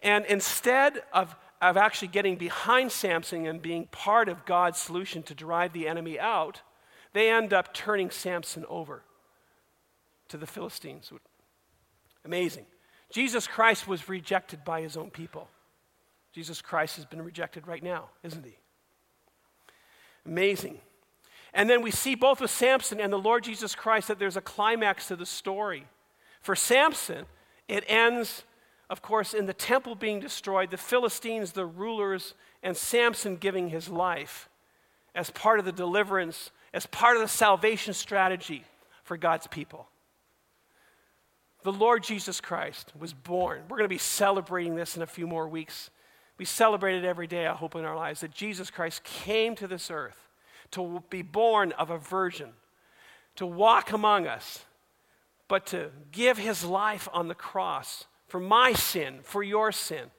And 0.02 0.26
instead 0.26 1.02
of, 1.12 1.36
of 1.62 1.76
actually 1.76 2.10
getting 2.10 2.38
behind 2.38 2.92
Samson 2.92 3.46
and 3.46 3.62
being 3.62 3.88
part 3.88 4.30
of 4.30 4.46
God's 4.46 4.80
solution 4.80 5.24
to 5.24 5.34
drive 5.34 5.74
the 5.74 5.88
enemy 5.88 6.20
out, 6.20 6.62
they 7.14 7.30
end 7.30 7.52
up 7.52 7.74
turning 7.74 8.12
Samson 8.12 8.66
over 8.70 9.02
to 10.30 10.38
the 10.38 10.48
Philistines. 10.48 11.12
Amazing. 12.24 12.66
Jesus 13.12 13.48
Christ 13.48 13.88
was 13.88 14.08
rejected 14.08 14.64
by 14.64 14.82
his 14.82 14.96
own 14.96 15.10
people. 15.10 15.50
Jesus 16.32 16.62
Christ 16.62 16.96
has 16.98 17.06
been 17.06 17.22
rejected 17.22 17.68
right 17.68 17.84
now, 17.84 18.10
isn't 18.24 18.46
he? 18.46 18.56
Amazing. 20.26 20.80
And 21.54 21.70
then 21.70 21.82
we 21.82 21.92
see 21.92 22.16
both 22.16 22.42
with 22.42 22.52
Samson 22.52 23.00
and 23.00 23.12
the 23.12 23.18
Lord 23.18 23.44
Jesus 23.44 23.76
Christ 23.76 24.08
that 24.08 24.20
there's 24.20 24.38
a 24.38 24.42
climax 24.42 25.08
to 25.08 25.16
the 25.16 25.26
story. 25.26 25.88
For 26.42 26.56
Samson, 26.56 27.26
it 27.68 27.84
ends 27.88 28.44
of 28.90 29.04
course, 29.04 29.34
in 29.34 29.46
the 29.46 29.54
temple 29.54 29.94
being 29.94 30.20
destroyed, 30.20 30.72
the 30.72 30.78
Philistines, 30.78 31.52
the 31.52 31.66
rulers, 31.66 32.34
and 32.64 32.76
Samson 32.76 33.36
giving 33.36 33.70
his 33.70 33.88
life 33.88 34.50
as 35.14 35.30
part 35.30 35.60
of 35.60 35.66
the 35.66 35.72
deliverance, 35.72 36.50
as 36.74 36.88
part 36.88 37.16
of 37.16 37.22
the 37.22 37.28
salvation 37.28 37.94
strategy 37.94 38.64
for 39.04 39.16
God's 39.16 39.48
people. 39.48 39.88
The 41.62 41.72
Lord 41.72 42.04
Jesus 42.04 42.42
Christ 42.42 42.94
was 42.98 43.14
born. 43.14 43.62
We're 43.70 43.78
going 43.78 43.90
to 43.90 43.94
be 43.94 44.00
celebrating 44.00 44.76
this 44.76 44.96
in 44.96 45.04
a 45.04 45.08
few 45.08 45.28
more 45.28 45.48
weeks. 45.48 45.92
We 46.40 46.46
celebrate 46.46 46.96
it 46.96 47.04
every 47.04 47.28
day, 47.28 47.46
I 47.46 47.54
hope, 47.54 47.76
in 47.76 47.84
our 47.84 47.98
lives 47.98 48.22
that 48.22 48.32
Jesus 48.32 48.72
Christ 48.72 49.04
came 49.04 49.56
to 49.58 49.68
this 49.68 49.92
earth 49.92 50.30
to 50.72 51.04
be 51.10 51.22
born 51.22 51.74
of 51.74 51.90
a 51.90 51.98
virgin, 51.98 52.52
to 53.36 53.46
walk 53.46 53.92
among 53.92 54.26
us, 54.26 54.64
but 55.50 55.66
to 55.68 55.90
give 56.14 56.38
his 56.38 56.64
life 56.64 57.10
on 57.12 57.28
the 57.28 57.36
cross 57.36 58.06
for 58.28 58.40
my 58.40 58.72
sin, 58.72 59.20
for 59.22 59.44
your 59.44 59.74
sin. 59.74 60.12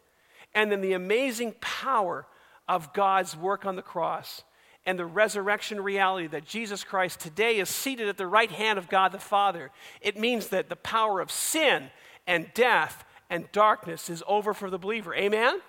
And 0.54 0.70
then 0.70 0.82
the 0.82 0.92
amazing 0.92 1.54
power 1.60 2.26
of 2.68 2.92
God's 2.92 3.34
work 3.34 3.64
on 3.64 3.76
the 3.76 3.82
cross 3.82 4.42
and 4.84 4.98
the 4.98 5.06
resurrection 5.06 5.80
reality 5.80 6.26
that 6.26 6.44
Jesus 6.44 6.84
Christ 6.84 7.20
today 7.20 7.58
is 7.58 7.70
seated 7.70 8.08
at 8.08 8.18
the 8.18 8.26
right 8.26 8.50
hand 8.50 8.78
of 8.78 8.90
God 8.90 9.12
the 9.12 9.18
Father. 9.18 9.70
It 10.02 10.18
means 10.18 10.48
that 10.48 10.68
the 10.68 10.76
power 10.76 11.20
of 11.20 11.30
sin 11.30 11.90
and 12.26 12.52
death 12.52 13.04
and 13.30 13.50
darkness 13.52 14.10
is 14.10 14.22
over 14.26 14.52
for 14.52 14.68
the 14.68 14.78
believer. 14.78 15.14
Amen? 15.14 15.60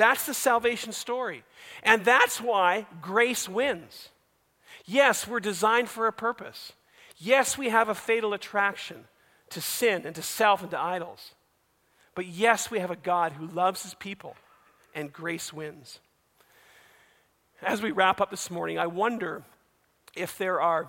That's 0.00 0.24
the 0.24 0.32
salvation 0.32 0.92
story. 0.92 1.44
And 1.82 2.06
that's 2.06 2.40
why 2.40 2.86
grace 3.02 3.46
wins. 3.46 4.08
Yes, 4.86 5.28
we're 5.28 5.40
designed 5.40 5.90
for 5.90 6.06
a 6.06 6.12
purpose. 6.12 6.72
Yes, 7.18 7.58
we 7.58 7.68
have 7.68 7.90
a 7.90 7.94
fatal 7.94 8.32
attraction 8.32 9.04
to 9.50 9.60
sin 9.60 10.06
and 10.06 10.14
to 10.14 10.22
self 10.22 10.62
and 10.62 10.70
to 10.70 10.80
idols. 10.80 11.34
But 12.14 12.24
yes, 12.24 12.70
we 12.70 12.78
have 12.78 12.90
a 12.90 12.96
God 12.96 13.32
who 13.32 13.46
loves 13.46 13.82
his 13.82 13.92
people, 13.92 14.36
and 14.94 15.12
grace 15.12 15.52
wins. 15.52 15.98
As 17.60 17.82
we 17.82 17.90
wrap 17.90 18.22
up 18.22 18.30
this 18.30 18.50
morning, 18.50 18.78
I 18.78 18.86
wonder 18.86 19.42
if 20.16 20.38
there 20.38 20.62
are 20.62 20.88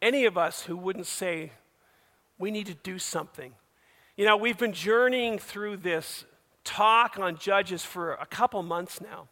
any 0.00 0.26
of 0.26 0.38
us 0.38 0.62
who 0.62 0.76
wouldn't 0.76 1.06
say, 1.06 1.50
we 2.38 2.52
need 2.52 2.66
to 2.66 2.74
do 2.74 3.00
something. 3.00 3.52
You 4.16 4.26
know, 4.26 4.36
we've 4.36 4.58
been 4.58 4.72
journeying 4.72 5.40
through 5.40 5.78
this 5.78 6.24
talk 6.68 7.18
on 7.18 7.36
Judges 7.36 7.84
for 7.84 8.14
a 8.14 8.26
couple 8.26 8.62
months 8.62 9.00
now. 9.00 9.28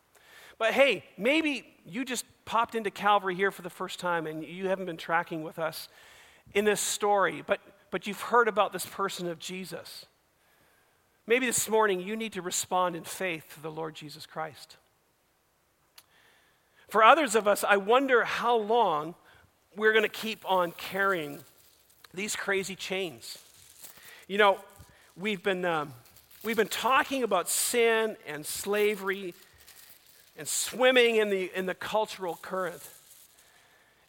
But 0.59 0.72
hey, 0.72 1.05
maybe 1.18 1.66
you 1.84 2.05
just 2.05 2.24
popped 2.45 2.74
into 2.74 2.91
Calvary 2.91 3.34
here 3.34 3.51
for 3.51 3.62
the 3.62 3.70
first 3.70 4.01
time 4.01 4.26
and 4.26 4.43
you 4.45 4.68
haven't 4.68 4.87
been 4.87 4.97
tracking 4.97 5.43
with 5.43 5.59
us 5.59 5.89
in 6.55 6.64
this 6.64 6.80
story. 6.80 7.43
But 7.47 7.61
but 7.91 8.07
you've 8.07 8.20
heard 8.20 8.49
about 8.49 8.72
this 8.72 8.87
person 8.87 9.28
of 9.28 9.39
Jesus. 9.39 10.07
Maybe 11.26 11.47
this 11.47 11.68
morning 11.68 12.01
you 12.01 12.16
need 12.16 12.32
to 12.34 12.43
respond 12.43 12.97
in 12.97 13.05
faith 13.05 13.55
to 13.55 13.62
the 13.62 13.70
Lord 13.70 13.95
Jesus 13.95 14.26
Christ. 14.26 14.76
For 16.89 17.03
others 17.03 17.34
of 17.34 17.49
us, 17.49 17.64
I 17.64 17.76
wonder 17.76 18.24
how 18.24 18.57
long 18.57 19.14
we're 19.74 19.93
going 19.93 20.05
to 20.05 20.09
keep 20.09 20.49
on 20.51 20.72
carrying 20.72 21.41
these 22.14 22.37
crazy 22.37 22.76
chains. 22.76 23.39
You 24.28 24.39
know, 24.39 24.59
we've 25.16 25.43
been, 25.43 25.64
um, 25.64 25.93
we've 26.47 26.57
been 26.57 26.68
talking 26.68 27.24
about 27.24 27.49
sin 27.49 28.16
and 28.24 28.47
slavery 28.47 29.34
and 30.38 30.47
swimming 30.47 31.16
in 31.16 31.28
the, 31.28 31.51
in 31.57 31.66
the 31.66 31.74
cultural 31.74 32.38
current. 32.40 32.88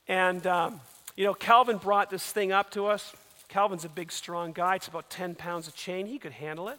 And, 0.07 0.45
um, 0.45 0.79
you 1.15 1.23
know, 1.23 1.33
Calvin 1.33 1.77
brought 1.77 2.11
this 2.11 2.31
thing 2.31 2.51
up 2.51 2.69
to 2.71 2.85
us. 2.85 3.11
Calvin's 3.47 3.85
a 3.85 3.89
big, 3.89 4.11
strong 4.11 4.51
guy. 4.51 4.75
It's 4.75 4.87
about 4.87 5.09
10 5.09 5.33
pounds 5.33 5.67
of 5.67 5.73
chain. 5.73 6.05
He 6.05 6.19
could 6.19 6.31
handle 6.31 6.69
it. 6.69 6.77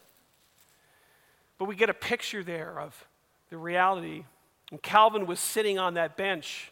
But 1.59 1.65
we 1.65 1.75
get 1.75 1.91
a 1.91 1.95
picture 1.95 2.45
there 2.45 2.79
of 2.79 3.09
the 3.51 3.57
reality. 3.59 4.27
And 4.71 4.81
Calvin 4.81 5.27
was 5.27 5.41
sitting 5.41 5.77
on 5.77 5.95
that 5.95 6.17
bench, 6.17 6.71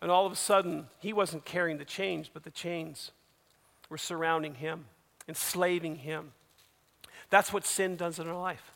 and 0.00 0.12
all 0.12 0.26
of 0.26 0.32
a 0.32 0.36
sudden, 0.36 0.86
he 1.00 1.12
wasn't 1.12 1.44
carrying 1.44 1.78
the 1.78 1.84
chains, 1.84 2.30
but 2.32 2.44
the 2.44 2.50
chains 2.50 3.10
were 3.88 3.98
surrounding 3.98 4.54
him, 4.54 4.84
enslaving 5.26 5.96
him. 5.96 6.30
That's 7.30 7.52
what 7.52 7.66
sin 7.66 7.96
does 7.96 8.18
in 8.18 8.28
our 8.28 8.38
life. 8.38 8.72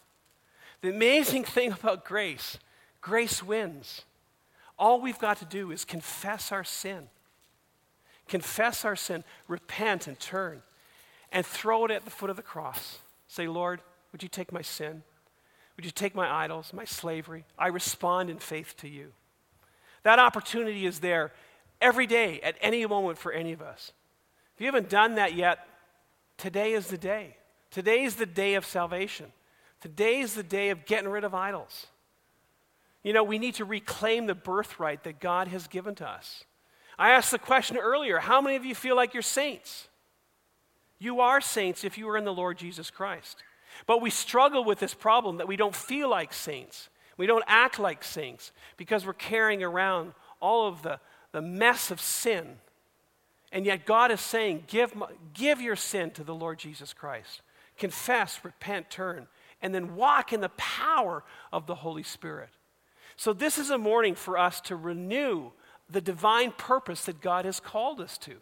The 0.80 0.90
amazing 0.90 1.44
thing 1.44 1.72
about 1.72 2.05
grace 2.05 2.59
grace 3.00 3.42
wins. 3.42 4.03
All 4.78 5.00
we've 5.00 5.18
got 5.18 5.38
to 5.38 5.44
do 5.44 5.70
is 5.70 5.84
confess 5.84 6.53
our 6.53 6.64
sin. 6.64 7.09
Confess 8.28 8.84
our 8.84 8.96
sin, 8.96 9.24
repent, 9.48 10.07
and 10.07 10.18
turn, 10.18 10.62
and 11.30 11.44
throw 11.44 11.84
it 11.84 11.90
at 11.90 12.05
the 12.05 12.11
foot 12.11 12.30
of 12.30 12.36
the 12.36 12.42
cross. 12.42 12.98
Say, 13.28 13.48
Lord, 13.48 13.80
would 14.12 14.22
you 14.22 14.28
take 14.28 14.53
my 14.53 14.62
sin? 14.62 15.03
Would 15.76 15.84
you 15.84 15.90
take 15.90 16.14
my 16.14 16.30
idols, 16.30 16.72
my 16.72 16.84
slavery? 16.84 17.44
I 17.59 17.68
respond 17.68 18.30
in 18.30 18.38
faith 18.38 18.76
to 18.78 18.88
you. 18.88 19.12
That 20.05 20.18
opportunity 20.18 20.86
is 20.86 21.00
there 21.00 21.32
every 21.80 22.07
day, 22.07 22.40
at 22.40 22.57
any 22.61 22.84
moment 22.86 23.18
for 23.18 23.32
any 23.32 23.53
of 23.53 23.61
us. 23.61 23.92
If 24.55 24.61
you 24.61 24.66
haven't 24.66 24.88
done 24.88 25.16
that 25.16 25.34
yet, 25.34 25.66
today 26.36 26.72
is 26.72 26.86
the 26.86 26.98
day. 26.98 27.36
Today 27.72 28.04
is 28.04 28.16
the 28.16 28.26
day 28.26 28.54
of 28.54 28.66
salvation. 28.66 29.32
Today 29.80 30.20
is 30.20 30.34
the 30.34 30.42
day 30.42 30.70
of 30.70 30.84
getting 30.84 31.08
rid 31.08 31.24
of 31.24 31.34
idols. 31.34 31.86
You 33.02 33.12
know, 33.12 33.24
we 33.24 33.38
need 33.38 33.56
to 33.56 33.64
reclaim 33.64 34.26
the 34.26 34.34
birthright 34.34 35.02
that 35.04 35.18
God 35.18 35.48
has 35.48 35.66
given 35.66 35.94
to 35.96 36.08
us. 36.08 36.44
I 36.98 37.10
asked 37.10 37.32
the 37.32 37.38
question 37.38 37.78
earlier 37.78 38.18
how 38.18 38.40
many 38.40 38.56
of 38.56 38.64
you 38.64 38.74
feel 38.74 38.94
like 38.94 39.14
you're 39.14 39.22
saints? 39.22 39.88
You 40.98 41.20
are 41.20 41.40
saints 41.40 41.82
if 41.82 41.98
you 41.98 42.08
are 42.10 42.16
in 42.16 42.24
the 42.24 42.32
Lord 42.32 42.58
Jesus 42.58 42.90
Christ. 42.90 43.42
But 43.86 44.02
we 44.02 44.10
struggle 44.10 44.64
with 44.64 44.78
this 44.78 44.94
problem 44.94 45.38
that 45.38 45.48
we 45.48 45.56
don't 45.56 45.74
feel 45.74 46.08
like 46.08 46.32
saints. 46.32 46.90
We 47.16 47.26
don't 47.26 47.44
act 47.46 47.78
like 47.78 48.04
saints 48.04 48.52
because 48.76 49.06
we're 49.06 49.14
carrying 49.14 49.64
around 49.64 50.12
all 50.40 50.68
of 50.68 50.82
the, 50.82 51.00
the 51.32 51.42
mess 51.42 51.90
of 51.90 52.00
sin. 52.00 52.58
And 53.50 53.64
yet 53.64 53.86
God 53.86 54.10
is 54.10 54.20
saying, 54.20 54.64
give, 54.66 54.94
give 55.32 55.60
your 55.60 55.76
sin 55.76 56.10
to 56.12 56.24
the 56.24 56.34
Lord 56.34 56.58
Jesus 56.58 56.92
Christ. 56.92 57.40
Confess, 57.78 58.40
repent, 58.44 58.90
turn, 58.90 59.28
and 59.60 59.74
then 59.74 59.94
walk 59.94 60.32
in 60.32 60.40
the 60.40 60.50
power 60.50 61.24
of 61.52 61.66
the 61.66 61.76
Holy 61.76 62.02
Spirit. 62.02 62.50
So, 63.16 63.32
this 63.32 63.58
is 63.58 63.70
a 63.70 63.78
morning 63.78 64.14
for 64.14 64.38
us 64.38 64.60
to 64.62 64.76
renew 64.76 65.50
the 65.90 66.00
divine 66.00 66.52
purpose 66.52 67.04
that 67.04 67.20
God 67.20 67.44
has 67.44 67.60
called 67.60 68.00
us 68.00 68.16
to, 68.18 68.36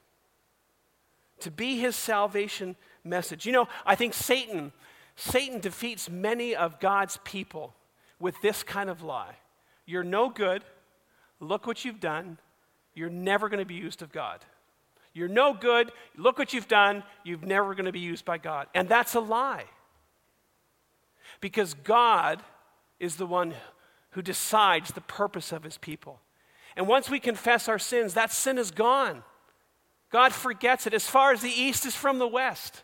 to 1.41 1.51
be 1.51 1.79
his 1.79 1.97
salvation 1.97 2.77
message. 3.03 3.47
You 3.47 3.53
know, 3.53 3.69
I 3.85 3.95
think 3.95 4.15
Satan 4.15 4.73
Satan 5.21 5.61
defeats 5.61 6.09
many 6.09 6.57
of 6.57 6.81
God's 6.81 7.19
people 7.25 7.75
with 8.19 8.41
this 8.41 8.63
kind 8.63 8.89
of 8.89 9.03
lie 9.03 9.37
You're 9.85 10.05
no 10.05 10.31
good. 10.31 10.65
Look 11.41 11.67
what 11.67 11.85
you've 11.85 12.01
done. 12.01 12.39
You're 12.95 13.11
never 13.11 13.49
going 13.49 13.61
to 13.61 13.67
be 13.67 13.75
used 13.75 14.03
of 14.03 14.13
God. 14.13 14.45
You're 15.13 15.29
no 15.29 15.55
good. 15.55 15.91
Look 16.17 16.39
what 16.39 16.53
you've 16.53 16.69
done. 16.69 17.03
You're 17.25 17.39
never 17.39 17.75
going 17.75 17.87
to 17.87 17.93
be 17.93 18.01
used 18.01 18.25
by 18.25 18.39
God. 18.39 18.69
And 18.75 18.89
that's 18.89 19.15
a 19.15 19.21
lie. 19.21 19.65
Because 21.41 21.75
God 21.75 22.43
is 22.99 23.17
the 23.17 23.27
one 23.27 23.55
who 24.11 24.23
decides 24.23 24.93
the 24.93 25.01
purpose 25.01 25.53
of 25.53 25.65
his 25.65 25.79
people. 25.79 26.21
And 26.77 26.87
once 26.87 27.11
we 27.11 27.19
confess 27.19 27.69
our 27.69 27.79
sins, 27.79 28.15
that 28.15 28.33
sin 28.33 28.59
is 28.59 28.71
gone. 28.71 29.23
God 30.11 30.33
forgets 30.33 30.87
it. 30.87 30.95
As 30.95 31.07
far 31.07 31.33
as 31.33 31.41
the 31.41 31.51
east 31.51 31.87
is 31.87 31.95
from 31.95 32.19
the 32.19 32.29
west, 32.29 32.83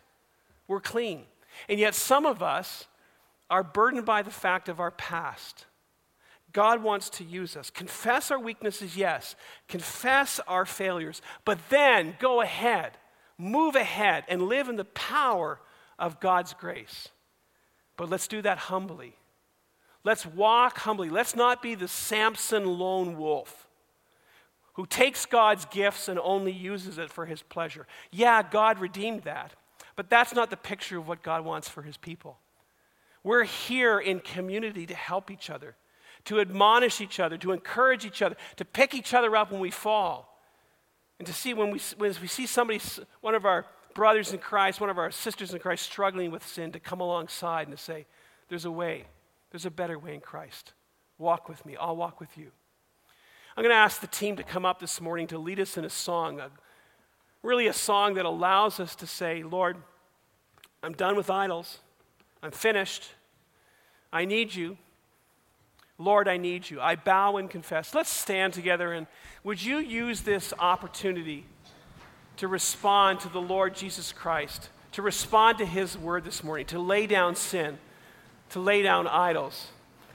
we're 0.67 0.81
clean. 0.81 1.23
And 1.69 1.79
yet, 1.79 1.95
some 1.95 2.25
of 2.25 2.41
us 2.41 2.87
are 3.49 3.63
burdened 3.63 4.05
by 4.05 4.21
the 4.21 4.31
fact 4.31 4.69
of 4.69 4.79
our 4.79 4.91
past. 4.91 5.65
God 6.57 6.81
wants 6.81 7.11
to 7.11 7.23
use 7.23 7.55
us. 7.55 7.69
Confess 7.69 8.31
our 8.31 8.39
weaknesses, 8.39 8.97
yes. 8.97 9.35
Confess 9.67 10.39
our 10.47 10.65
failures. 10.65 11.21
But 11.45 11.59
then 11.69 12.15
go 12.17 12.41
ahead, 12.41 12.93
move 13.37 13.75
ahead, 13.75 14.23
and 14.27 14.41
live 14.41 14.67
in 14.67 14.75
the 14.75 14.83
power 14.83 15.59
of 15.99 16.19
God's 16.19 16.55
grace. 16.55 17.09
But 17.95 18.09
let's 18.09 18.27
do 18.27 18.41
that 18.41 18.57
humbly. 18.57 19.15
Let's 20.03 20.25
walk 20.25 20.79
humbly. 20.79 21.11
Let's 21.11 21.35
not 21.35 21.61
be 21.61 21.75
the 21.75 21.87
Samson 21.87 22.65
lone 22.65 23.19
wolf 23.19 23.67
who 24.73 24.87
takes 24.87 25.27
God's 25.27 25.65
gifts 25.65 26.07
and 26.07 26.17
only 26.17 26.51
uses 26.51 26.97
it 26.97 27.11
for 27.11 27.27
his 27.27 27.43
pleasure. 27.43 27.85
Yeah, 28.11 28.41
God 28.41 28.79
redeemed 28.79 29.25
that. 29.25 29.53
But 29.95 30.09
that's 30.09 30.33
not 30.33 30.49
the 30.49 30.57
picture 30.57 30.97
of 30.97 31.07
what 31.07 31.21
God 31.21 31.45
wants 31.45 31.69
for 31.69 31.83
his 31.83 31.97
people. 31.97 32.39
We're 33.23 33.43
here 33.43 33.99
in 33.99 34.21
community 34.21 34.87
to 34.87 34.95
help 34.95 35.29
each 35.29 35.51
other, 35.51 35.75
to 36.27 36.41
admonish 36.41 36.99
each 36.99 37.21
other, 37.21 37.37
to 37.37 37.53
encourage 37.53 38.05
each 38.05 38.21
other, 38.21 38.35
to 38.57 38.65
pick 38.65 38.93
each 38.93 39.13
other 39.13 39.33
up 39.35 39.49
when 39.49 39.61
we 39.61 39.71
fall. 39.71 40.37
And 41.19 41.25
to 41.25 41.33
see 41.33 41.53
when 41.53 41.71
we, 41.71 41.79
when 41.97 42.13
we 42.21 42.27
see 42.27 42.45
somebody, 42.45 42.81
one 43.21 43.33
of 43.33 43.45
our 43.45 43.65
brothers 43.95 44.33
in 44.33 44.39
Christ, 44.39 44.81
one 44.81 44.89
of 44.89 44.97
our 44.97 45.09
sisters 45.09 45.53
in 45.53 45.59
Christ 45.59 45.83
struggling 45.83 46.29
with 46.29 46.45
sin, 46.45 46.73
to 46.73 46.79
come 46.79 46.99
alongside 46.99 47.67
and 47.67 47.75
to 47.75 47.81
say, 47.81 48.05
There's 48.49 48.65
a 48.65 48.71
way, 48.71 49.05
there's 49.51 49.65
a 49.65 49.71
better 49.71 49.97
way 49.97 50.13
in 50.13 50.19
Christ. 50.19 50.73
Walk 51.17 51.47
with 51.47 51.65
me, 51.65 51.77
I'll 51.77 51.95
walk 51.95 52.19
with 52.19 52.37
you. 52.37 52.51
I'm 53.55 53.63
going 53.63 53.73
to 53.73 53.79
ask 53.79 54.01
the 54.01 54.07
team 54.07 54.35
to 54.35 54.43
come 54.43 54.65
up 54.65 54.79
this 54.79 54.99
morning 54.99 55.27
to 55.27 55.39
lead 55.39 55.61
us 55.61 55.77
in 55.77 55.85
a 55.85 55.89
song, 55.89 56.41
a 56.41 56.51
really 57.41 57.67
a 57.67 57.73
song 57.73 58.15
that 58.15 58.25
allows 58.25 58.81
us 58.81 58.95
to 58.97 59.07
say, 59.07 59.43
Lord, 59.43 59.77
I'm 60.83 60.93
done 60.93 61.15
with 61.15 61.29
idols. 61.29 61.79
I'm 62.43 62.51
finished. 62.51 63.09
I 64.11 64.25
need 64.25 64.53
you. 64.53 64.77
Lord, 65.97 66.27
I 66.27 66.37
need 66.37 66.69
you. 66.69 66.79
I 66.79 66.95
bow 66.95 67.37
and 67.37 67.49
confess. 67.49 67.95
Let's 67.95 68.09
stand 68.09 68.53
together 68.53 68.93
and 68.93 69.07
would 69.43 69.63
you 69.63 69.77
use 69.77 70.21
this 70.21 70.53
opportunity 70.59 71.45
to 72.37 72.47
respond 72.47 73.19
to 73.21 73.29
the 73.29 73.41
Lord 73.41 73.75
Jesus 73.75 74.11
Christ, 74.11 74.69
to 74.91 75.01
respond 75.01 75.57
to 75.57 75.65
his 75.65 75.97
word 75.97 76.23
this 76.23 76.43
morning, 76.43 76.65
to 76.67 76.79
lay 76.79 77.07
down 77.07 77.35
sin, 77.35 77.77
to 78.49 78.59
lay 78.59 78.81
down 78.81 79.07
idols, 79.07 79.67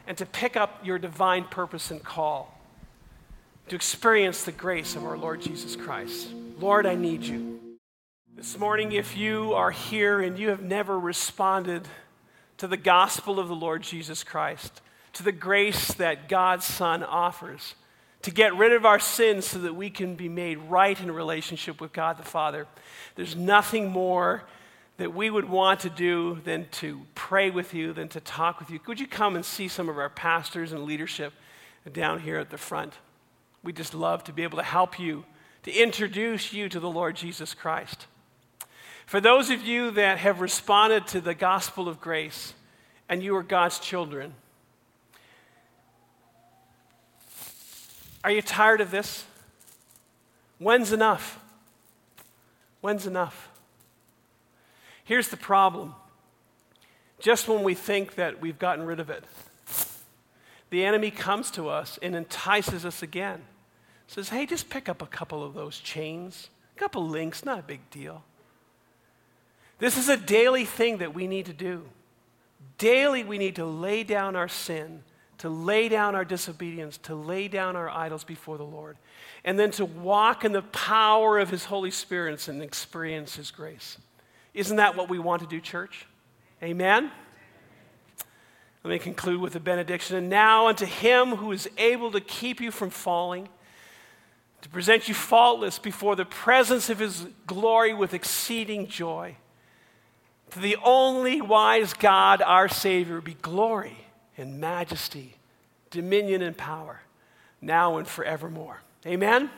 and 0.07 0.17
to 0.19 0.27
pick 0.27 0.57
up 0.57 0.85
your 0.85 0.99
divine 0.99 1.45
purpose 1.45 1.91
and 1.91 2.03
call, 2.03 2.61
to 3.69 3.75
experience 3.75 4.45
the 4.45 4.53
grace 4.53 4.95
of 4.97 5.05
our 5.05 5.19
Lord 5.19 5.41
Jesus 5.41 5.77
Christ. 5.77 6.29
Lord, 6.59 6.87
I 6.87 6.95
need 6.95 7.23
you. 7.23 7.59
This 8.35 8.59
morning, 8.59 8.93
if 8.93 9.17
you 9.17 9.53
are 9.55 9.71
here 9.71 10.21
and 10.21 10.39
you 10.39 10.49
have 10.51 10.63
never 10.63 10.99
responded 10.99 11.89
to 12.59 12.67
the 12.67 12.77
gospel 12.77 13.41
of 13.41 13.49
the 13.49 13.55
Lord 13.55 13.83
Jesus 13.83 14.23
Christ, 14.25 14.81
to 15.15 15.23
the 15.23 15.33
grace 15.33 15.93
that 15.95 16.29
God's 16.29 16.65
Son 16.65 17.03
offers, 17.03 17.75
to 18.23 18.31
get 18.31 18.57
rid 18.57 18.73
of 18.73 18.87
our 18.87 19.01
sins 19.01 19.47
so 19.47 19.59
that 19.59 19.75
we 19.75 19.91
can 19.91 20.15
be 20.15 20.29
made 20.29 20.59
right 20.59 20.99
in 21.01 21.11
relationship 21.11 21.81
with 21.81 21.93
God 21.93 22.19
the 22.19 22.23
Father, 22.23 22.67
there's 23.17 23.35
nothing 23.37 23.91
more 23.91 24.45
that 24.97 25.15
we 25.15 25.31
would 25.31 25.49
want 25.49 25.81
to 25.81 25.91
do 25.91 26.41
than 26.45 26.69
to 26.71 27.03
pray 27.15 27.51
with 27.51 27.75
you, 27.75 27.93
than 27.93 28.09
to 28.09 28.21
talk 28.21 28.61
with 28.61 28.71
you. 28.71 28.79
Could 28.79 29.01
you 29.01 29.07
come 29.07 29.35
and 29.35 29.45
see 29.45 29.67
some 29.67 29.89
of 29.89 29.99
our 29.99 30.11
pastors 30.11 30.73
and 30.73 30.85
leadership 30.85 31.33
down 31.93 32.21
here 32.21 32.39
at 32.39 32.51
the 32.51 32.59
front? 32.59 32.95
We'd 33.65 33.77
just 33.77 33.95
love 33.95 34.23
to 34.25 34.33
be 34.33 34.43
able 34.43 34.59
to 34.59 34.65
help 34.65 34.99
you 34.99 35.25
to 35.65 35.73
introduce 35.73 36.53
you 36.53 36.69
to 36.69 36.81
the 36.81 36.91
Lord 36.91 37.17
Jesus 37.17 37.55
Christ. 37.55 38.07
For 39.07 39.21
those 39.21 39.51
of 39.51 39.63
you 39.63 39.91
that 39.93 40.19
have 40.19 40.41
responded 40.41 41.07
to 41.09 41.21
the 41.21 41.35
gospel 41.35 41.89
of 41.89 42.01
grace 42.01 42.55
and 43.09 43.23
you 43.23 43.37
are 43.37 43.43
God's 43.43 43.79
children, 43.79 44.35
are 48.25 48.31
you 48.31 48.43
tired 48.43 48.81
of 48.81 48.91
this? 48.91 49.25
When's 50.59 50.93
enough? 50.93 51.41
When's 52.81 53.07
enough? 53.07 53.49
Here's 55.05 55.29
the 55.29 55.37
problem. 55.37 55.95
Just 57.21 57.49
when 57.49 57.63
we 57.63 57.75
think 57.75 58.15
that 58.17 58.41
we've 58.41 58.59
gotten 58.59 58.85
rid 58.85 59.01
of 59.01 59.11
it, 59.11 59.25
the 60.71 60.85
enemy 60.85 61.11
comes 61.11 61.51
to 61.53 61.69
us 61.69 61.99
and 62.03 62.15
entices 62.17 62.85
us 62.85 63.03
again 63.03 63.43
says, 64.13 64.29
hey, 64.29 64.45
just 64.45 64.69
pick 64.69 64.89
up 64.89 65.01
a 65.01 65.07
couple 65.07 65.43
of 65.43 65.55
those 65.55 65.79
chains, 65.79 66.51
a 66.77 66.79
couple 66.79 67.09
links, 67.09 67.45
not 67.45 67.59
a 67.59 67.63
big 67.63 67.89
deal. 67.91 68.23
This 69.79 69.97
is 69.97 70.09
a 70.09 70.17
daily 70.17 70.65
thing 70.65 70.99
that 70.99 71.15
we 71.15 71.27
need 71.27 71.47
to 71.47 71.53
do. 71.53 71.85
daily 72.79 73.25
we 73.25 73.39
need 73.39 73.57
to 73.57 73.65
lay 73.65 74.05
down 74.05 74.37
our 74.37 74.49
sin, 74.49 75.03
to 75.43 75.49
lay 75.49 75.89
down 75.89 76.15
our 76.15 76.25
disobedience, 76.25 76.99
to 76.99 77.17
lay 77.17 77.49
down 77.49 77.75
our 77.75 77.91
idols 77.91 78.23
before 78.23 78.57
the 78.57 78.63
Lord, 78.63 78.97
and 79.45 79.59
then 79.59 79.73
to 79.73 79.85
walk 79.85 80.45
in 80.45 80.53
the 80.53 80.63
power 80.63 81.41
of 81.41 81.51
His 81.51 81.65
Holy 81.65 81.91
Spirit 81.91 82.47
and 82.47 82.63
experience 82.63 83.35
His 83.35 83.51
grace. 83.51 83.99
Isn't 84.55 84.77
that 84.77 84.97
what 84.97 85.09
we 85.09 85.19
want 85.19 85.43
to 85.43 85.49
do, 85.49 85.61
church? 85.61 86.07
Amen? 86.63 87.11
Let 88.85 88.91
me 88.93 89.01
conclude 89.01 89.41
with 89.41 89.57
a 89.57 89.61
benediction. 89.61 90.17
And 90.17 90.31
now, 90.31 90.69
unto 90.69 90.87
Him 90.87 91.31
who 91.31 91.51
is 91.51 91.69
able 91.77 92.13
to 92.13 92.21
keep 92.21 92.61
you 92.61 92.71
from 92.71 92.91
falling, 92.91 93.49
to 94.61 94.69
present 94.69 95.09
you 95.09 95.15
faultless 95.15 95.77
before 95.77 96.15
the 96.15 96.25
presence 96.25 96.89
of 96.89 97.01
His 97.01 97.27
glory 97.49 97.93
with 97.93 98.15
exceeding 98.15 98.87
joy. 98.87 99.35
To 100.51 100.61
the 100.61 100.77
only 100.85 101.41
wise 101.41 101.95
God, 101.95 102.43
our 102.43 102.69
Savior, 102.69 103.21
be 103.21 103.35
glory 103.35 103.97
and 104.37 104.61
majesty, 104.61 105.37
dominion 105.91 106.43
and 106.43 106.57
power, 106.57 107.01
now 107.61 107.99
and 107.99 108.07
forevermore. 108.07 108.81
Amen? 109.07 109.43
Amen. 109.43 109.51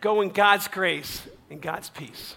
Go 0.00 0.20
in 0.20 0.30
God's 0.30 0.68
grace 0.68 1.22
and 1.50 1.60
God's 1.60 1.90
peace. 1.90 2.36